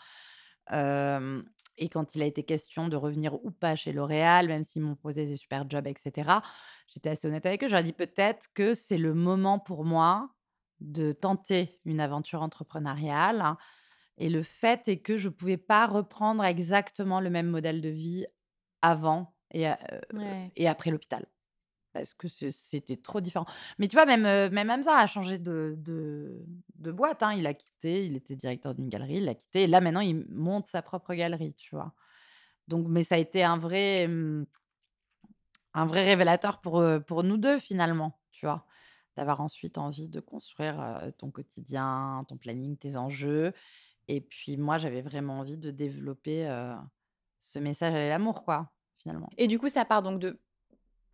et 0.72 1.88
quand 1.90 2.14
il 2.14 2.22
a 2.22 2.26
été 2.26 2.42
question 2.44 2.88
de 2.88 2.96
revenir 2.96 3.34
ou 3.44 3.50
pas 3.50 3.76
chez 3.76 3.92
L'Oréal, 3.92 4.48
même 4.48 4.64
s'ils 4.64 4.82
m'ont 4.82 4.96
posé 4.96 5.26
des 5.26 5.36
super 5.36 5.68
jobs, 5.68 5.86
etc., 5.86 6.40
j'étais 6.88 7.10
assez 7.10 7.28
honnête 7.28 7.46
avec 7.46 7.62
eux. 7.64 7.68
J'aurais 7.68 7.84
dit 7.84 7.92
peut-être 7.92 8.48
que 8.54 8.74
c'est 8.74 8.98
le 8.98 9.12
moment 9.12 9.58
pour 9.58 9.84
moi 9.84 10.30
de 10.80 11.12
tenter 11.12 11.80
une 11.84 12.00
aventure 12.00 12.42
entrepreneuriale. 12.42 13.56
Et 14.16 14.30
le 14.30 14.42
fait 14.42 14.88
est 14.88 15.00
que 15.00 15.18
je 15.18 15.28
ne 15.28 15.34
pouvais 15.34 15.56
pas 15.56 15.86
reprendre 15.86 16.44
exactement 16.44 17.20
le 17.20 17.30
même 17.30 17.48
modèle 17.48 17.80
de 17.80 17.88
vie 17.88 18.26
avant 18.80 19.34
et, 19.50 19.66
et 20.56 20.68
après 20.68 20.90
l'hôpital 20.90 21.26
parce 21.94 22.12
que 22.12 22.26
c'était 22.28 22.96
trop 22.96 23.20
différent. 23.20 23.46
Mais 23.78 23.86
tu 23.86 23.96
vois, 23.96 24.04
même, 24.04 24.52
même 24.52 24.68
Hamza 24.68 24.98
a 24.98 25.06
changé 25.06 25.38
de, 25.38 25.76
de, 25.78 26.92
boîte. 26.92 27.22
Hein. 27.22 27.34
Il 27.34 27.46
a 27.46 27.54
quitté, 27.54 28.04
il 28.04 28.16
était 28.16 28.34
directeur 28.34 28.74
d'une 28.74 28.88
galerie, 28.88 29.18
il 29.18 29.28
a 29.28 29.34
quitté. 29.34 29.62
Et 29.62 29.66
là, 29.68 29.80
maintenant, 29.80 30.00
il 30.00 30.26
monte 30.28 30.66
sa 30.66 30.82
propre 30.82 31.14
galerie, 31.14 31.54
tu 31.54 31.74
vois. 31.74 31.94
Donc, 32.66 32.86
mais 32.88 33.04
ça 33.04 33.14
a 33.14 33.18
été 33.18 33.44
un 33.44 33.56
vrai, 33.56 34.08
un 35.72 35.86
vrai 35.86 36.04
révélateur 36.04 36.60
pour, 36.60 36.84
pour 37.06 37.22
nous 37.22 37.36
deux, 37.36 37.60
finalement, 37.60 38.18
tu 38.32 38.44
vois. 38.44 38.66
D'avoir 39.16 39.40
ensuite 39.40 39.78
envie 39.78 40.08
de 40.08 40.18
construire 40.18 41.12
ton 41.18 41.30
quotidien, 41.30 42.26
ton 42.28 42.36
planning, 42.36 42.76
tes 42.76 42.96
enjeux. 42.96 43.52
Et 44.08 44.20
puis, 44.20 44.56
moi, 44.56 44.78
j'avais 44.78 45.02
vraiment 45.02 45.38
envie 45.38 45.56
de 45.56 45.70
développer 45.70 46.48
ce 47.40 47.60
message 47.60 47.94
à 47.94 48.08
l'amour, 48.08 48.42
quoi, 48.42 48.72
finalement. 48.98 49.30
Et 49.36 49.46
du 49.46 49.60
coup, 49.60 49.68
ça 49.68 49.84
part 49.84 50.02
donc 50.02 50.18
de 50.18 50.40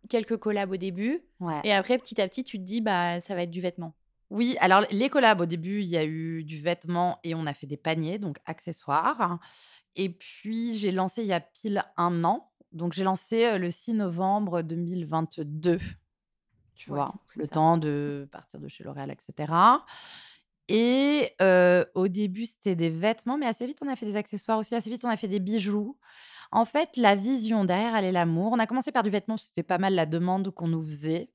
quelques 0.09 0.37
collabs 0.37 0.71
au 0.71 0.77
début. 0.77 1.21
Et 1.63 1.73
après, 1.73 1.97
petit 1.97 2.21
à 2.21 2.27
petit, 2.27 2.43
tu 2.43 2.57
te 2.57 2.63
dis, 2.63 2.81
bah, 2.81 3.19
ça 3.19 3.35
va 3.35 3.43
être 3.43 3.51
du 3.51 3.61
vêtement. 3.61 3.93
Oui, 4.29 4.55
alors 4.59 4.85
les 4.91 5.09
collabs, 5.09 5.41
au 5.41 5.45
début, 5.45 5.81
il 5.81 5.87
y 5.87 5.97
a 5.97 6.05
eu 6.05 6.43
du 6.43 6.57
vêtement 6.57 7.19
et 7.23 7.35
on 7.35 7.45
a 7.45 7.53
fait 7.53 7.67
des 7.67 7.77
paniers, 7.77 8.17
donc 8.17 8.39
accessoires. 8.45 9.39
Et 9.95 10.09
puis, 10.09 10.77
j'ai 10.77 10.91
lancé 10.91 11.21
il 11.21 11.27
y 11.27 11.33
a 11.33 11.41
pile 11.41 11.83
un 11.97 12.23
an. 12.23 12.49
Donc, 12.71 12.93
j'ai 12.93 13.03
lancé 13.03 13.57
le 13.57 13.69
6 13.69 13.93
novembre 13.93 14.61
2022. 14.61 15.79
Tu 16.75 16.89
vois, 16.89 17.13
le 17.35 17.47
temps 17.47 17.77
de 17.77 18.27
partir 18.31 18.59
de 18.59 18.67
chez 18.67 18.83
L'Oréal, 18.83 19.11
etc. 19.11 19.53
Et 20.69 21.35
au 21.93 22.07
début, 22.07 22.45
c'était 22.45 22.75
des 22.75 22.89
vêtements, 22.89 23.37
mais 23.37 23.45
assez 23.45 23.67
vite, 23.67 23.79
on 23.83 23.89
a 23.89 23.95
fait 23.97 24.05
des 24.05 24.15
accessoires 24.15 24.57
aussi. 24.57 24.73
Assez 24.73 24.89
vite, 24.89 25.03
on 25.03 25.09
a 25.09 25.17
fait 25.17 25.27
des 25.27 25.41
bijoux. 25.41 25.97
En 26.51 26.65
fait, 26.65 26.97
la 26.97 27.15
vision 27.15 27.63
derrière 27.65 27.95
Aller 27.95 28.11
l'amour, 28.11 28.51
on 28.53 28.59
a 28.59 28.67
commencé 28.67 28.91
par 28.91 29.03
du 29.03 29.09
vêtement, 29.09 29.37
c'était 29.37 29.63
pas 29.63 29.77
mal 29.77 29.95
la 29.95 30.05
demande 30.05 30.51
qu'on 30.51 30.67
nous 30.67 30.81
faisait. 30.81 31.29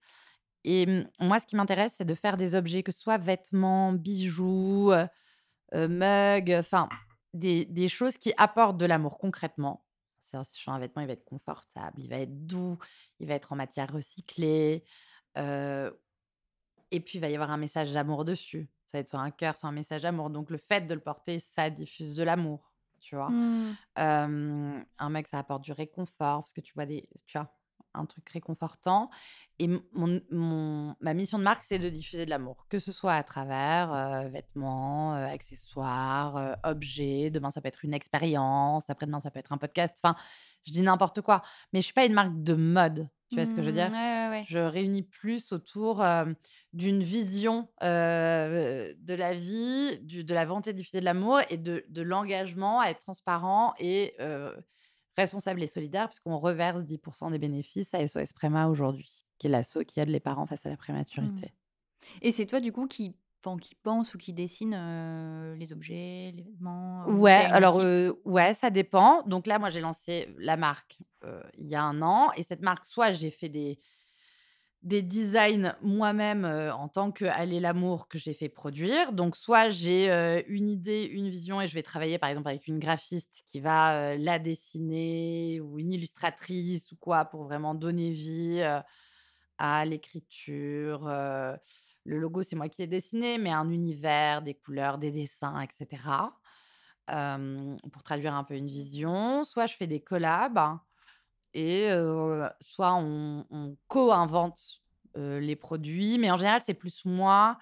Et 0.64 0.86
mmh, 0.86 1.08
moi, 1.20 1.38
ce 1.38 1.46
qui 1.46 1.56
m'intéresse, 1.56 1.94
c'est 1.96 2.04
de 2.04 2.14
faire 2.14 2.36
des 2.36 2.54
objets, 2.54 2.82
que 2.82 2.92
ce 2.92 3.00
soit 3.00 3.18
vêtements, 3.18 3.92
bijoux, 3.92 4.92
mugs, 5.72 6.52
enfin, 6.58 6.88
des, 7.34 7.88
choses 7.88 8.18
qui 8.18 8.32
apportent 8.36 8.76
de 8.76 8.86
l'amour 8.86 9.18
concrètement. 9.18 9.84
C'est-à-dire, 10.24 10.46
si 10.46 10.58
je 10.58 10.64
fais 10.64 10.70
un 10.70 10.78
vêtement, 10.78 11.02
il 11.02 11.06
va 11.06 11.14
être 11.14 11.24
confortable, 11.24 11.94
il 11.98 12.08
va 12.08 12.18
être 12.18 12.46
doux, 12.46 12.78
il 13.20 13.28
va 13.28 13.34
être 13.34 13.52
en 13.52 13.56
matière 13.56 13.92
recyclée. 13.92 14.84
et 15.36 17.00
puis, 17.00 17.18
il 17.18 17.20
va 17.20 17.28
y 17.30 17.34
avoir 17.34 17.50
un 17.50 17.56
message 17.56 17.92
d'amour 17.92 18.24
dessus. 18.24 18.68
Ça 18.86 18.98
va 18.98 19.00
être 19.00 19.08
soit 19.08 19.20
un 19.20 19.30
cœur, 19.30 19.56
soit 19.56 19.68
un 19.68 19.72
message 19.72 20.02
d'amour. 20.02 20.30
Donc, 20.30 20.50
le 20.50 20.58
fait 20.58 20.86
de 20.86 20.94
le 20.94 21.00
porter, 21.00 21.38
ça 21.38 21.70
diffuse 21.70 22.14
de 22.14 22.22
l'amour 22.22 22.75
tu 23.06 23.16
vois? 23.16 23.30
Mmh. 23.30 23.76
un 23.96 25.10
mec, 25.10 25.28
ça 25.28 25.38
apporte 25.38 25.62
du 25.62 25.72
réconfort 25.72 26.42
parce 26.42 26.52
que 26.52 26.60
tu 26.60 26.74
vois 26.74 26.86
des, 26.86 27.08
tu 27.26 27.38
vois, 27.38 27.52
un 27.94 28.04
truc 28.04 28.28
réconfortant. 28.28 29.10
Et 29.58 29.68
mon, 29.92 30.96
ma 31.00 31.14
mission 31.14 31.38
de 31.38 31.44
marque, 31.44 31.64
c'est 31.64 31.78
de 31.78 31.88
diffuser 31.88 32.24
de 32.24 32.30
l'amour, 32.30 32.66
que 32.68 32.78
ce 32.78 32.92
soit 32.92 33.14
à 33.14 33.22
travers 33.22 34.28
vêtements, 34.28 35.14
accessoires, 35.14 36.58
objets. 36.64 37.30
Demain, 37.30 37.50
ça 37.50 37.60
peut 37.60 37.68
être 37.68 37.84
une 37.84 37.94
expérience. 37.94 38.88
Après-demain, 38.90 39.20
ça 39.20 39.30
peut 39.30 39.38
être 39.38 39.52
un 39.52 39.58
podcast. 39.58 39.98
Enfin, 40.02 40.14
je 40.66 40.72
dis 40.72 40.82
n'importe 40.82 41.20
quoi. 41.20 41.42
Mais 41.72 41.80
je 41.80 41.86
suis 41.86 41.94
pas 41.94 42.04
une 42.04 42.12
marque 42.12 42.42
de 42.42 42.54
mode. 42.54 43.08
Tu 43.30 43.36
vois 43.36 43.44
ce 43.44 43.54
que 43.54 43.60
je 43.60 43.66
veux 43.66 43.72
dire? 43.72 43.90
mmh, 43.90 44.44
Je 44.48 44.58
réunis 44.58 45.02
plus 45.02 45.50
autour 45.52 46.04
d'une 46.72 47.02
vision 47.02 47.68
de 47.80 49.14
la 49.14 49.32
vie, 49.32 49.98
de 50.00 50.34
la 50.34 50.44
volonté 50.44 50.72
de 50.72 50.78
diffuser 50.78 51.00
de 51.00 51.04
l'amour 51.04 51.40
et 51.50 51.56
de, 51.56 52.02
l'engagement 52.02 52.80
à 52.80 52.88
être 52.90 53.00
transparent 53.00 53.74
et 53.78 54.14
responsable 55.16 55.62
et 55.62 55.66
solidaire, 55.66 56.08
puisqu'on 56.08 56.38
reverse 56.38 56.82
10% 56.82 57.30
des 57.30 57.38
bénéfices 57.38 57.94
à 57.94 58.06
SOS 58.06 58.32
Préma 58.32 58.68
aujourd'hui, 58.68 59.26
qui 59.38 59.46
est 59.48 59.50
l'asso 59.50 59.78
qui 59.86 59.98
aide 59.98 60.08
les 60.10 60.20
parents 60.20 60.46
face 60.46 60.64
à 60.66 60.68
la 60.68 60.76
prématurité. 60.76 61.46
Mmh. 61.46 62.18
Et 62.22 62.32
c'est 62.32 62.46
toi, 62.46 62.60
du 62.60 62.72
coup, 62.72 62.86
qui 62.86 63.16
qui 63.54 63.76
pense 63.76 64.12
ou 64.14 64.18
qui 64.18 64.32
dessine 64.32 65.54
les 65.56 65.72
objets, 65.72 66.32
les 66.34 66.42
vêtements 66.42 67.06
Ouais, 67.06 67.30
alors 67.30 67.80
ouais, 68.24 68.54
ça 68.54 68.70
dépend. 68.70 69.22
Donc 69.26 69.46
là, 69.46 69.60
moi, 69.60 69.68
j'ai 69.68 69.80
lancé 69.80 70.34
la 70.38 70.56
marque 70.56 70.98
il 71.58 71.68
y 71.68 71.76
a 71.76 71.82
un 71.82 72.02
an. 72.02 72.32
Et 72.36 72.42
cette 72.42 72.62
marque, 72.62 72.86
soit 72.86 73.12
j'ai 73.12 73.30
fait 73.30 73.48
des, 73.48 73.78
des 74.82 75.02
designs 75.02 75.74
moi-même 75.82 76.44
en 76.44 76.88
tant 76.88 77.12
que 77.12 77.24
l'amour 77.60 78.08
que 78.08 78.18
j'ai 78.18 78.34
fait 78.34 78.48
produire. 78.48 79.12
Donc, 79.12 79.36
soit 79.36 79.70
j'ai 79.70 80.10
une 80.48 80.68
idée, 80.68 81.02
une 81.02 81.28
vision 81.28 81.60
et 81.60 81.68
je 81.68 81.74
vais 81.74 81.82
travailler 81.82 82.18
par 82.18 82.30
exemple 82.30 82.48
avec 82.48 82.66
une 82.66 82.80
graphiste 82.80 83.44
qui 83.46 83.60
va 83.60 84.16
la 84.16 84.40
dessiner 84.40 85.60
ou 85.60 85.78
une 85.78 85.92
illustratrice 85.92 86.90
ou 86.90 86.96
quoi 86.96 87.24
pour 87.26 87.44
vraiment 87.44 87.74
donner 87.74 88.10
vie 88.10 88.62
à 89.58 89.84
l'écriture. 89.84 91.08
Le 92.06 92.18
logo, 92.18 92.42
c'est 92.42 92.56
moi 92.56 92.68
qui 92.68 92.82
l'ai 92.82 92.86
dessiné, 92.86 93.38
mais 93.38 93.50
un 93.50 93.70
univers, 93.70 94.42
des 94.42 94.54
couleurs, 94.54 94.98
des 94.98 95.10
dessins, 95.10 95.60
etc. 95.60 96.02
pour 97.06 98.02
traduire 98.02 98.34
un 98.34 98.44
peu 98.44 98.54
une 98.54 98.68
vision. 98.68 99.44
Soit 99.44 99.66
je 99.66 99.74
fais 99.74 99.86
des 99.86 100.00
collabs 100.00 100.78
et 101.54 101.90
soit 102.60 102.94
on, 102.94 103.76
co-invente 103.88 104.82
les 105.14 105.56
produits, 105.56 106.18
mais 106.18 106.30
en 106.30 106.38
général, 106.38 106.60
c'est 106.64 106.74
plus 106.74 107.04
moi 107.04 107.58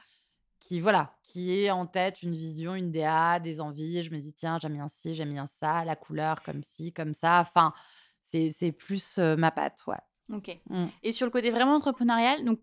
qui, 0.60 0.80
voilà, 0.80 1.14
qui 1.22 1.64
est 1.64 1.70
en 1.70 1.86
tête 1.86 2.22
une 2.22 2.34
vision, 2.34 2.74
une 2.74 2.90
DA, 2.90 3.38
des 3.38 3.60
envies. 3.60 4.02
Je 4.02 4.10
me 4.10 4.18
dis, 4.18 4.32
tiens, 4.32 4.58
j'aime 4.60 4.74
bien 4.74 4.88
ci, 4.88 5.14
j'aime 5.14 5.32
bien 5.32 5.46
ça, 5.46 5.84
la 5.84 5.96
couleur 5.96 6.42
comme 6.42 6.62
ci, 6.62 6.92
comme 6.92 7.14
ça. 7.14 7.40
Enfin, 7.40 7.72
c'est 8.22 8.50
c'est 8.50 8.72
plus 8.72 9.18
ma 9.18 9.50
patte, 9.50 9.84
ouais. 9.86 10.00
Ok. 10.32 10.58
Mm. 10.70 10.86
Et 11.02 11.12
sur 11.12 11.26
le 11.26 11.30
côté 11.30 11.50
vraiment 11.50 11.74
entrepreneurial, 11.74 12.44
donc 12.44 12.60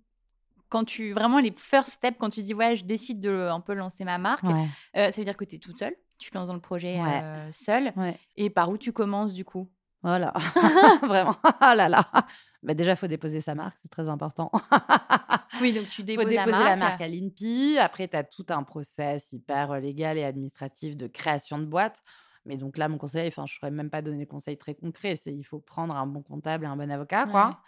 quand 0.72 0.86
tu 0.86 1.12
vraiment 1.14 1.40
les 1.40 1.54
first 1.56 1.92
steps, 1.94 2.18
quand 2.20 2.30
tu 2.32 2.42
dis 2.42 2.54
ouais, 2.56 2.76
je 2.78 2.84
décide 2.86 3.20
de 3.20 3.30
un 3.50 3.60
peu 3.60 3.74
lancer 3.74 4.04
ma 4.06 4.18
marque, 4.18 4.44
Ouais. 4.44 4.68
euh, 4.98 5.12
ça 5.12 5.22
veut 5.22 5.26
dire 5.26 5.38
que 5.38 5.46
tu 5.46 5.56
es 5.58 5.60
toute 5.60 5.78
seule, 5.78 5.94
tu 6.18 6.32
te 6.32 6.38
lances 6.38 6.48
dans 6.48 6.54
le 6.56 6.60
projet 6.62 7.00
Ouais. 7.00 7.22
euh, 7.24 7.50
seule. 7.52 7.92
ouais. 7.98 8.18
Et 8.38 8.50
par 8.50 8.70
où 8.70 8.78
tu 8.78 8.92
commences 8.92 9.34
du 9.34 9.46
coup? 9.46 9.70
Voilà. 10.04 10.34
Vraiment. 11.04 11.36
Oh 11.44 11.48
là 11.76 11.88
là. 11.88 12.10
Bah 12.64 12.74
déjà, 12.74 12.92
il 12.92 12.96
faut 12.98 13.08
déposer 13.08 13.40
sa 13.42 13.54
marque, 13.54 13.78
c'est 13.82 13.90
très 13.92 14.10
important. 14.10 14.50
Oui, 15.60 15.74
donc 15.74 15.90
tu 15.90 16.02
déposes 16.02 16.24
faut 16.24 16.30
déposer 16.30 16.52
la 16.52 16.70
la 16.70 16.76
marque. 16.76 17.02
à 17.02 17.08
l'INPI. 17.08 17.78
Après, 17.78 18.08
tu 18.08 18.16
as 18.16 18.24
tout 18.24 18.46
un 18.50 18.64
process 18.64 19.32
hyper 19.34 19.72
euh, 19.74 19.80
légal 19.80 20.18
et 20.18 20.24
administratif 20.24 20.96
de 20.98 21.06
création 21.08 21.60
de 21.60 21.66
boîte. 21.66 22.02
Mais 22.46 22.58
donc 22.58 22.78
là, 22.78 22.88
mon 22.88 22.98
conseil, 22.98 23.28
enfin, 23.28 23.46
je 23.46 23.54
ne 23.56 23.60
pourrais 23.60 23.72
même 23.72 23.90
pas 23.92 24.02
donner 24.02 24.18
des 24.20 24.26
conseils 24.26 24.58
très 24.58 24.74
concrets. 24.74 25.16
C'est 25.18 25.32
il 25.34 25.44
faut 25.44 25.60
prendre 25.60 25.96
un 25.96 26.08
bon 26.08 26.24
comptable 26.24 26.64
et 26.66 26.68
un 26.68 26.76
bon 26.78 26.90
avocat, 26.90 27.28
quoi, 27.28 27.60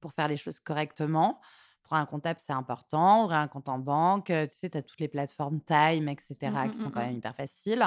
pour 0.00 0.12
faire 0.14 0.28
les 0.28 0.36
choses 0.38 0.60
correctement. 0.60 1.40
Pour 1.84 1.96
un 1.96 2.06
comptable, 2.06 2.40
c'est 2.44 2.52
important. 2.52 3.24
Ouvrir 3.24 3.38
un 3.38 3.48
compte 3.48 3.68
en 3.68 3.78
banque. 3.78 4.26
Tu 4.26 4.48
sais, 4.50 4.70
tu 4.70 4.78
as 4.78 4.82
toutes 4.82 5.00
les 5.00 5.08
plateformes 5.08 5.60
Time, 5.60 6.08
etc., 6.08 6.34
Mm, 6.42 6.70
qui 6.70 6.78
mm, 6.78 6.82
sont 6.82 6.90
quand 6.90 7.00
mm, 7.00 7.06
même 7.06 7.16
hyper 7.16 7.34
faciles. 7.36 7.84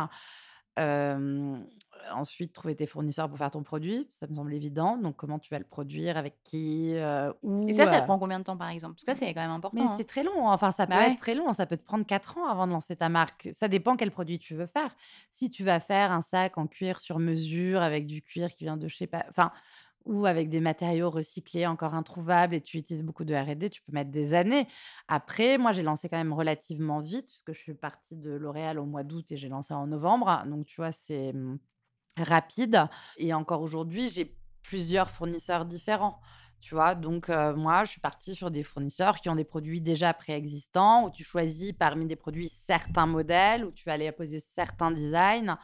Euh, 0.79 1.57
ensuite, 2.13 2.53
trouver 2.53 2.75
tes 2.75 2.85
fournisseurs 2.85 3.27
pour 3.27 3.37
faire 3.37 3.49
ton 3.49 3.63
produit, 3.63 4.07
ça 4.11 4.27
me 4.27 4.35
semble 4.35 4.53
évident. 4.53 4.97
Donc, 4.97 5.15
comment 5.15 5.39
tu 5.39 5.49
vas 5.49 5.57
le 5.57 5.65
produire, 5.65 6.17
avec 6.17 6.35
qui, 6.43 6.93
euh, 6.95 7.33
où. 7.41 7.67
Et 7.67 7.73
ça, 7.73 7.87
ça 7.87 7.99
te 7.99 8.05
prend 8.05 8.19
combien 8.19 8.37
de 8.39 8.43
temps 8.43 8.57
par 8.57 8.69
exemple? 8.69 8.95
Parce 8.95 9.17
que 9.17 9.25
c'est 9.25 9.33
quand 9.33 9.41
même 9.41 9.51
important. 9.51 9.77
mais 9.81 9.89
hein. 9.89 9.95
c'est 9.97 10.07
très 10.07 10.23
long. 10.23 10.47
Enfin, 10.47 10.71
ça 10.71 10.85
peut 10.85 10.93
Bah 10.93 10.99
ouais. 10.99 11.11
être 11.13 11.19
très 11.19 11.33
long. 11.33 11.51
Ça 11.53 11.65
peut 11.65 11.77
te 11.77 11.83
prendre 11.83 12.05
4 12.05 12.37
ans 12.37 12.47
avant 12.47 12.67
de 12.67 12.71
lancer 12.71 12.95
ta 12.95 13.09
marque. 13.09 13.49
Ça 13.53 13.67
dépend 13.67 13.95
quel 13.97 14.11
produit 14.11 14.37
tu 14.37 14.53
veux 14.53 14.67
faire. 14.67 14.95
Si 15.31 15.49
tu 15.49 15.63
vas 15.63 15.79
faire 15.79 16.11
un 16.11 16.21
sac 16.21 16.57
en 16.57 16.67
cuir 16.67 17.01
sur 17.01 17.17
mesure 17.17 17.81
avec 17.81 18.05
du 18.05 18.21
cuir 18.21 18.53
qui 18.53 18.63
vient 18.63 18.77
de 18.77 18.87
je 18.87 18.95
sais 18.95 19.07
pas, 19.07 19.25
enfin, 19.29 19.51
ou 20.07 20.25
avec 20.25 20.49
des 20.49 20.59
matériaux 20.59 21.09
recyclés 21.09 21.67
encore 21.67 21.93
introuvables 21.93 22.55
et 22.55 22.61
tu 22.61 22.77
utilises 22.77 23.03
beaucoup 23.03 23.25
de 23.25 23.35
R&D, 23.35 23.69
tu 23.69 23.81
peux 23.81 23.91
mettre 23.91 24.09
des 24.09 24.33
années. 24.33 24.67
Après, 25.07 25.57
moi, 25.57 25.71
j'ai 25.71 25.83
lancé 25.83 26.09
quand 26.09 26.17
même 26.17 26.33
relativement 26.33 27.01
vite 27.01 27.27
puisque 27.27 27.53
je 27.53 27.59
suis 27.59 27.73
partie 27.73 28.15
de 28.15 28.31
L'Oréal 28.31 28.79
au 28.79 28.85
mois 28.85 29.03
d'août 29.03 29.25
et 29.31 29.37
j'ai 29.37 29.49
lancé 29.49 29.73
en 29.73 29.87
novembre. 29.87 30.43
Donc, 30.47 30.65
tu 30.65 30.77
vois, 30.77 30.91
c'est 30.91 31.29
hum, 31.29 31.59
rapide. 32.17 32.87
Et 33.17 33.33
encore 33.33 33.61
aujourd'hui, 33.61 34.09
j'ai 34.09 34.35
plusieurs 34.63 35.11
fournisseurs 35.11 35.65
différents. 35.65 36.19
Tu 36.59 36.73
vois, 36.73 36.95
donc 36.95 37.29
moi, 37.29 37.85
je 37.85 37.91
suis 37.91 38.01
partie 38.01 38.33
sur 38.33 38.49
des 38.49 38.63
fournisseurs 38.63 39.21
qui 39.21 39.29
ont 39.29 39.35
des 39.35 39.43
produits 39.43 39.79
déjà 39.79 40.13
préexistants, 40.13 41.05
où 41.05 41.11
tu 41.11 41.23
choisis 41.23 41.71
parmi 41.71 42.07
des 42.07 42.15
produits 42.15 42.49
certains 42.49 43.05
modèles, 43.05 43.63
où 43.63 43.71
tu 43.71 43.85
vas 43.85 43.93
aller 43.93 44.11
poser 44.11 44.39
certains 44.39 44.91
designs. 44.91 45.57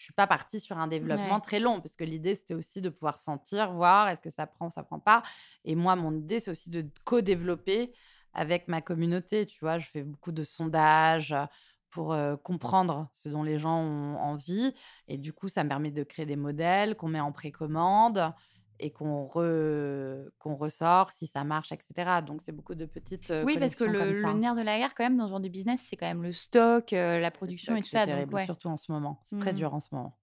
Je 0.00 0.04
suis 0.04 0.14
pas 0.14 0.26
partie 0.26 0.60
sur 0.60 0.78
un 0.78 0.88
développement 0.88 1.34
Ouais. 1.34 1.40
très 1.42 1.60
long, 1.60 1.78
parce 1.82 1.94
que 1.94 2.04
l'idée, 2.04 2.34
c'était 2.34 2.54
aussi 2.54 2.80
de 2.80 2.88
pouvoir 2.88 3.20
sentir, 3.20 3.70
voir 3.74 4.08
est-ce 4.08 4.22
que 4.22 4.30
ça 4.30 4.46
prend, 4.46 4.70
ça 4.70 4.82
prend 4.82 4.98
pas? 4.98 5.22
Et 5.66 5.74
moi, 5.74 5.94
mon 5.94 6.16
idée, 6.16 6.40
c'est 6.40 6.50
aussi 6.50 6.70
de 6.70 6.86
co-développer 7.04 7.92
avec 8.32 8.66
ma 8.66 8.80
communauté. 8.80 9.44
Tu 9.44 9.60
vois, 9.60 9.78
je 9.78 9.86
fais 9.90 10.02
beaucoup 10.02 10.32
de 10.32 10.42
sondages 10.42 11.32
euh, 11.32 11.44
pour 11.90 12.14
euh, 12.14 12.34
comprendre 12.36 13.10
ce 13.12 13.28
dont 13.28 13.42
les 13.42 13.58
gens 13.58 13.76
ont 13.76 14.16
envie. 14.16 14.74
Et 15.06 15.18
du 15.18 15.34
coup, 15.34 15.48
ça 15.48 15.64
me 15.64 15.68
permet 15.68 15.90
de 15.90 16.02
créer 16.02 16.24
des 16.24 16.36
modèles 16.36 16.96
qu'on 16.96 17.08
met 17.08 17.20
en 17.20 17.32
précommande 17.32 18.32
et 18.80 18.90
qu'on 18.92 19.26
re- 19.26 20.28
qu'on 20.38 20.56
ressort 20.56 21.10
si 21.10 21.26
ça 21.26 21.44
marche, 21.44 21.72
etc. 21.72 22.22
Donc, 22.22 22.40
c'est 22.42 22.52
beaucoup 22.52 22.74
de 22.74 22.86
petites 22.86 23.32
Oui, 23.44 23.58
parce 23.58 23.74
que 23.74 23.84
le, 23.84 24.32
nerf 24.34 24.54
de 24.54 24.62
la 24.62 24.78
guerre, 24.78 24.94
quand 24.94 25.04
même, 25.04 25.16
dans 25.16 25.26
ce 25.26 25.30
genre 25.30 25.40
de 25.40 25.48
business, 25.48 25.80
c'est 25.88 25.96
quand 25.96 26.06
même 26.06 26.22
le 26.22 26.32
stock, 26.32 26.90
la 26.90 27.30
production 27.30 27.74
et 27.76 27.82
stock, 27.82 27.84
tout 27.84 27.90
c'est 27.90 27.98
ça. 27.98 28.06
Donc, 28.06 28.14
terrible, 28.14 28.34
ouais. 28.34 28.44
surtout 28.44 28.68
en 28.68 28.76
ce 28.76 28.90
moment. 28.90 29.20
C'est 29.24 29.38
très 29.38 29.52
Mhm. 29.52 29.58
dur 29.58 29.74
en 29.74 29.80
ce 29.80 29.88
moment. 29.92 30.16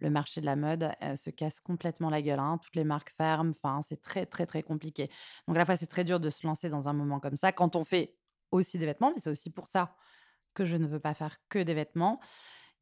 Le 0.00 0.10
marché 0.10 0.40
de 0.40 0.46
la 0.46 0.54
mode 0.54 0.92
euh, 1.02 1.16
se 1.16 1.28
casse 1.30 1.58
complètement 1.60 2.08
la 2.08 2.22
gueule. 2.22 2.38
hein. 2.38 2.58
Toutes 2.62 2.76
les 2.76 2.84
marques 2.84 3.12
ferment. 3.16 3.50
Enfin, 3.50 3.80
c'est 3.82 4.00
très, 4.00 4.26
très, 4.26 4.46
très 4.46 4.62
compliqué. 4.62 5.10
Donc, 5.48 5.56
à 5.56 5.58
la 5.58 5.66
fois, 5.66 5.74
c'est 5.76 5.88
très 5.88 6.04
dur 6.04 6.20
de 6.20 6.30
se 6.30 6.46
lancer 6.46 6.70
dans 6.70 6.88
un 6.88 6.92
moment 6.92 7.18
comme 7.20 7.36
ça 7.36 7.50
quand 7.52 7.74
on 7.76 7.84
fait 7.84 8.16
aussi 8.52 8.78
des 8.78 8.86
vêtements, 8.86 9.10
mais 9.14 9.20
c'est 9.20 9.30
aussi 9.30 9.50
pour 9.50 9.66
ça 9.66 9.96
que 10.54 10.64
je 10.64 10.76
ne 10.76 10.86
veux 10.86 11.00
pas 11.00 11.14
faire 11.14 11.36
que 11.48 11.58
des 11.58 11.74
vêtements. 11.74 12.20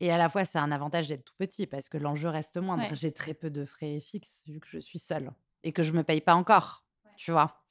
Et 0.01 0.11
à 0.13 0.19
la 0.19 0.29
fois, 0.29 0.45
c'est 0.45 0.59
un 0.59 0.71
avantage 0.73 1.09
d'être 1.09 1.25
tout 1.25 1.35
petit 1.39 1.67
parce 1.67 1.89
que 1.89 1.97
l'enjeu 1.99 2.29
reste 2.29 2.57
moindre. 2.59 2.83
Ouais. 2.83 2.97
J'ai 2.97 3.13
très 3.13 3.33
peu 3.35 3.51
de 3.51 3.65
frais 3.65 4.01
fixes 4.01 4.43
vu 4.47 4.61
que 4.61 4.67
je 4.69 4.79
suis 4.79 4.99
seule 4.99 5.31
et 5.63 5.73
que 5.73 5.83
je 5.83 5.93
me 5.93 6.03
paye 6.03 6.21
pas 6.21 6.35
encore. 6.35 6.85
Tu 7.17 7.33
vois? 7.33 7.63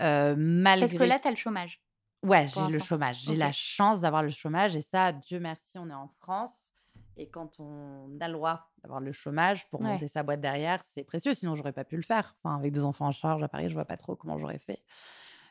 Euh, 0.00 0.34
malgré 0.38 0.86
Parce 0.86 0.98
que 0.98 1.04
là, 1.04 1.18
tu 1.18 1.26
as 1.26 1.30
le 1.30 1.36
chômage. 1.36 1.80
Ouais, 2.22 2.46
j'ai 2.48 2.66
le 2.72 2.78
chômage. 2.78 3.22
J'ai 3.24 3.36
la 3.36 3.52
chance 3.52 4.00
d'avoir 4.02 4.22
le 4.22 4.30
chômage 4.30 4.76
et 4.76 4.80
ça, 4.80 5.12
Dieu 5.12 5.40
merci, 5.40 5.78
on 5.78 5.88
est 5.90 5.94
en 5.94 6.08
France. 6.08 6.72
Et 7.16 7.28
quand 7.28 7.58
on 7.58 8.16
a 8.20 8.28
le 8.28 8.34
droit 8.34 8.70
d'avoir 8.82 9.00
le 9.00 9.10
chômage 9.10 9.68
pour 9.70 9.80
Ouais. 9.82 9.88
monter 9.88 10.06
sa 10.06 10.22
boîte 10.22 10.40
derrière, 10.40 10.80
c'est 10.84 11.02
précieux. 11.02 11.34
Sinon, 11.34 11.56
j'aurais 11.56 11.72
pas 11.72 11.84
pu 11.84 11.96
le 11.96 12.02
faire. 12.02 12.36
Enfin, 12.42 12.56
avec 12.56 12.72
deux 12.72 12.84
enfants 12.84 13.06
en 13.08 13.12
charge 13.12 13.42
à 13.42 13.48
Paris, 13.48 13.68
je 13.68 13.74
vois 13.74 13.84
pas 13.84 13.96
trop 13.96 14.14
comment 14.14 14.38
j'aurais 14.38 14.58
fait. 14.60 14.82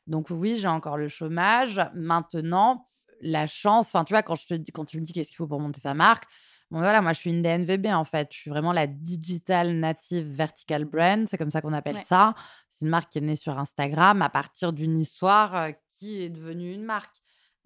Donc 0.07 0.27
oui, 0.29 0.57
j'ai 0.57 0.69
encore 0.69 0.97
le 0.97 1.09
chômage. 1.09 1.81
Maintenant, 1.93 2.87
la 3.21 3.47
chance, 3.47 3.87
enfin, 3.87 4.03
tu 4.03 4.13
vois, 4.13 4.23
quand, 4.23 4.35
je 4.35 4.47
te 4.47 4.53
dis, 4.53 4.71
quand 4.71 4.85
tu 4.85 4.99
me 4.99 5.05
dis 5.05 5.13
qu'est-ce 5.13 5.29
qu'il 5.29 5.37
faut 5.37 5.47
pour 5.47 5.59
monter 5.59 5.79
sa 5.79 5.93
marque, 5.93 6.25
bon, 6.71 6.79
voilà, 6.79 7.01
moi, 7.01 7.13
je 7.13 7.19
suis 7.19 7.29
une 7.29 7.41
DNVB, 7.41 7.87
en 7.87 8.05
fait. 8.05 8.29
Je 8.31 8.37
suis 8.37 8.49
vraiment 8.49 8.73
la 8.73 8.87
Digital 8.87 9.73
Native 9.73 10.27
Vertical 10.27 10.85
Brand. 10.85 11.27
C'est 11.29 11.37
comme 11.37 11.51
ça 11.51 11.61
qu'on 11.61 11.73
appelle 11.73 11.95
Ouais. 11.95 12.05
ça. 12.07 12.35
C'est 12.73 12.85
une 12.85 12.91
marque 12.91 13.11
qui 13.11 13.17
est 13.17 13.21
née 13.21 13.35
sur 13.35 13.57
Instagram 13.57 14.21
à 14.21 14.29
partir 14.29 14.71
d'une 14.73 14.99
histoire 14.99 15.55
euh, 15.55 15.71
qui 15.95 16.21
est 16.21 16.29
devenue 16.29 16.73
une 16.73 16.83
marque. 16.83 17.15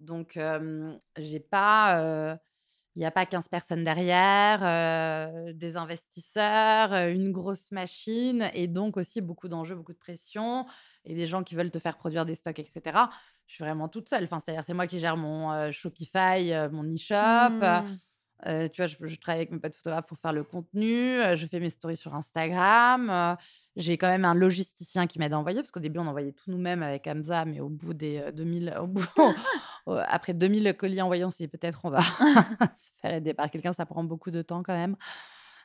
Donc, 0.00 0.36
euh, 0.36 0.92
j'ai 1.16 1.38
pas... 1.40 2.36
il 2.96 2.98
n'y 2.98 3.04
a 3.06 3.10
pas 3.10 3.24
15 3.24 3.48
personnes 3.48 3.84
derrière, 3.84 4.60
euh, 4.62 5.52
des 5.52 5.76
investisseurs, 5.76 6.92
une 7.08 7.30
grosse 7.30 7.70
machine 7.70 8.50
et 8.54 8.66
donc 8.68 8.96
aussi 8.96 9.20
beaucoup 9.20 9.48
d'enjeux, 9.48 9.74
beaucoup 9.74 9.92
de 9.92 9.98
pression 9.98 10.66
et 11.04 11.14
des 11.14 11.26
gens 11.26 11.42
qui 11.42 11.54
veulent 11.54 11.70
te 11.70 11.78
faire 11.78 11.96
produire 11.96 12.26
des 12.26 12.34
stocks, 12.34 12.58
etc. 12.58 12.98
Je 13.52 13.56
suis 13.56 13.64
vraiment 13.64 13.86
toute 13.86 14.08
seule. 14.08 14.24
Enfin, 14.24 14.38
c'est-à-dire, 14.40 14.64
c'est 14.64 14.72
moi 14.72 14.86
qui 14.86 14.98
gère 14.98 15.18
mon 15.18 15.52
euh, 15.52 15.70
Shopify, 15.72 16.54
euh, 16.54 16.70
mon 16.70 16.84
e-shop. 16.84 17.14
euh, 17.62 17.80
euh, 18.46 18.66
tu 18.68 18.80
vois, 18.80 18.86
je, 18.86 18.96
je 18.98 19.20
travaille 19.20 19.40
avec 19.40 19.50
mes 19.50 19.58
potes 19.58 19.74
photographes 19.74 20.06
pour 20.06 20.16
faire 20.16 20.32
le 20.32 20.42
contenu. 20.42 21.18
je 21.36 21.46
fais 21.46 21.60
mes 21.60 21.68
stories 21.68 21.98
sur 21.98 22.14
Instagram. 22.14 23.36
j'ai 23.76 23.98
quand 23.98 24.08
même 24.08 24.24
un 24.24 24.32
logisticien 24.34 25.06
qui 25.06 25.18
m'aide 25.18 25.34
à 25.34 25.38
envoyer, 25.38 25.60
parce 25.60 25.70
qu'au 25.70 25.80
début, 25.80 25.98
on 25.98 26.06
envoyait 26.06 26.32
tout 26.32 26.50
nous-mêmes 26.50 26.82
avec 26.82 27.06
Hamza, 27.06 27.44
mais 27.44 27.60
au 27.60 27.68
bout 27.68 27.92
des 27.92 28.20
euh, 28.20 28.32
2000, 28.32 28.74
au 28.80 28.86
bout, 28.86 29.04
après 30.06 30.32
2000 30.32 30.74
colis 30.74 31.02
envoyés, 31.02 31.26
on 31.26 31.30
s'est 31.30 31.44
dit 31.44 31.48
peut-être 31.48 31.80
on 31.84 31.90
va 31.90 32.00
se 32.74 32.88
faire 33.02 33.12
aider 33.16 33.34
par 33.34 33.50
quelqu'un. 33.50 33.74
Ça 33.74 33.84
prend 33.84 34.02
beaucoup 34.02 34.30
de 34.30 34.40
temps 34.40 34.62
quand 34.62 34.74
même 34.74 34.96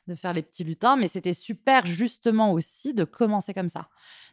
de 0.08 0.15
faire 0.15 0.34
les 0.34 0.41
petits 0.41 0.63
lutins, 0.63 0.96
mais 0.96 1.08
c'était 1.08 1.34
super 1.34 1.86
justement 1.86 2.52
aussi 2.52 2.93
de 2.93 3.04
commencer 3.04 3.54
comme 3.54 3.70
ça. 3.70 3.88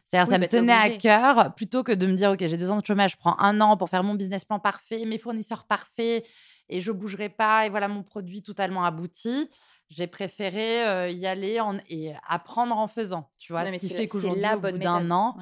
C'est-à-dire, 0.05 0.27
Oui, 0.27 0.33
ça 0.33 0.37
bah, 0.37 0.45
me 0.45 0.49
t'es 0.49 0.57
tenait 0.59 0.73
à 0.73 0.89
cœur, 0.97 1.55
plutôt 1.55 1.83
que 1.83 1.91
de 1.91 2.05
me 2.07 2.13
dire, 2.13 2.31
OK, 2.31 2.39
j'ai 2.39 2.57
deux 2.57 2.69
ans 2.71 2.77
de 2.79 2.85
chômage, 2.85 3.11
je 3.13 3.17
prends 3.17 3.37
un 3.39 3.59
an 3.61 3.75
pour 3.75 3.89
faire 3.89 4.03
mon 4.03 4.13
business 4.15 4.45
plan 4.45 4.59
parfait, 4.59 5.03
mes 5.05 5.17
fournisseurs 5.17 5.65
parfaits, 5.65 6.25
et 6.69 6.81
je 6.81 6.91
bougerai 6.91 7.29
pas, 7.29 7.65
et 7.65 7.69
voilà 7.69 7.87
mon 7.87 8.03
produit 8.03 8.41
totalement 8.43 8.85
abouti. 8.85 9.49
J'ai 9.89 10.07
préféré 10.07 10.83
euh, 10.87 11.09
y 11.09 11.27
aller 11.27 11.59
en- 11.59 11.77
et 11.89 12.13
apprendre 12.27 12.75
en 12.75 12.87
faisant, 12.87 13.29
tu 13.37 13.53
vois, 13.53 13.65
ce 13.65 13.71
qui 13.77 13.87
fait 13.89 14.07
qu'aujourd'hui, 14.07 14.41
au 14.55 14.59
bonne 14.59 14.71
bout 14.73 14.77
d'un 14.79 15.11
an, 15.11 15.35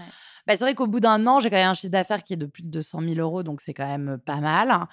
bah, 0.46 0.58
c'est 0.58 0.60
vrai 0.66 0.76
qu'au 0.76 0.88
bout 0.88 1.00
d'un 1.00 1.26
an, 1.28 1.40
j'ai 1.40 1.50
quand 1.50 1.56
même 1.56 1.70
un 1.70 1.74
chiffre 1.74 1.92
d'affaires 1.92 2.24
qui 2.24 2.34
est 2.34 2.38
de 2.38 2.46
plus 2.46 2.64
de 2.64 2.70
200 2.70 3.00
000 3.02 3.16
euros, 3.20 3.44
donc 3.44 3.62
c'est 3.62 3.74
quand 3.74 3.88
même 3.88 4.18
pas 4.26 4.38
mal 4.42 4.88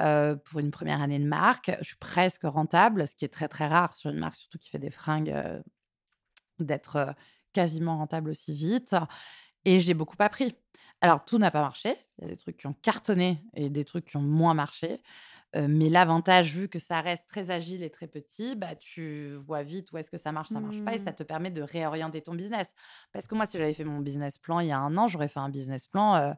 euh, 0.00 0.36
pour 0.36 0.60
une 0.60 0.70
première 0.70 1.00
année 1.02 1.18
de 1.18 1.26
marque. 1.26 1.72
Je 1.80 1.84
suis 1.84 1.96
presque 1.96 2.42
rentable, 2.44 3.06
ce 3.06 3.14
qui 3.14 3.24
est 3.24 3.28
très 3.32 3.48
très 3.48 3.66
rare 3.66 3.96
sur 3.96 4.10
une 4.10 4.18
marque, 4.18 4.36
surtout 4.36 4.58
qui 4.58 4.70
fait 4.70 4.78
des 4.78 4.90
fringues, 4.90 5.30
euh, 5.30 5.60
d'être 6.58 6.96
euh, 6.96 7.12
quasiment 7.52 7.98
rentable 7.98 8.30
aussi 8.30 8.52
vite. 8.52 8.94
Et 9.64 9.80
j'ai 9.80 9.94
beaucoup 9.94 10.16
appris. 10.20 10.56
Alors, 11.00 11.24
tout 11.24 11.38
n'a 11.38 11.50
pas 11.50 11.60
marché. 11.62 11.96
Il 12.18 12.24
y 12.24 12.26
a 12.28 12.30
des 12.30 12.36
trucs 12.36 12.56
qui 12.58 12.66
ont 12.66 12.74
cartonné 12.82 13.42
et 13.54 13.70
des 13.70 13.84
trucs 13.84 14.06
qui 14.06 14.16
ont 14.16 14.22
moins 14.22 14.54
marché. 14.54 15.02
Mais 15.56 15.88
l'avantage, 15.88 16.52
vu 16.54 16.68
que 16.68 16.78
ça 16.78 17.00
reste 17.00 17.26
très 17.28 17.50
agile 17.50 17.82
et 17.82 17.90
très 17.90 18.08
petit, 18.08 18.56
bah, 18.56 18.74
tu 18.76 19.34
vois 19.36 19.62
vite 19.62 19.90
où 19.92 19.98
est-ce 19.98 20.10
que 20.10 20.18
ça 20.18 20.30
marche, 20.32 20.50
ça 20.50 20.60
marche 20.60 20.82
pas, 20.82 20.94
et 20.94 20.98
ça 20.98 21.12
Hmm. 21.12 21.14
te 21.14 21.22
permet 21.22 21.50
de 21.50 21.62
réorienter 21.62 22.20
ton 22.22 22.34
business. 22.34 22.74
Parce 23.12 23.26
que 23.26 23.34
moi, 23.34 23.46
si 23.46 23.56
j'avais 23.58 23.72
fait 23.74 23.84
mon 23.84 24.00
business 24.00 24.38
plan 24.38 24.60
il 24.60 24.68
y 24.68 24.72
a 24.72 24.78
un 24.78 24.96
an, 24.98 25.08
j'aurais 25.08 25.28
fait 25.28 25.40
un 25.40 25.48
business 25.48 25.86
plan 25.86 26.36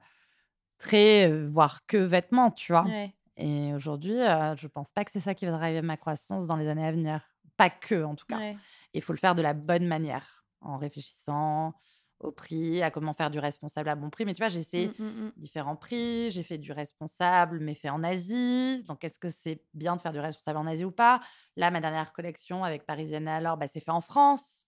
très, 0.79 1.31
voire 1.47 1.87
que 1.87 1.97
vêtements, 1.97 2.51
tu 2.51 2.73
vois. 2.73 2.85
Ouais. 2.85 3.15
Et 3.39 3.73
aujourd'hui, 3.73 4.21
euh, 4.21 4.57
je 4.57 4.67
pense 4.67 4.91
pas 4.91 5.05
que 5.05 5.13
c'est 5.13 5.21
ça 5.21 5.35
qui 5.35 5.47
va 5.47 5.53
driver 5.53 5.83
ma 5.83 5.97
croissance 5.97 6.47
dans 6.47 6.57
les 6.57 6.67
années 6.69 6.87
à 6.87 6.91
venir. 6.91 7.23
Pas 7.57 7.71
que, 7.71 8.05
en 8.05 8.15
tout 8.15 8.27
cas. 8.27 8.39
Ouais. 8.39 8.57
Il 8.95 9.03
faut 9.03 9.13
le 9.13 9.19
faire 9.19 9.35
de 9.35 9.43
la 9.43 9.55
bonne 9.55 9.87
manière, 9.87 10.45
en 10.61 10.77
réfléchissant 10.77 11.75
au 12.21 12.33
prix, 12.33 12.83
à 12.83 12.91
comment 12.91 13.15
faire 13.15 13.31
du 13.31 13.39
responsable 13.39 13.89
à 13.89 13.95
bon 13.95 14.11
prix. 14.11 14.25
Mais 14.25 14.35
tu 14.35 14.43
vois, 14.43 14.49
j'ai 14.49 14.59
essayé 14.59 14.89
Mm, 14.89 15.05
mm, 15.05 15.27
mm. 15.27 15.33
différents 15.37 15.77
prix, 15.77 16.33
j'ai 16.33 16.43
fait 16.43 16.59
du 16.59 16.73
responsable, 16.73 17.61
mais 17.61 17.75
fait 17.75 17.91
en 17.91 18.03
Asie. 18.03 18.83
Donc, 18.89 19.05
est-ce 19.05 19.21
que 19.21 19.31
c'est 19.31 19.63
bien 19.73 19.95
de 19.95 20.01
faire 20.01 20.13
du 20.13 20.19
responsable 20.19 20.59
en 20.59 20.67
Asie 20.67 20.85
ou 20.85 20.91
pas? 20.91 21.21
Là, 21.57 21.71
ma 21.71 21.81
dernière 21.81 22.13
collection 22.13 22.65
avec 22.65 22.87
Parisienne 22.87 23.29
alors, 23.29 23.57
bah, 23.57 23.69
c'est 23.69 23.81
fait 23.81 23.93
en 23.93 24.01
France. 24.01 24.67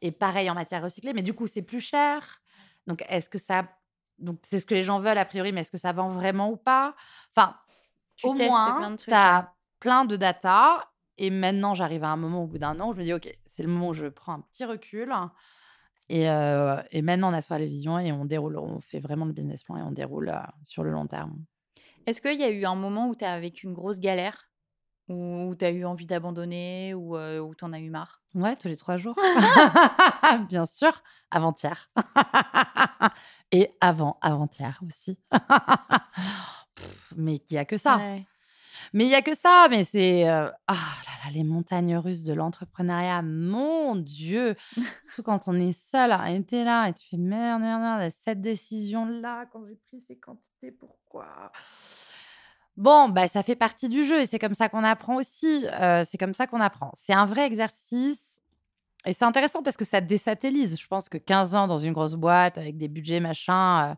Et 0.00 0.12
pareil 0.12 0.48
en 0.48 0.54
matière 0.54 0.82
recyclée, 0.82 1.12
mais 1.12 1.22
du 1.22 1.34
coup, 1.34 1.48
c'est 1.48 1.62
plus 1.62 1.80
cher. 1.80 2.40
Donc, 2.86 3.04
est-ce 3.08 3.28
que 3.28 3.38
ça. 3.38 3.68
Donc, 4.18 4.38
c'est 4.44 4.60
ce 4.60 4.66
que 4.66 4.74
les 4.74 4.84
gens 4.84 5.00
veulent 5.00 5.18
a 5.18 5.24
priori, 5.24 5.50
mais 5.50 5.62
est-ce 5.62 5.72
que 5.72 5.78
ça 5.78 5.92
vend 5.92 6.10
vraiment 6.10 6.50
ou 6.50 6.56
pas? 6.56 6.94
Enfin, 7.34 7.56
tu 8.20 8.28
au 8.28 8.34
testes 8.34 8.50
moins, 8.50 8.76
plein 8.76 8.90
de 8.90 8.96
trucs. 8.96 9.08
tu 9.08 9.14
as 9.14 9.52
plein 9.80 10.04
de 10.04 10.16
data. 10.16 10.86
Et 11.18 11.30
maintenant, 11.30 11.74
j'arrive 11.74 12.04
à 12.04 12.08
un 12.08 12.16
moment, 12.16 12.44
au 12.44 12.46
bout 12.46 12.58
d'un 12.58 12.80
an, 12.80 12.88
où 12.88 12.92
je 12.92 12.98
me 12.98 13.04
dis, 13.04 13.12
OK, 13.12 13.28
c'est 13.46 13.62
le 13.62 13.68
moment 13.68 13.88
où 13.88 13.94
je 13.94 14.06
prends 14.06 14.34
un 14.34 14.40
petit 14.40 14.64
recul. 14.64 15.12
Et, 16.08 16.28
euh, 16.30 16.80
et 16.90 17.02
maintenant, 17.02 17.30
on 17.30 17.34
assoit 17.34 17.58
les 17.58 17.66
visions 17.66 17.98
et 17.98 18.10
on 18.10 18.24
déroule, 18.24 18.58
on 18.58 18.80
fait 18.80 19.00
vraiment 19.00 19.26
le 19.26 19.32
business 19.32 19.62
plan 19.62 19.76
et 19.76 19.82
on 19.82 19.92
déroule 19.92 20.30
euh, 20.30 20.40
sur 20.64 20.82
le 20.82 20.90
long 20.90 21.06
terme. 21.06 21.44
Est-ce 22.06 22.20
qu'il 22.20 22.40
y 22.40 22.44
a 22.44 22.50
eu 22.50 22.64
un 22.64 22.74
moment 22.74 23.08
où 23.08 23.14
tu 23.14 23.24
as 23.24 23.38
vécu 23.38 23.66
une 23.66 23.74
grosse 23.74 24.00
galère? 24.00 24.48
Où 25.08 25.54
tu 25.58 25.64
as 25.64 25.70
eu 25.70 25.84
envie 25.84 26.06
d'abandonner? 26.06 26.94
Ou 26.94 27.16
euh, 27.16 27.38
où 27.40 27.54
tu 27.54 27.64
en 27.64 27.72
as 27.72 27.80
eu 27.80 27.90
marre? 27.90 28.22
Ouais, 28.34 28.56
tous 28.56 28.68
les 28.68 28.76
trois 28.76 28.96
jours. 28.96 29.16
Bien 30.48 30.64
sûr, 30.64 31.02
avant-hier. 31.30 31.90
et 33.52 33.72
avant, 33.80 34.18
avant-hier 34.22 34.80
aussi. 34.86 35.18
Pff, 36.80 37.12
mais 37.16 37.36
il 37.36 37.52
n'y 37.52 37.58
a 37.58 37.64
que 37.64 37.76
ça. 37.78 37.96
Ouais. 37.98 38.26
Mais 38.92 39.04
il 39.04 39.08
n'y 39.08 39.14
a 39.14 39.22
que 39.22 39.34
ça. 39.34 39.66
Mais 39.70 39.84
c'est. 39.84 40.28
euh, 40.28 40.48
ah 40.66 40.74
là 40.74 41.12
là, 41.24 41.30
les 41.32 41.44
montagnes 41.44 41.96
russes 41.96 42.22
de 42.24 42.32
l'entrepreneuriat, 42.32 43.22
mon 43.22 43.96
Dieu. 43.96 44.56
Surtout 45.04 45.22
quand 45.22 45.48
on 45.48 45.54
est 45.54 45.72
seul 45.72 46.12
à 46.12 46.32
être 46.32 46.52
là 46.52 46.88
et 46.88 46.94
tu 46.94 47.06
fais 47.08 47.16
merde, 47.16 47.60
merde, 47.60 47.80
merde, 47.82 48.10
cette 48.10 48.40
décision-là, 48.40 49.46
quand 49.52 49.64
j'ai 49.68 49.76
pris 49.76 50.00
ces 50.06 50.16
quantités, 50.16 50.72
pourquoi? 50.72 51.52
Bon, 52.76 53.08
bah, 53.08 53.28
ça 53.28 53.42
fait 53.42 53.56
partie 53.56 53.88
du 53.88 54.04
jeu 54.04 54.20
et 54.20 54.26
c'est 54.26 54.38
comme 54.38 54.54
ça 54.54 54.68
qu'on 54.68 54.84
apprend 54.84 55.16
aussi. 55.16 55.66
euh, 55.80 56.02
c'est 56.08 56.16
comme 56.18 56.32
ça 56.34 56.46
qu'on 56.46 56.60
apprend. 56.60 56.90
C'est 56.94 57.12
un 57.12 57.26
vrai 57.26 57.46
exercice. 57.46 58.40
Et 59.06 59.12
c'est 59.12 59.24
intéressant 59.24 59.62
parce 59.62 59.76
que 59.76 59.84
ça 59.84 60.00
désatellise. 60.00 60.78
Je 60.80 60.86
pense 60.86 61.08
que 61.08 61.18
15 61.18 61.54
ans 61.54 61.66
dans 61.66 61.78
une 61.78 61.92
grosse 61.92 62.14
boîte 62.14 62.58
avec 62.58 62.76
des 62.78 62.88
budgets, 62.88 63.20
machin, 63.20 63.90
euh, 63.90 63.94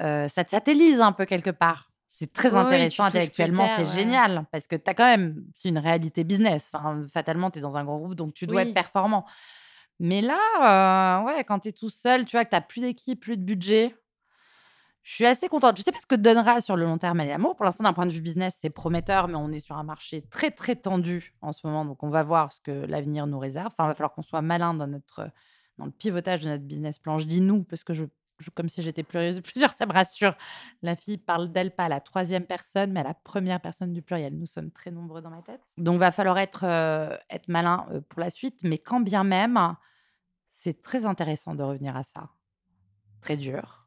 euh, 0.00 0.28
ça 0.28 0.44
te 0.44 0.50
satellise 0.50 1.00
un 1.00 1.12
peu 1.12 1.24
quelque 1.26 1.50
part. 1.50 1.90
C'est 2.10 2.32
très 2.32 2.48
Oui, 2.50 2.54
oui, 2.56 2.60
intéressant 2.66 3.04
plus 3.04 3.08
intellectuellement, 3.18 3.66
c'est 3.76 3.82
ouais. 3.84 3.94
génial 3.94 4.44
parce 4.52 4.66
que 4.66 4.76
tu 4.76 4.90
as 4.90 4.94
quand 4.94 5.04
même 5.06 5.44
une 5.64 5.78
réalité 5.78 6.24
business. 6.24 6.70
Enfin, 6.72 7.06
fatalement, 7.12 7.50
tu 7.50 7.58
es 7.60 7.62
dans 7.62 7.76
un 7.76 7.84
grand 7.84 7.98
groupe, 7.98 8.14
donc 8.14 8.34
tu 8.34 8.46
dois 8.46 8.62
Oui. 8.62 8.68
être 8.68 8.74
performant. 8.74 9.24
Mais 10.00 10.20
là, 10.20 11.20
euh, 11.20 11.24
ouais, 11.26 11.44
quand 11.44 11.60
tu 11.60 11.68
es 11.68 11.72
tout 11.72 11.90
seul, 11.90 12.24
tu 12.24 12.36
vois 12.36 12.44
que 12.44 12.54
tu 12.54 12.62
plus 12.68 12.80
d'équipe, 12.80 13.20
plus 13.20 13.36
de 13.36 13.42
budget, 13.42 13.94
je 15.02 15.14
suis 15.14 15.26
assez 15.26 15.48
contente. 15.48 15.76
Je 15.78 15.82
sais 15.82 15.92
pas 15.92 16.00
ce 16.00 16.06
que 16.06 16.14
donnera 16.14 16.60
sur 16.60 16.76
le 16.76 16.84
long 16.84 16.98
terme 16.98 17.20
Aller 17.20 17.30
L'amour. 17.30 17.56
Pour 17.56 17.64
l'instant, 17.64 17.84
d'un 17.84 17.92
point 17.94 18.06
de 18.06 18.10
vue 18.10 18.20
business, 18.20 18.56
c'est 18.58 18.70
prometteur, 18.70 19.28
mais 19.28 19.36
on 19.36 19.50
est 19.50 19.58
sur 19.58 19.76
un 19.78 19.82
marché 19.82 20.22
très, 20.30 20.50
très 20.50 20.76
tendu 20.76 21.34
en 21.40 21.52
ce 21.52 21.66
moment. 21.66 21.84
Donc, 21.84 22.02
on 22.02 22.10
va 22.10 22.22
voir 22.22 22.52
ce 22.52 22.60
que 22.60 22.70
l'avenir 22.70 23.26
nous 23.26 23.38
réserve. 23.38 23.68
Enfin, 23.68 23.84
il 23.84 23.88
va 23.88 23.94
falloir 23.94 24.12
qu'on 24.12 24.22
soit 24.22 24.42
malin 24.42 24.74
dans, 24.74 24.86
notre, 24.86 25.30
dans 25.78 25.86
le 25.86 25.90
pivotage 25.90 26.42
de 26.42 26.48
notre 26.50 26.64
business 26.64 26.98
plan. 26.98 27.18
Je 27.18 27.26
dis 27.26 27.40
nous, 27.40 27.62
parce 27.64 27.82
que 27.84 27.94
je- 27.94 28.04
comme 28.54 28.68
si 28.68 28.82
j'étais 28.82 29.02
pluriel- 29.02 29.42
plusieurs, 29.42 29.70
ça 29.70 29.86
me 29.86 29.92
rassure. 29.92 30.34
La 30.82 30.96
fille 30.96 31.18
parle 31.18 31.52
d'elle 31.52 31.74
pas 31.74 31.84
à 31.84 31.88
la 31.88 32.00
troisième 32.00 32.44
personne, 32.44 32.92
mais 32.92 33.00
à 33.00 33.04
la 33.04 33.14
première 33.14 33.60
personne 33.60 33.92
du 33.92 34.02
pluriel. 34.02 34.38
Nous 34.38 34.46
sommes 34.46 34.70
très 34.70 34.90
nombreux 34.90 35.20
dans 35.20 35.30
ma 35.30 35.42
tête. 35.42 35.62
Donc, 35.76 35.98
va 36.00 36.12
falloir 36.12 36.38
être, 36.38 36.64
euh, 36.64 37.16
malin 37.48 37.86
euh, 37.92 38.00
pour 38.00 38.20
la 38.20 38.30
suite. 38.30 38.60
Mais 38.64 38.78
quand 38.78 39.00
bien 39.00 39.24
même, 39.24 39.76
c'est 40.50 40.80
très 40.82 41.06
intéressant 41.06 41.54
de 41.54 41.62
revenir 41.62 41.96
à 41.96 42.02
ça. 42.02 42.30
Très 43.20 43.36
dur 43.36 43.80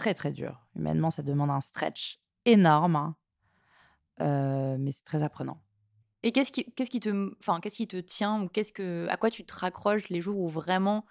très 0.00 0.14
très 0.14 0.32
dur. 0.32 0.66
Humainement, 0.76 1.10
ça 1.10 1.22
demande 1.22 1.50
un 1.50 1.60
stretch 1.60 2.20
énorme, 2.46 3.14
euh, 4.20 4.76
mais 4.78 4.92
c'est 4.92 5.04
très 5.04 5.22
apprenant. 5.22 5.62
Et 6.22 6.32
qu'est-ce 6.32 6.52
qui, 6.52 6.64
qui 6.64 7.00
te, 7.00 7.58
qu'est-ce 7.60 7.76
qui 7.76 7.86
te 7.88 7.98
tient 7.98 8.42
ou 8.42 8.48
qu'est-ce 8.48 8.72
que, 8.72 9.06
à 9.08 9.16
quoi 9.18 9.30
tu 9.30 9.44
te 9.44 9.54
raccroches 9.54 10.08
les 10.08 10.22
jours 10.22 10.38
où 10.38 10.48
vraiment 10.48 11.04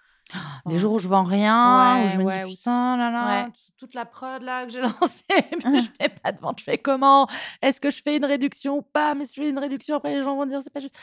Les 0.66 0.78
jours 0.78 0.92
où 0.94 0.98
je 0.98 1.08
vends 1.08 1.24
rien, 1.24 2.04
où 2.04 2.08
je 2.08 2.18
me 2.18 2.24
ouais, 2.24 2.44
dis 2.44 2.56
putain, 2.56 2.96
là, 2.96 3.10
là, 3.10 3.44
ouais. 3.44 3.52
toute 3.78 3.94
la 3.94 4.04
prod 4.04 4.42
là 4.42 4.64
que 4.66 4.72
j'ai 4.72 4.80
lancée, 4.82 5.24
mais 5.64 5.80
je 5.80 5.86
fais 6.00 6.08
pas 6.08 6.32
de 6.32 6.40
vente, 6.40 6.58
je 6.60 6.64
fais 6.64 6.78
comment? 6.78 7.26
Est-ce 7.62 7.80
que 7.80 7.90
je 7.90 8.02
fais 8.02 8.16
une 8.16 8.24
réduction 8.24 8.76
ou 8.78 8.82
pas? 8.82 9.14
Mais 9.14 9.24
si 9.24 9.34
je 9.36 9.42
fais 9.42 9.48
une 9.50 9.58
réduction, 9.58 9.96
après 9.96 10.14
les 10.14 10.22
gens 10.22 10.36
vont 10.36 10.46
dire 10.46 10.60
c'est 10.62 10.72
pas 10.72 10.80
juste. 10.80 10.98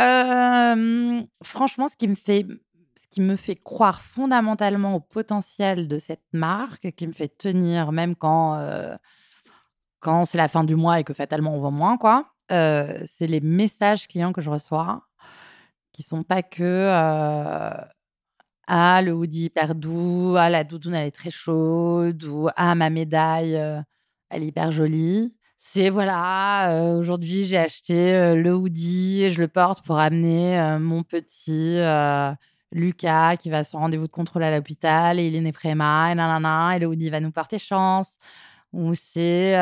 Euh, 0.00 1.22
franchement, 1.42 1.88
ce 1.88 1.96
qui 1.96 2.08
me 2.08 2.14
fait 2.14 2.46
ce 2.96 3.08
qui 3.10 3.20
me 3.20 3.36
fait 3.36 3.56
croire 3.56 4.00
fondamentalement 4.00 4.94
au 4.94 5.00
potentiel 5.00 5.86
de 5.88 5.98
cette 5.98 6.24
marque, 6.32 6.92
qui 6.92 7.06
me 7.06 7.12
fait 7.12 7.28
tenir 7.36 7.92
même 7.92 8.16
quand 8.16 8.54
euh, 8.56 8.96
quand 10.00 10.24
c'est 10.24 10.38
la 10.38 10.48
fin 10.48 10.64
du 10.64 10.76
mois 10.76 10.98
et 11.00 11.04
que 11.04 11.12
fatalement 11.12 11.54
on 11.54 11.60
vend 11.60 11.70
moins, 11.70 11.96
quoi. 11.98 12.26
euh, 12.52 13.00
c'est 13.06 13.26
les 13.26 13.40
messages 13.40 14.08
clients 14.08 14.32
que 14.32 14.40
je 14.40 14.50
reçois, 14.50 15.02
qui 15.92 16.02
sont 16.02 16.22
pas 16.24 16.42
que 16.42 16.62
euh, 16.62 17.70
ah 18.66 19.02
le 19.02 19.12
hoodie 19.12 19.44
hyper 19.44 19.74
doux, 19.74 20.34
ah 20.38 20.50
la 20.50 20.64
doudoune 20.64 20.94
elle 20.94 21.06
est 21.06 21.10
très 21.10 21.30
chaude 21.30 22.24
ou 22.24 22.48
ah 22.56 22.74
ma 22.74 22.90
médaille 22.90 23.56
euh, 23.56 23.80
elle 24.30 24.42
est 24.44 24.46
hyper 24.48 24.72
jolie. 24.72 25.34
C'est 25.58 25.90
voilà, 25.90 26.72
euh, 26.72 26.98
aujourd'hui 26.98 27.44
j'ai 27.46 27.58
acheté 27.58 28.14
euh, 28.14 28.34
le 28.34 28.54
hoodie 28.54 29.24
et 29.24 29.30
je 29.30 29.40
le 29.40 29.48
porte 29.48 29.84
pour 29.84 29.98
amener 29.98 30.78
mon 30.80 31.02
petit 31.02 31.78
Lucas 32.72 33.36
qui 33.36 33.50
va 33.50 33.64
sur 33.64 33.78
rendez-vous 33.80 34.06
de 34.06 34.12
contrôle 34.12 34.42
à 34.44 34.50
l'hôpital 34.56 35.20
et 35.20 35.26
il 35.26 35.36
est 35.36 35.40
né 35.40 35.52
préma 35.52 36.10
et 36.10 36.14
nanana 36.14 36.76
et 36.76 36.78
le 36.80 36.86
hoodie 36.86 37.10
va 37.10 37.20
nous 37.20 37.30
porter 37.32 37.58
chance. 37.58 38.18
Ou 38.72 38.94
c'est 38.94 39.54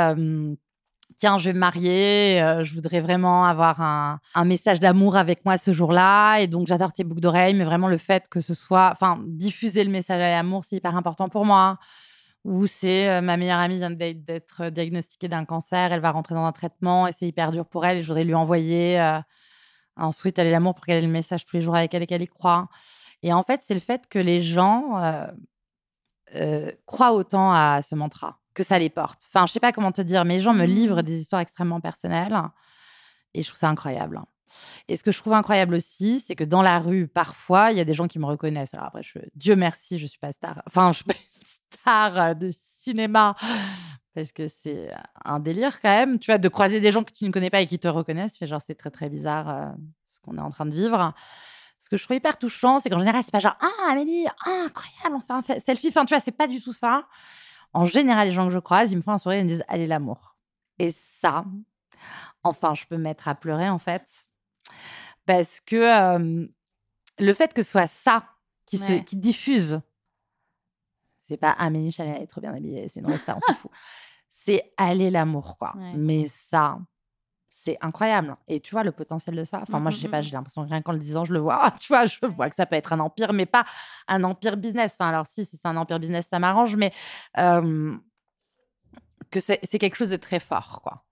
tiens, 1.20 1.38
je 1.38 1.50
vais 1.50 1.52
me 1.52 1.58
marier, 1.58 2.42
euh, 2.42 2.64
je 2.64 2.74
voudrais 2.74 3.00
vraiment 3.00 3.44
avoir 3.44 3.80
un, 3.80 4.20
un 4.34 4.44
message 4.44 4.80
d'amour 4.80 5.16
avec 5.16 5.44
moi 5.44 5.58
ce 5.58 5.72
jour-là. 5.72 6.38
Et 6.38 6.46
donc, 6.46 6.66
j'adore 6.66 6.92
tes 6.92 7.04
boucles 7.04 7.20
d'oreilles, 7.20 7.54
mais 7.54 7.64
vraiment 7.64 7.88
le 7.88 7.98
fait 7.98 8.28
que 8.28 8.40
ce 8.40 8.54
soit, 8.54 8.88
enfin, 8.90 9.22
diffuser 9.26 9.84
le 9.84 9.90
message 9.90 10.20
à 10.20 10.30
l'amour, 10.30 10.64
c'est 10.64 10.76
hyper 10.76 10.96
important 10.96 11.28
pour 11.28 11.44
moi. 11.44 11.78
Ou 12.44 12.66
c'est 12.66 13.08
euh, 13.10 13.20
ma 13.20 13.36
meilleure 13.36 13.58
amie 13.58 13.76
vient 13.76 13.90
d'être 13.90 14.70
diagnostiquée 14.70 15.28
d'un 15.28 15.44
cancer, 15.44 15.92
elle 15.92 16.00
va 16.00 16.10
rentrer 16.10 16.34
dans 16.34 16.46
un 16.46 16.52
traitement 16.52 17.06
et 17.06 17.12
c'est 17.12 17.26
hyper 17.26 17.52
dur 17.52 17.66
pour 17.66 17.84
elle. 17.84 17.98
Et 17.98 18.02
je 18.02 18.08
voudrais 18.08 18.24
lui 18.24 18.34
envoyer 18.34 18.98
euh, 18.98 19.20
un 19.96 20.12
sweet 20.12 20.38
à 20.38 20.44
l'amour 20.44 20.74
pour 20.74 20.86
qu'elle 20.86 21.04
ait 21.04 21.06
le 21.06 21.12
message 21.12 21.44
tous 21.44 21.56
les 21.56 21.62
jours 21.62 21.76
avec 21.76 21.92
elle 21.92 22.02
et 22.02 22.06
qu'elle 22.06 22.22
y 22.22 22.28
croit. 22.28 22.68
Et 23.22 23.34
en 23.34 23.42
fait, 23.42 23.60
c'est 23.62 23.74
le 23.74 23.80
fait 23.80 24.08
que 24.08 24.18
les 24.18 24.40
gens 24.40 25.26
euh, 26.34 26.70
croient 26.86 27.12
autant 27.12 27.52
à 27.52 27.80
ce 27.82 27.94
mantra 27.94 28.38
que 28.60 28.66
ça 28.66 28.78
les 28.78 28.90
porte. 28.90 29.26
Enfin, 29.32 29.46
je 29.46 29.52
sais 29.52 29.60
pas 29.60 29.72
comment 29.72 29.90
te 29.90 30.02
dire, 30.02 30.26
mais 30.26 30.34
les 30.34 30.40
gens 30.40 30.52
me 30.52 30.66
livrent 30.66 31.02
des 31.02 31.18
histoires 31.18 31.40
extrêmement 31.40 31.80
personnelles 31.80 32.38
et 33.32 33.40
je 33.40 33.48
trouve 33.48 33.58
ça 33.58 33.70
incroyable. 33.70 34.20
Et 34.86 34.96
ce 34.96 35.02
que 35.02 35.12
je 35.12 35.18
trouve 35.18 35.32
incroyable 35.32 35.74
aussi, 35.74 36.20
c'est 36.20 36.34
que 36.34 36.44
dans 36.44 36.60
la 36.60 36.78
rue, 36.78 37.08
parfois, 37.08 37.72
il 37.72 37.78
y 37.78 37.80
a 37.80 37.84
des 37.84 37.94
gens 37.94 38.06
qui 38.06 38.18
me 38.18 38.26
reconnaissent. 38.26 38.74
Alors 38.74 38.88
après, 38.88 39.02
je, 39.02 39.18
Dieu 39.34 39.56
merci, 39.56 39.96
je 39.96 40.06
suis 40.06 40.18
pas 40.18 40.32
star. 40.32 40.62
Enfin, 40.66 40.92
je 40.92 40.96
suis 40.96 41.04
pas 41.04 41.14
une 41.14 41.46
star 41.46 42.36
de 42.36 42.50
cinéma 42.52 43.34
parce 44.14 44.32
que 44.32 44.48
c'est 44.48 44.90
un 45.24 45.38
délire 45.38 45.80
quand 45.80 45.94
même, 45.94 46.18
tu 46.18 46.30
vois, 46.30 46.38
de 46.38 46.48
croiser 46.48 46.80
des 46.80 46.92
gens 46.92 47.02
que 47.02 47.12
tu 47.12 47.24
ne 47.24 47.30
connais 47.30 47.48
pas 47.48 47.62
et 47.62 47.66
qui 47.66 47.78
te 47.78 47.88
reconnaissent. 47.88 48.34
Tu 48.34 48.40
fais 48.40 48.46
genre, 48.46 48.60
c'est 48.60 48.74
très 48.74 48.90
très 48.90 49.08
bizarre 49.08 49.48
euh, 49.48 49.70
ce 50.06 50.20
qu'on 50.20 50.36
est 50.36 50.42
en 50.42 50.50
train 50.50 50.66
de 50.66 50.74
vivre. 50.74 51.14
Ce 51.78 51.88
que 51.88 51.96
je 51.96 52.04
trouve 52.04 52.16
hyper 52.16 52.36
touchant, 52.36 52.78
c'est 52.78 52.90
qu'en 52.90 52.98
général, 52.98 53.22
c'est 53.24 53.32
pas 53.32 53.38
genre 53.38 53.56
ah 53.60 53.92
Amélie, 53.92 54.26
ah, 54.44 54.64
incroyable, 54.66 55.16
on 55.16 55.20
fait 55.42 55.54
un 55.54 55.60
selfie. 55.60 55.88
Enfin, 55.88 56.04
tu 56.04 56.12
vois, 56.12 56.20
c'est 56.20 56.32
pas 56.32 56.48
du 56.48 56.60
tout 56.60 56.74
ça. 56.74 57.06
En 57.72 57.86
général, 57.86 58.28
les 58.28 58.32
gens 58.32 58.46
que 58.46 58.52
je 58.52 58.58
croise, 58.58 58.92
ils 58.92 58.96
me 58.96 59.02
font 59.02 59.12
un 59.12 59.18
sourire, 59.18 59.38
ils 59.40 59.44
me 59.44 59.48
disent 59.48 59.64
allez 59.68 59.86
l'amour. 59.86 60.36
Et 60.78 60.90
ça, 60.90 61.44
enfin, 62.42 62.74
je 62.74 62.84
peux 62.86 62.96
me 62.96 63.02
mettre 63.02 63.28
à 63.28 63.34
pleurer 63.34 63.68
en 63.68 63.78
fait, 63.78 64.28
parce 65.26 65.60
que 65.60 65.76
euh, 65.76 66.46
le 67.18 67.34
fait 67.34 67.52
que 67.54 67.62
ce 67.62 67.70
soit 67.72 67.86
ça 67.86 68.24
qui, 68.66 68.78
se, 68.78 68.92
Ouais. 68.92 69.04
qui 69.04 69.16
diffuse, 69.16 69.80
c'est 71.28 71.36
pas 71.36 71.50
Amélie 71.52 71.92
Chanel, 71.92 72.14
elle 72.16 72.22
est 72.22 72.26
trop 72.26 72.40
bien 72.40 72.52
habillée, 72.54 72.88
c'est 72.88 73.00
une 73.00 73.06
on 73.06 73.16
s'en 73.18 73.38
fout. 73.54 73.70
C'est 74.32 74.72
aller 74.76 75.10
l'amour, 75.10 75.56
quoi. 75.58 75.72
Ouais. 75.76 75.92
Mais 75.96 76.28
ça, 76.28 76.78
c'est 77.62 77.76
incroyable. 77.82 78.36
Et 78.48 78.60
tu 78.60 78.70
vois 78.74 78.84
le 78.84 78.92
potentiel 78.92 79.36
de 79.36 79.44
ça. 79.44 79.60
Enfin, 79.60 79.80
moi, 79.80 79.90
Mm, 79.90 79.94
je 79.94 79.98
sais 79.98 80.08
mm, 80.08 80.10
pas, 80.10 80.22
j'ai 80.22 80.32
l'impression 80.32 80.64
que 80.64 80.70
rien 80.70 80.80
qu'en 80.80 80.92
le 80.92 80.98
disant, 80.98 81.26
je 81.26 81.34
le 81.34 81.40
vois. 81.40 81.58
Ah, 81.60 81.70
tu 81.78 81.88
vois, 81.88 82.06
je 82.06 82.24
vois 82.24 82.48
que 82.48 82.56
ça 82.56 82.64
peut 82.64 82.76
être 82.76 82.94
un 82.94 83.00
empire, 83.00 83.34
mais 83.34 83.44
pas 83.44 83.66
un 84.08 84.24
empire 84.24 84.56
business. 84.56 84.96
Enfin, 84.98 85.10
alors 85.10 85.26
si, 85.26 85.44
si 85.44 85.58
c'est 85.58 85.68
un 85.68 85.76
empire 85.76 86.00
business, 86.00 86.26
ça 86.30 86.38
m'arrange, 86.38 86.76
mais 86.76 86.90
euh, 87.38 87.94
que 89.30 89.40
c'est 89.40 89.60
c'est 89.64 89.78
quelque 89.78 89.96
chose 89.96 90.10
de 90.10 90.16
très 90.16 90.40
fort, 90.40 90.80
quoi. 90.82 91.04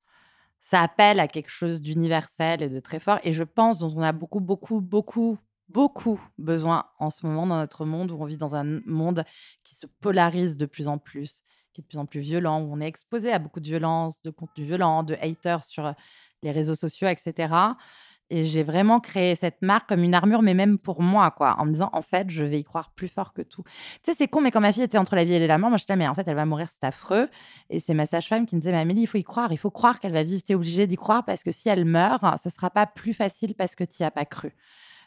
Ça 0.61 0.83
appelle 0.83 1.21
à 1.21 1.29
quelque 1.29 1.51
chose 1.51 1.81
d'universel 1.83 2.63
et 2.63 2.69
de 2.71 2.81
très 2.81 2.99
fort. 3.01 3.19
Et 3.25 3.33
je 3.33 3.45
pense 3.45 3.79
dont 3.79 3.93
on 3.95 4.03
a 4.03 4.13
beaucoup, 4.13 4.41
beaucoup, 4.41 4.81
beaucoup, 4.81 5.39
beaucoup 5.69 6.21
besoin 6.39 6.87
en 6.99 7.11
ce 7.11 7.27
moment 7.27 7.47
dans 7.47 7.57
notre 7.57 7.85
monde 7.85 8.11
où 8.11 8.17
on 8.21 8.25
vit 8.25 8.39
dans 8.39 8.55
un 8.57 8.81
monde 8.87 9.25
qui 9.65 9.75
se 9.77 9.87
polarise 9.87 10.57
de 10.57 10.67
plus 10.67 10.89
en 10.89 10.99
plus, 10.99 11.45
qui 11.75 11.81
est 11.81 11.85
de 11.85 11.89
plus 11.89 11.99
en 11.99 12.07
plus 12.07 12.21
violent, 12.21 12.63
où 12.63 12.73
on 12.73 12.81
est 12.81 12.89
exposé 12.89 13.33
à 13.33 13.39
beaucoup 13.39 13.61
de 13.61 13.67
violence, 13.67 14.23
de 14.23 14.31
contenu 14.31 14.65
violent, 14.65 15.03
de 15.03 15.15
haters 15.21 15.65
sur 15.65 15.93
les 16.43 16.51
réseaux 16.51 16.75
sociaux, 16.75 17.09
etc. 17.09 17.53
Et 18.31 18.45
j'ai 18.45 18.63
vraiment 18.63 19.01
créé 19.01 19.35
cette 19.35 19.63
marque 19.63 19.89
comme 19.89 20.03
une 20.05 20.13
armure, 20.13 20.43
mais 20.43 20.53
même 20.53 20.79
pour 20.79 21.01
moi, 21.01 21.31
quoi, 21.31 21.57
en 21.59 21.65
me 21.65 21.73
disant, 21.73 21.89
en 21.95 22.03
fait, 22.03 22.29
je 22.29 22.45
vais 22.45 22.61
y 22.61 22.65
croire 22.65 22.91
plus 22.91 23.09
fort 23.09 23.33
que 23.33 23.41
tout. 23.41 23.63
Tu 23.65 23.73
sais, 24.03 24.15
c'est 24.15 24.29
con, 24.29 24.43
mais 24.43 24.51
quand 24.51 24.61
ma 24.61 24.71
fille 24.71 24.83
était 24.83 24.99
entre 24.99 25.17
la 25.17 25.25
vie 25.25 25.33
et 25.33 25.47
la 25.47 25.57
mort, 25.57 25.71
moi, 25.71 25.79
je 25.79 25.85
disais, 25.85 25.97
mais 25.97 26.07
en 26.07 26.15
fait, 26.15 26.29
elle 26.29 26.37
va 26.37 26.45
mourir, 26.45 26.69
c'est 26.71 26.85
affreux. 26.85 27.31
Et 27.71 27.81
c'est 27.81 27.95
ma 27.95 28.05
sage-femme 28.05 28.45
qui 28.45 28.55
me 28.55 28.61
disait, 28.61 28.73
mais 28.73 28.81
Amélie, 28.81 29.03
il 29.03 29.07
faut 29.07 29.17
y 29.17 29.25
croire, 29.25 29.51
il 29.51 29.57
faut 29.57 29.71
croire 29.71 29.99
qu'elle 29.99 30.13
va 30.13 30.25
vivre, 30.25 30.43
tu 30.45 30.53
es 30.53 30.55
obligée 30.55 30.87
d'y 30.87 30.97
croire, 30.97 31.25
parce 31.25 31.43
que 31.43 31.53
si 31.53 31.71
elle 31.71 31.87
meurt, 31.87 32.23
ce 32.43 32.51
sera 32.51 32.69
pas 32.69 32.87
plus 32.87 33.15
facile 33.15 33.55
parce 33.55 33.75
que 33.75 33.85
tu 33.85 34.03
n'y 34.03 34.07
as 34.07 34.11
pas 34.11 34.27
cru. 34.27 34.55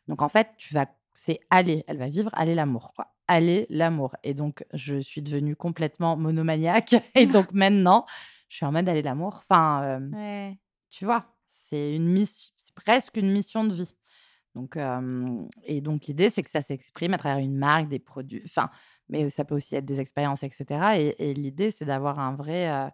Donc, 0.08 0.24
en 0.24 0.30
fait, 0.30 0.48
tu 0.58 0.74
vas, 0.74 0.88
c'est 1.14 1.42
aller, 1.52 1.84
elle 1.88 1.98
va 1.98 2.08
vivre, 2.08 2.32
aller 2.34 2.56
l'amour, 2.56 2.92
quoi. 2.96 3.14
Aller 3.28 3.68
l'amour. 3.70 4.16
Et 4.24 4.34
donc, 4.34 4.66
je 4.74 5.00
suis 5.00 5.22
devenue 5.22 5.56
complètement 5.56 6.18
monomaniaque. 6.18 6.96
Et 7.16 7.28
donc, 7.28 7.54
maintenant, 7.54 8.08
je 8.50 8.56
suis 8.58 8.66
en 8.66 8.72
mode 8.72 8.90
aller 8.90 9.04
l'amour. 9.04 9.44
Enfin, 9.48 9.84
euh, 9.84 10.10
Ouais. 10.12 10.58
Tu 10.92 11.06
vois, 11.06 11.26
c'est 11.48 11.96
une 11.96 12.08
mission, 12.08 12.52
presque 12.76 13.18
une 13.18 13.32
mission 13.32 13.64
de 13.64 13.74
vie. 13.74 13.96
Donc, 14.54 14.78
et 15.64 15.80
donc 15.82 16.08
l'idée, 16.08 16.30
c'est 16.30 16.44
que 16.44 16.50
ça 16.50 16.62
s'exprime 16.62 17.14
à 17.14 17.18
travers 17.18 17.40
une 17.40 17.56
marque, 17.56 17.88
des 17.88 18.00
produits, 18.00 18.42
enfin, 18.46 18.70
mais 19.08 19.30
ça 19.30 19.46
peut 19.46 19.56
aussi 19.56 19.76
être 19.76 19.86
des 19.86 20.02
expériences, 20.02 20.44
etc. 20.44 21.14
Et, 21.18 21.34
l'idée, 21.34 21.72
c'est 21.72 21.86
d'avoir 21.86 22.20
un 22.20 22.36
vrai, 22.36 22.92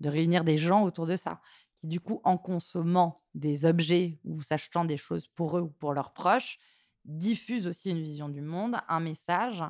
de 0.00 0.08
réunir 0.08 0.42
des 0.42 0.56
gens 0.56 0.84
autour 0.84 1.06
de 1.06 1.16
ça, 1.16 1.40
qui 1.74 1.86
du 1.86 2.00
coup, 2.00 2.22
en 2.24 2.38
consommant 2.38 3.14
des 3.34 3.66
objets 3.66 4.18
ou 4.24 4.40
s'achetant 4.40 4.86
des 4.86 4.96
choses 4.96 5.28
pour 5.28 5.58
eux 5.58 5.62
ou 5.62 5.68
pour 5.68 5.92
leurs 5.92 6.14
proches, 6.14 6.58
diffusent 7.04 7.66
aussi 7.66 7.90
une 7.90 8.02
vision 8.02 8.30
du 8.30 8.40
monde, 8.40 8.76
un 8.88 9.00
message 9.00 9.62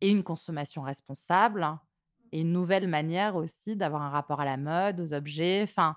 et 0.00 0.10
une 0.10 0.22
consommation 0.22 0.82
responsable 0.82 1.78
et 2.32 2.40
une 2.40 2.52
nouvelle 2.52 2.88
manière 2.88 3.36
aussi 3.36 3.76
d'avoir 3.76 4.02
un 4.02 4.08
rapport 4.08 4.40
à 4.40 4.44
la 4.44 4.56
mode, 4.56 5.00
aux 5.00 5.12
objets, 5.12 5.62
enfin, 5.62 5.96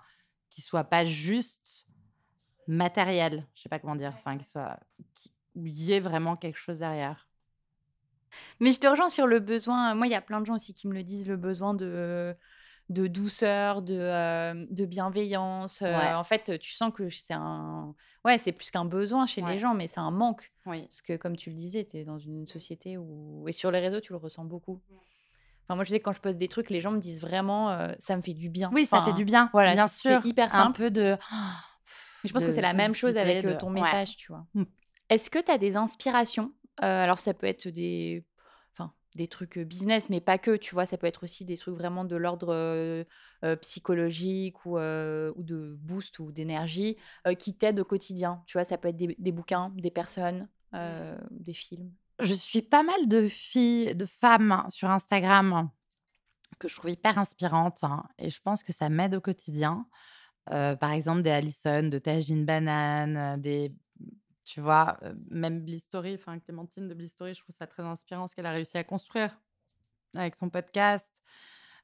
qui 0.50 0.62
soit 0.62 0.84
pas 0.86 1.06
juste 1.06 1.88
matériel, 2.68 3.46
je 3.56 3.62
sais 3.64 3.70
pas 3.70 3.80
comment 3.80 3.96
dire, 3.96 4.14
enfin, 4.18 4.38
qui 4.38 4.44
soit, 4.46 4.80
qui- 5.16 5.32
où 5.56 5.66
il 5.66 5.74
y 5.84 5.94
ait 5.94 6.00
vraiment 6.00 6.36
quelque 6.36 6.58
chose 6.60 6.80
derrière. 6.80 7.28
Mais 8.60 8.72
je 8.72 8.80
te 8.80 8.88
rejoins 8.88 9.10
sur 9.10 9.26
le 9.28 9.40
besoin. 9.40 9.96
Moi, 9.96 10.08
il 10.08 10.12
y 10.12 10.16
a 10.16 10.22
plein 10.22 10.42
de 10.42 10.46
gens 10.46 10.56
aussi 10.56 10.74
qui 10.74 10.88
me 10.88 10.94
le 10.94 11.04
disent, 11.04 11.28
le 11.28 11.38
besoin 11.38 11.74
de, 11.74 12.36
de 12.90 13.08
douceur, 13.08 13.82
de, 13.82 13.98
euh, 13.98 14.66
de 14.70 14.86
bienveillance. 14.86 15.82
Euh. 15.82 16.14
En 16.14 16.24
fait, 16.24 16.60
tu 16.60 16.74
sens 16.74 16.92
que 16.94 17.10
c'est 17.10 17.34
un. 17.34 17.96
Ouais, 18.26 18.38
c'est 18.38 18.52
plus 18.52 18.70
qu'un 18.70 18.86
besoin 18.86 19.26
chez 19.26 19.42
Ouais. 19.42 19.54
les 19.54 19.60
gens, 19.60 19.74
mais 19.74 19.88
c'est 19.88 20.00
un 20.02 20.12
manque. 20.12 20.52
Oui. 20.66 20.82
Parce 20.84 21.02
que, 21.02 21.16
comme 21.16 21.38
tu 21.38 21.50
le 21.50 21.56
disais, 21.56 21.86
tu 21.86 21.98
es 21.98 22.04
dans 22.04 22.20
une 22.20 22.46
société 22.48 22.98
où. 22.98 23.46
Et 23.48 23.54
sur 23.54 23.72
les 23.72 23.80
réseaux, 23.80 24.02
tu 24.02 24.12
le 24.12 24.18
ressens 24.18 24.44
beaucoup. 24.46 24.82
Enfin, 25.68 25.76
moi, 25.76 25.84
je 25.84 25.90
sais 25.90 26.00
que 26.00 26.06
quand 26.06 26.14
je 26.14 26.22
poste 26.22 26.38
des 26.38 26.48
trucs, 26.48 26.70
les 26.70 26.80
gens 26.80 26.92
me 26.92 27.00
disent 27.00 27.20
vraiment, 27.20 27.70
euh, 27.72 27.92
ça 28.00 28.16
me 28.16 28.22
fait 28.22 28.34
du 28.34 28.50
bien. 28.50 28.72
Oui, 28.74 28.86
ça 28.86 29.04
fait 29.04 29.12
du 29.12 29.26
bien. 29.26 29.50
Voilà, 29.52 29.74
bien 29.74 29.88
c'est 29.90 30.08
sûr. 30.10 30.26
hyper 30.26 30.54
Un 30.56 30.58
simple. 30.58 30.78
peu 30.78 30.92
de. 30.92 31.18
Mais 32.24 32.30
je 32.30 32.32
pense 32.34 32.46
que 32.46 32.52
c'est 32.52 32.62
la 32.62 32.74
même 32.74 32.96
chose 32.96 33.18
avec 33.18 33.44
euh, 33.44 33.54
de- 33.54 33.60
ton 33.60 33.68
ouais. 33.74 33.82
message, 33.82 34.16
tu 34.16 34.32
vois. 34.32 34.46
Mm. 34.54 34.64
Est-ce 35.10 35.30
que 35.30 35.40
tu 35.40 35.52
as 35.52 35.58
des 35.58 35.76
inspirations? 35.76 36.54
Euh, 36.84 37.04
Alors, 37.04 37.20
ça 37.20 37.34
peut 37.34 37.48
être 37.48 37.68
des, 37.68 38.24
enfin, 38.74 38.94
des 39.16 39.28
trucs 39.28 39.60
business, 39.60 40.10
mais 40.10 40.22
pas 40.22 40.38
que, 40.38 40.56
tu 40.56 40.74
vois. 40.74 40.86
Ça 40.86 40.98
peut 40.98 41.08
être 41.08 41.24
aussi 41.24 41.44
des 41.44 41.58
trucs 41.58 41.76
vraiment 41.76 42.06
de 42.06 42.16
l'ordre 42.16 42.54
euh, 42.54 43.04
psychologique 43.62 44.66
ou, 44.66 44.78
ou 44.78 45.44
de 45.44 45.78
boost 45.82 46.20
ou 46.20 46.32
d'énergie 46.32 46.96
qui 47.40 47.56
t'aident 47.58 47.82
au 47.82 47.86
quotidien. 47.86 48.42
Tu 48.46 48.58
vois, 48.58 48.64
ça 48.64 48.78
peut 48.78 48.88
être 48.88 48.96
des, 48.98 49.16
des 49.20 49.32
bouquins, 49.34 49.74
des 49.76 49.92
personnes, 49.92 50.48
euh, 50.74 51.18
des 51.32 51.54
films. 51.54 51.92
Je 52.20 52.34
suis 52.34 52.62
pas 52.62 52.84
mal 52.84 53.08
de 53.08 53.28
filles, 53.28 53.96
de 53.96 54.06
femmes 54.06 54.66
sur 54.70 54.90
Instagram 54.90 55.70
que 56.60 56.68
je 56.68 56.76
trouve 56.76 56.90
hyper 56.90 57.18
inspirantes 57.18 57.84
hein, 57.84 58.04
et 58.18 58.30
je 58.30 58.42
pense 58.42 58.64
que 58.64 58.74
ça 58.74 58.90
m'aide 58.90 59.16
au 59.16 59.22
quotidien. 59.22 59.86
Euh, 60.52 60.76
par 60.76 60.92
exemple, 60.92 61.22
des 61.22 61.30
Alison, 61.30 61.84
de 61.84 61.98
Tajine 62.00 62.46
Banane, 62.46 63.18
euh, 63.18 63.38
des, 63.38 63.74
tu 64.46 64.62
vois, 64.62 64.98
euh, 65.04 65.14
même 65.30 65.60
Blistory, 65.62 66.16
enfin 66.16 66.40
Clémentine 66.40 66.88
de 66.88 66.94
Blistory, 66.94 67.34
je 67.34 67.42
trouve 67.42 67.56
ça 67.56 67.68
très 67.68 67.84
inspirant 67.84 68.28
ce 68.28 68.36
qu'elle 68.36 68.46
a 68.46 68.52
réussi 68.52 68.78
à 68.78 68.84
construire 68.84 69.38
avec 70.16 70.36
son 70.36 70.50
podcast. 70.50 71.22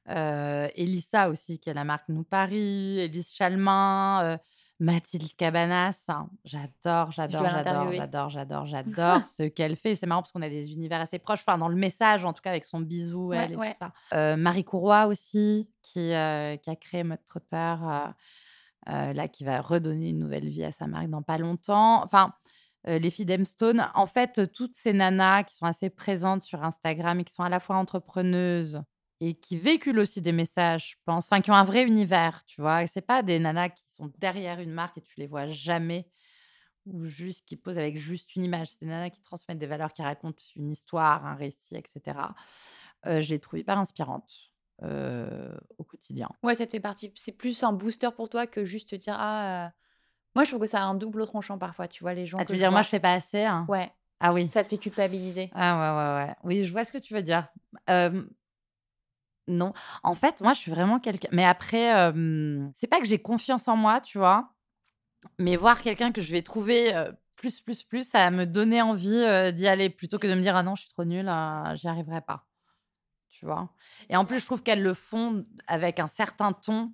Euh, 0.08 0.68
Elissa 0.74 1.28
aussi, 1.28 1.58
qui 1.58 1.70
a 1.70 1.74
la 1.74 1.84
marque 1.84 2.08
Nous 2.08 2.24
Paris, 2.24 2.98
Élise 3.00 3.32
Chalmin, 3.32 4.38
Mathilde 4.80 5.34
Cabanas. 5.36 6.04
hein. 6.08 6.28
J'adore, 6.44 7.12
j'adore, 7.12 7.44
j'adore, 7.44 7.92
j'adore, 7.92 8.30
j'adore, 8.30 8.66
j'adore 8.66 9.26
ce 9.26 9.44
qu'elle 9.44 9.76
fait. 9.76 9.94
C'est 9.94 10.06
marrant 10.06 10.22
parce 10.22 10.32
qu'on 10.32 10.42
a 10.42 10.48
des 10.48 10.72
univers 10.72 11.00
assez 11.00 11.18
proches, 11.18 11.40
enfin 11.46 11.58
dans 11.58 11.68
le 11.68 11.76
message 11.76 12.24
en 12.24 12.32
tout 12.32 12.42
cas, 12.42 12.50
avec 12.50 12.64
son 12.64 12.80
bisou, 12.80 13.28
Ouais, 13.28 13.36
elle 13.38 13.52
et 13.52 13.56
tout 13.56 13.62
ça. 13.78 13.92
Euh, 14.12 14.36
Marie 14.36 14.64
Courroy 14.64 15.06
aussi, 15.06 15.70
qui, 15.82 16.12
euh, 16.12 16.56
qui 16.56 16.70
a 16.70 16.76
créé 16.76 17.04
Mode 17.04 17.24
Trotter, 17.24 17.74
euh, 18.88 19.12
là, 19.12 19.28
qui 19.28 19.44
va 19.44 19.60
redonner 19.60 20.10
une 20.10 20.18
nouvelle 20.18 20.48
vie 20.48 20.64
à 20.64 20.72
sa 20.72 20.86
marque 20.86 21.08
dans 21.08 21.22
pas 21.22 21.38
longtemps. 21.38 22.02
Enfin, 22.04 22.34
les 22.86 23.08
filles 23.08 23.24
d'Emstone. 23.24 23.88
En 23.94 24.06
fait, 24.06 24.52
toutes 24.52 24.74
ces 24.74 24.92
nanas 24.92 25.44
qui 25.44 25.54
sont 25.54 25.64
assez 25.64 25.88
présentes 25.88 26.42
sur 26.42 26.62
Instagram 26.62 27.18
et 27.20 27.24
qui 27.24 27.32
sont 27.32 27.42
à 27.42 27.48
la 27.48 27.58
fois 27.60 27.76
entrepreneuses 27.76 28.82
et 29.20 29.34
qui 29.34 29.56
véhiculent 29.56 29.98
aussi 29.98 30.20
des 30.20 30.32
messages, 30.32 30.90
je 30.90 30.96
pense, 31.04 31.26
enfin, 31.26 31.40
qui 31.40 31.50
ont 31.50 31.54
un 31.54 31.64
vrai 31.64 31.84
univers, 31.84 32.42
tu 32.46 32.60
vois? 32.60 32.82
Et 32.82 32.86
c'est 32.86 33.00
pas 33.00 33.22
des 33.22 33.38
nanas 33.38 33.70
qui 33.70 33.84
sont 33.90 34.12
derrière 34.18 34.60
une 34.60 34.72
marque 34.72 34.98
et 34.98 35.02
tu 35.02 35.14
les 35.18 35.26
vois 35.26 35.48
jamais 35.48 36.08
ou 36.86 37.06
juste 37.06 37.46
qui 37.46 37.56
posent 37.56 37.78
avec 37.78 37.96
juste 37.96 38.36
une 38.36 38.44
image. 38.44 38.68
C'est 38.68 38.80
des 38.80 38.86
nanas 38.86 39.10
qui 39.10 39.22
transmettent 39.22 39.58
des 39.58 39.66
valeurs, 39.66 39.92
qui 39.92 40.02
racontent 40.02 40.42
une 40.56 40.70
histoire, 40.70 41.24
un 41.24 41.34
récit, 41.34 41.76
etc. 41.76 42.34
Euh, 43.06 43.20
je 43.20 43.34
trouve 43.36 43.58
hyper 43.58 43.78
inspirantes 43.78 44.50
euh, 44.82 45.56
au 45.78 45.84
quotidien. 45.84 46.28
Ouais, 46.42 46.54
ça 46.54 46.66
te 46.66 46.72
fait 46.72 46.80
partie. 46.80 47.12
C'est 47.14 47.32
plus 47.32 47.62
un 47.62 47.72
booster 47.72 48.10
pour 48.14 48.28
toi 48.28 48.46
que 48.46 48.64
juste 48.64 48.90
te 48.90 48.96
dire 48.96 49.16
ah. 49.18 49.66
euh, 49.66 49.68
Moi, 50.34 50.44
je 50.44 50.50
trouve 50.50 50.62
que 50.62 50.68
ça 50.68 50.80
a 50.80 50.84
un 50.84 50.94
double 50.94 51.26
tranchant 51.26 51.58
parfois. 51.58 51.88
Tu 51.88 52.02
vois 52.02 52.14
les 52.14 52.26
gens. 52.26 52.38
Ah, 52.38 52.42
que 52.42 52.48
tu 52.48 52.52
veux 52.54 52.58
dire, 52.58 52.72
moi, 52.72 52.82
je 52.82 52.88
fais 52.88 53.00
pas 53.00 53.14
assez 53.14 53.44
hein? 53.44 53.64
Ouais, 53.68 53.90
Ah 54.20 54.32
oui. 54.34 54.48
ça 54.48 54.62
te 54.62 54.68
fait 54.68 54.78
culpabiliser. 54.78 55.50
Ah 55.54 55.78
ouais, 55.78 56.24
ouais, 56.24 56.26
ouais. 56.26 56.36
Oui, 56.44 56.64
je 56.64 56.72
vois 56.72 56.84
ce 56.84 56.92
que 56.92 56.98
tu 56.98 57.14
veux 57.14 57.22
dire. 57.22 57.48
Euh, 57.88 58.24
non. 59.46 59.72
En 60.02 60.14
fait, 60.14 60.40
moi, 60.40 60.54
je 60.54 60.60
suis 60.60 60.70
vraiment 60.70 61.00
quelqu'un. 61.00 61.28
Mais 61.32 61.44
après, 61.44 61.94
euh, 61.96 62.66
c'est 62.74 62.86
pas 62.86 63.00
que 63.00 63.06
j'ai 63.06 63.18
confiance 63.18 63.68
en 63.68 63.76
moi, 63.76 64.00
tu 64.00 64.18
vois. 64.18 64.50
Mais 65.38 65.56
voir 65.56 65.82
quelqu'un 65.82 66.12
que 66.12 66.20
je 66.20 66.32
vais 66.32 66.42
trouver 66.42 66.94
euh, 66.94 67.10
plus, 67.36 67.60
plus, 67.60 67.82
plus, 67.82 68.08
ça 68.08 68.18
va 68.18 68.30
me 68.30 68.46
donner 68.46 68.82
envie 68.82 69.16
euh, 69.16 69.52
d'y 69.52 69.66
aller 69.66 69.90
plutôt 69.90 70.18
que 70.18 70.26
de 70.26 70.34
me 70.34 70.40
dire, 70.40 70.56
ah 70.56 70.62
non, 70.62 70.74
je 70.74 70.82
suis 70.82 70.90
trop 70.90 71.04
nulle, 71.04 71.28
euh, 71.28 71.76
j'y 71.76 71.88
arriverai 71.88 72.20
pas. 72.20 72.46
Tu 73.28 73.44
vois. 73.46 73.70
Et 74.08 74.16
en 74.16 74.24
plus, 74.24 74.38
je 74.38 74.46
trouve 74.46 74.62
qu'elles 74.62 74.82
le 74.82 74.94
font 74.94 75.44
avec 75.66 75.98
un 75.98 76.08
certain 76.08 76.52
ton 76.52 76.92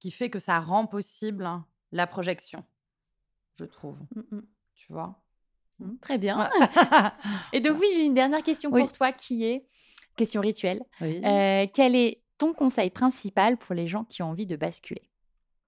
qui 0.00 0.10
fait 0.10 0.30
que 0.30 0.38
ça 0.38 0.58
rend 0.58 0.86
possible 0.86 1.46
hein, 1.46 1.66
la 1.92 2.06
projection. 2.06 2.64
Je 3.58 3.64
trouve. 3.64 4.00
Mm, 4.16 4.36
mm. 4.36 4.42
Tu 4.74 4.92
vois. 4.92 5.22
Mm, 5.78 5.96
Très 6.00 6.18
bien. 6.18 6.38
Ouais. 6.38 7.10
Et 7.52 7.60
donc 7.60 7.78
oui, 7.80 7.86
j'ai 7.94 8.06
une 8.06 8.14
dernière 8.14 8.42
question 8.42 8.70
Oui. 8.72 8.80
pour 8.82 8.92
toi 8.92 9.12
qui 9.12 9.44
est 9.44 9.66
question 10.16 10.40
rituelle. 10.40 10.82
oui. 11.00 11.20
Euh, 11.24 11.66
quel 11.72 11.94
est 11.96 12.22
ton 12.38 12.52
conseil 12.52 12.90
principal 12.90 13.56
pour 13.56 13.74
les 13.74 13.88
gens 13.88 14.04
qui 14.04 14.22
ont 14.22 14.30
envie 14.30 14.46
de 14.46 14.56
basculer? 14.56 15.08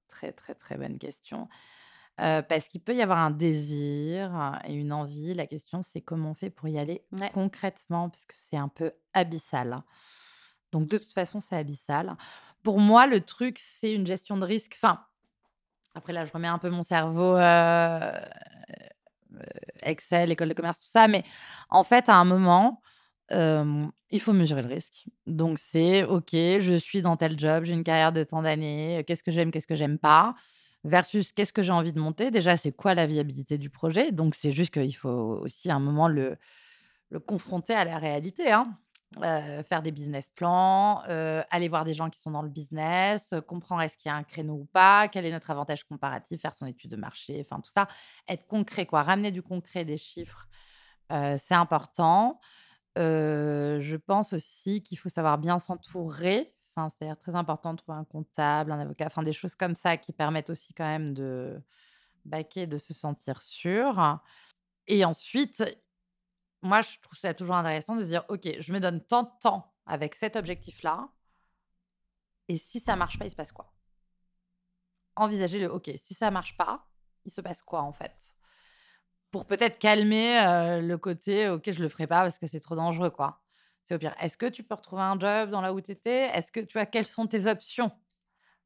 Très, 0.08 0.32
très, 0.32 0.54
très 0.54 0.76
bonne 0.76 0.98
question. 0.98 1.48
Euh, 2.20 2.42
parce 2.42 2.68
qu'il 2.68 2.80
peut 2.80 2.94
y 2.94 3.02
avoir 3.02 3.18
un 3.18 3.32
désir 3.32 4.60
et 4.64 4.72
une 4.74 4.92
envie. 4.92 5.34
La 5.34 5.46
question, 5.46 5.82
c'est 5.82 6.00
comment 6.00 6.30
on 6.30 6.34
fait 6.34 6.50
pour 6.50 6.68
y 6.68 6.78
aller 6.78 7.02
Ouais. 7.20 7.30
concrètement, 7.34 8.08
parce 8.08 8.24
que 8.26 8.34
c'est 8.36 8.56
un 8.56 8.68
peu 8.68 8.92
abyssal. 9.14 9.82
Donc, 10.70 10.88
de 10.88 10.98
toute 10.98 11.12
façon, 11.12 11.40
c'est 11.40 11.56
abyssal. 11.56 12.16
Pour 12.62 12.78
moi, 12.78 13.06
le 13.08 13.20
truc, 13.20 13.58
c'est 13.60 13.92
une 13.92 14.06
gestion 14.06 14.36
de 14.36 14.44
risque. 14.44 14.78
Enfin, 14.80 15.04
après, 15.94 16.12
là, 16.12 16.24
je 16.24 16.32
remets 16.32 16.48
un 16.48 16.58
peu 16.58 16.70
mon 16.70 16.82
cerveau 16.84 17.36
euh, 17.36 18.12
Excel, 19.82 20.30
école 20.32 20.48
de 20.48 20.54
commerce, 20.54 20.80
tout 20.80 20.88
ça. 20.88 21.08
Mais 21.08 21.24
en 21.68 21.84
fait, 21.84 22.08
à 22.08 22.14
un 22.14 22.24
moment, 22.24 22.80
il 23.30 24.20
faut 24.20 24.32
mesurer 24.32 24.62
le 24.62 24.68
risque. 24.68 25.06
Donc, 25.26 25.58
c'est 25.58 26.04
OK, 26.04 26.30
je 26.32 26.76
suis 26.78 27.02
dans 27.02 27.16
tel 27.16 27.38
job, 27.38 27.64
j'ai 27.64 27.74
une 27.74 27.84
carrière 27.84 28.12
de 28.12 28.22
tant 28.24 28.42
d'années, 28.42 29.04
qu'est-ce 29.06 29.22
que 29.22 29.30
j'aime, 29.30 29.50
qu'est-ce 29.50 29.66
que 29.66 29.74
j'aime 29.74 29.98
pas, 29.98 30.34
versus 30.84 31.32
qu'est-ce 31.32 31.52
que 31.52 31.62
j'ai 31.62 31.72
envie 31.72 31.92
de 31.92 32.00
monter? 32.00 32.30
Déjà, 32.30 32.56
c'est 32.56 32.72
quoi 32.72 32.94
la 32.94 33.06
viabilité 33.06 33.58
du 33.58 33.70
projet? 33.70 34.12
Donc, 34.12 34.34
c'est 34.34 34.52
juste 34.52 34.72
qu'il 34.74 34.94
faut 34.94 35.40
aussi 35.42 35.70
à 35.70 35.74
un 35.76 35.80
moment 35.80 36.08
le, 36.08 36.36
confronter 37.26 37.74
à 37.74 37.84
la 37.84 37.98
réalité. 37.98 38.52
hein. 38.52 38.76
Faire 39.20 39.82
des 39.82 39.92
business 39.92 40.28
plans, 40.34 40.98
aller 41.50 41.68
voir 41.68 41.84
des 41.84 41.94
gens 41.94 42.10
qui 42.10 42.18
sont 42.18 42.32
dans 42.32 42.42
le 42.42 42.48
business, 42.48 43.32
comprendre 43.46 43.82
est-ce 43.82 43.96
qu'il 43.96 44.08
y 44.08 44.12
a 44.12 44.16
un 44.16 44.24
créneau 44.24 44.54
ou 44.54 44.64
pas, 44.64 45.06
quel 45.06 45.24
est 45.24 45.30
notre 45.30 45.52
avantage 45.52 45.84
comparatif, 45.84 46.40
faire 46.40 46.52
son 46.52 46.66
étude 46.66 46.90
de 46.90 46.96
marché, 46.96 47.46
enfin 47.46 47.60
tout 47.60 47.70
ça, 47.70 47.86
être 48.28 48.44
concret, 48.48 48.86
quoi, 48.86 49.02
ramener 49.02 49.30
du 49.30 49.40
concret, 49.40 49.84
des 49.84 49.98
chiffres, 49.98 50.48
c'est 51.10 51.54
important. 51.54 52.40
Je 52.96 53.96
pense 53.96 54.32
aussi 54.32 54.82
qu'il 54.82 54.98
faut 54.98 55.08
savoir 55.08 55.38
bien 55.38 55.58
s'entourer. 55.58 56.54
Enfin, 56.76 56.88
c'est 56.98 57.14
très 57.16 57.34
important 57.36 57.72
de 57.72 57.78
trouver 57.78 57.98
un 57.98 58.04
comptable, 58.04 58.72
un 58.72 58.80
avocat, 58.80 59.06
enfin 59.06 59.22
des 59.22 59.32
choses 59.32 59.54
comme 59.54 59.76
ça 59.76 59.96
qui 59.96 60.12
permettent 60.12 60.50
aussi 60.50 60.74
quand 60.74 60.84
même 60.84 61.14
de 61.14 61.62
baquer, 62.24 62.66
de 62.66 62.78
se 62.78 62.92
sentir 62.92 63.42
sûr. 63.42 64.20
Et 64.88 65.04
ensuite, 65.04 65.62
moi, 66.62 66.80
je 66.82 66.98
trouve 67.00 67.18
ça 67.18 67.32
toujours 67.32 67.54
intéressant 67.54 67.94
de 67.94 68.02
se 68.02 68.08
dire, 68.08 68.24
OK, 68.28 68.48
je 68.58 68.72
me 68.72 68.80
donne 68.80 69.00
tant 69.02 69.22
de 69.22 69.30
temps 69.40 69.72
avec 69.86 70.14
cet 70.14 70.34
objectif-là. 70.34 71.08
Et 72.48 72.56
si 72.56 72.80
ça 72.80 72.96
marche 72.96 73.18
pas, 73.18 73.26
il 73.26 73.30
se 73.30 73.36
passe 73.36 73.52
quoi? 73.52 73.72
Envisager 75.16 75.60
le, 75.60 75.72
OK, 75.72 75.90
si 75.96 76.12
ça 76.12 76.30
marche 76.30 76.56
pas, 76.56 76.88
il 77.24 77.30
se 77.30 77.40
passe 77.40 77.62
quoi 77.62 77.82
en 77.82 77.92
fait? 77.92 78.34
Pour 79.34 79.46
peut-être 79.46 79.80
calmer 79.80 80.38
euh, 80.38 80.80
le 80.80 80.96
côté, 80.96 81.48
OK, 81.48 81.68
je 81.68 81.82
le 81.82 81.88
ferai 81.88 82.06
pas 82.06 82.20
parce 82.20 82.38
que 82.38 82.46
c'est 82.46 82.60
trop 82.60 82.76
dangereux, 82.76 83.10
quoi. 83.10 83.40
C'est 83.82 83.96
au 83.96 83.98
pire. 83.98 84.14
Est-ce 84.20 84.38
que 84.38 84.46
tu 84.46 84.62
peux 84.62 84.76
retrouver 84.76 85.02
un 85.02 85.18
job 85.18 85.50
dans 85.50 85.60
là 85.60 85.74
où 85.74 85.80
tu 85.80 85.90
étais? 85.90 86.26
Est-ce 86.32 86.52
que 86.52 86.60
tu 86.60 86.74
vois 86.74 86.86
quelles 86.86 87.04
sont 87.04 87.26
tes 87.26 87.48
options? 87.48 87.90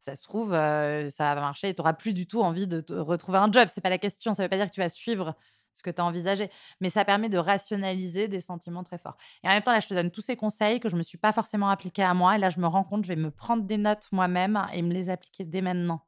Ça 0.00 0.14
se 0.14 0.20
trouve, 0.20 0.52
euh, 0.52 1.08
ça 1.08 1.34
va 1.34 1.40
marcher 1.40 1.74
tu 1.74 1.80
n'auras 1.80 1.94
plus 1.94 2.12
du 2.12 2.26
tout 2.26 2.42
envie 2.42 2.66
de 2.66 2.82
te 2.82 2.92
retrouver 2.92 3.38
un 3.38 3.50
job. 3.50 3.66
C'est 3.72 3.80
pas 3.80 3.88
la 3.88 3.96
question. 3.96 4.34
Ça 4.34 4.42
veut 4.42 4.50
pas 4.50 4.58
dire 4.58 4.66
que 4.66 4.74
tu 4.74 4.82
vas 4.82 4.90
suivre 4.90 5.34
ce 5.72 5.82
que 5.82 5.88
tu 5.88 6.02
as 6.02 6.04
envisagé. 6.04 6.50
Mais 6.82 6.90
ça 6.90 7.02
permet 7.06 7.30
de 7.30 7.38
rationaliser 7.38 8.28
des 8.28 8.40
sentiments 8.40 8.84
très 8.84 8.98
forts. 8.98 9.16
Et 9.44 9.48
en 9.48 9.52
même 9.52 9.62
temps, 9.62 9.72
là, 9.72 9.80
je 9.80 9.88
te 9.88 9.94
donne 9.94 10.10
tous 10.10 10.20
ces 10.20 10.36
conseils 10.36 10.80
que 10.80 10.90
je 10.90 10.96
me 10.96 11.02
suis 11.02 11.16
pas 11.16 11.32
forcément 11.32 11.70
appliqués 11.70 12.02
à 12.02 12.12
moi. 12.12 12.36
Et 12.36 12.38
là, 12.38 12.50
je 12.50 12.60
me 12.60 12.66
rends 12.66 12.84
compte, 12.84 13.04
je 13.04 13.08
vais 13.08 13.16
me 13.16 13.30
prendre 13.30 13.62
des 13.62 13.78
notes 13.78 14.06
moi-même 14.12 14.62
et 14.74 14.82
me 14.82 14.92
les 14.92 15.08
appliquer 15.08 15.44
dès 15.44 15.62
maintenant. 15.62 16.02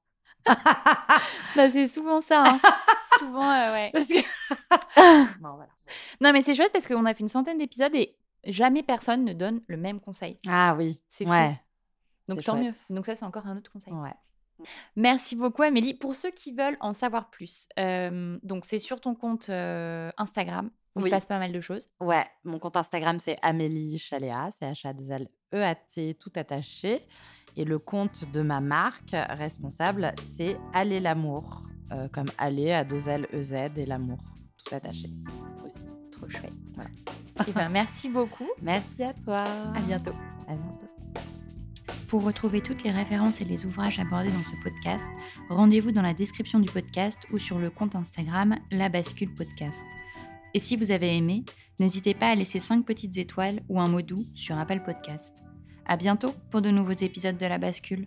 bah, 1.56 1.70
c'est 1.70 1.86
souvent 1.86 2.20
ça. 2.20 2.42
Hein. 2.44 2.60
souvent, 3.18 3.50
euh, 3.50 3.72
ouais. 3.72 3.92
Bon, 5.40 5.54
voilà. 5.54 5.70
Non, 6.20 6.32
mais 6.32 6.42
c'est 6.42 6.54
chouette 6.54 6.72
parce 6.72 6.86
qu'on 6.86 7.04
a 7.04 7.14
fait 7.14 7.20
une 7.20 7.28
centaine 7.28 7.58
d'épisodes 7.58 7.94
et 7.94 8.16
jamais 8.44 8.82
personne 8.82 9.24
ne 9.24 9.32
donne 9.32 9.60
le 9.66 9.76
même 9.76 10.00
conseil. 10.00 10.38
Ah 10.48 10.74
oui, 10.76 11.00
C'est 11.08 11.24
fou. 11.24 11.30
ouais. 11.30 11.60
Donc 12.28 12.44
tant 12.44 12.56
mieux. 12.56 12.72
Donc 12.90 13.06
ça, 13.06 13.16
c'est 13.16 13.24
encore 13.24 13.46
un 13.46 13.56
autre 13.56 13.70
conseil. 13.72 13.92
ouais. 13.92 14.14
Merci 14.96 15.36
beaucoup, 15.36 15.62
Amélie. 15.62 15.94
Pour 15.94 16.14
ceux 16.14 16.30
qui 16.30 16.52
veulent 16.52 16.76
en 16.80 16.92
savoir 16.92 17.30
plus, 17.30 17.66
euh, 17.78 18.38
donc 18.42 18.64
c'est 18.64 18.78
sur 18.78 19.00
ton 19.00 19.14
compte 19.14 19.48
euh, 19.48 20.10
Instagram 20.18 20.70
où 20.96 21.00
il 21.00 21.04
se 21.04 21.10
passe 21.10 21.26
pas 21.26 21.38
mal 21.38 21.52
de 21.52 21.60
choses. 21.60 21.88
Ouais, 22.00 22.26
mon 22.44 22.58
compte 22.58 22.76
Instagram, 22.76 23.18
c'est 23.20 23.38
Amélie 23.42 23.98
Chaléa, 23.98 24.50
c'est 24.58 24.66
h 24.66 24.86
a 24.86 24.92
2 24.92 25.10
l 25.12 25.28
e 25.54 25.62
a 25.62 25.74
t 25.74 26.14
tout 26.14 26.32
attaché. 26.36 27.00
Et 27.56 27.64
le 27.64 27.78
compte 27.78 28.30
de 28.32 28.42
ma 28.42 28.60
marque 28.60 29.14
responsable, 29.30 30.12
c'est 30.36 30.56
Aller 30.72 31.00
l'amour, 31.00 31.64
euh, 31.92 32.08
comme 32.08 32.28
Aller 32.38 32.72
à 32.72 32.84
2 32.84 33.08
L, 33.08 33.26
E, 33.32 33.42
Z 33.42 33.52
et 33.76 33.86
l'amour, 33.86 34.18
tout 34.64 34.74
attaché 34.74 35.08
aussi. 35.64 35.86
Trop 36.12 36.28
chouette. 36.28 36.52
Voilà. 36.74 36.90
Eh 37.48 37.52
ben, 37.52 37.70
merci 37.70 38.10
beaucoup. 38.10 38.48
Merci 38.60 39.02
à 39.02 39.14
toi. 39.14 39.44
À 39.74 39.80
bientôt. 39.80 40.12
À 40.46 40.54
bientôt. 40.54 40.90
Pour 42.06 42.22
retrouver 42.22 42.60
toutes 42.60 42.82
les 42.82 42.90
références 42.90 43.40
et 43.40 43.46
les 43.46 43.64
ouvrages 43.64 43.98
abordés 43.98 44.30
dans 44.30 44.42
ce 44.42 44.56
podcast, 44.62 45.08
rendez-vous 45.48 45.90
dans 45.90 46.02
la 46.02 46.12
description 46.12 46.58
du 46.58 46.70
podcast 46.70 47.18
ou 47.32 47.38
sur 47.38 47.58
le 47.58 47.70
compte 47.70 47.94
Instagram 47.94 48.56
La 48.70 48.90
Bascule 48.90 49.32
Podcast. 49.32 49.86
Et 50.52 50.58
si 50.58 50.76
vous 50.76 50.90
avez 50.90 51.16
aimé, 51.16 51.44
n'hésitez 51.78 52.12
pas 52.12 52.28
à 52.28 52.34
laisser 52.34 52.58
5 52.58 52.84
petites 52.84 53.16
étoiles 53.16 53.62
ou 53.68 53.80
un 53.80 53.88
mot 53.88 54.02
doux 54.02 54.24
sur 54.34 54.58
Apple 54.58 54.82
Podcast. 54.84 55.44
À 55.90 55.96
bientôt 55.96 56.32
pour 56.52 56.62
de 56.62 56.70
nouveaux 56.70 56.92
épisodes 56.92 57.36
de 57.36 57.46
La 57.46 57.58
Bascule. 57.58 58.06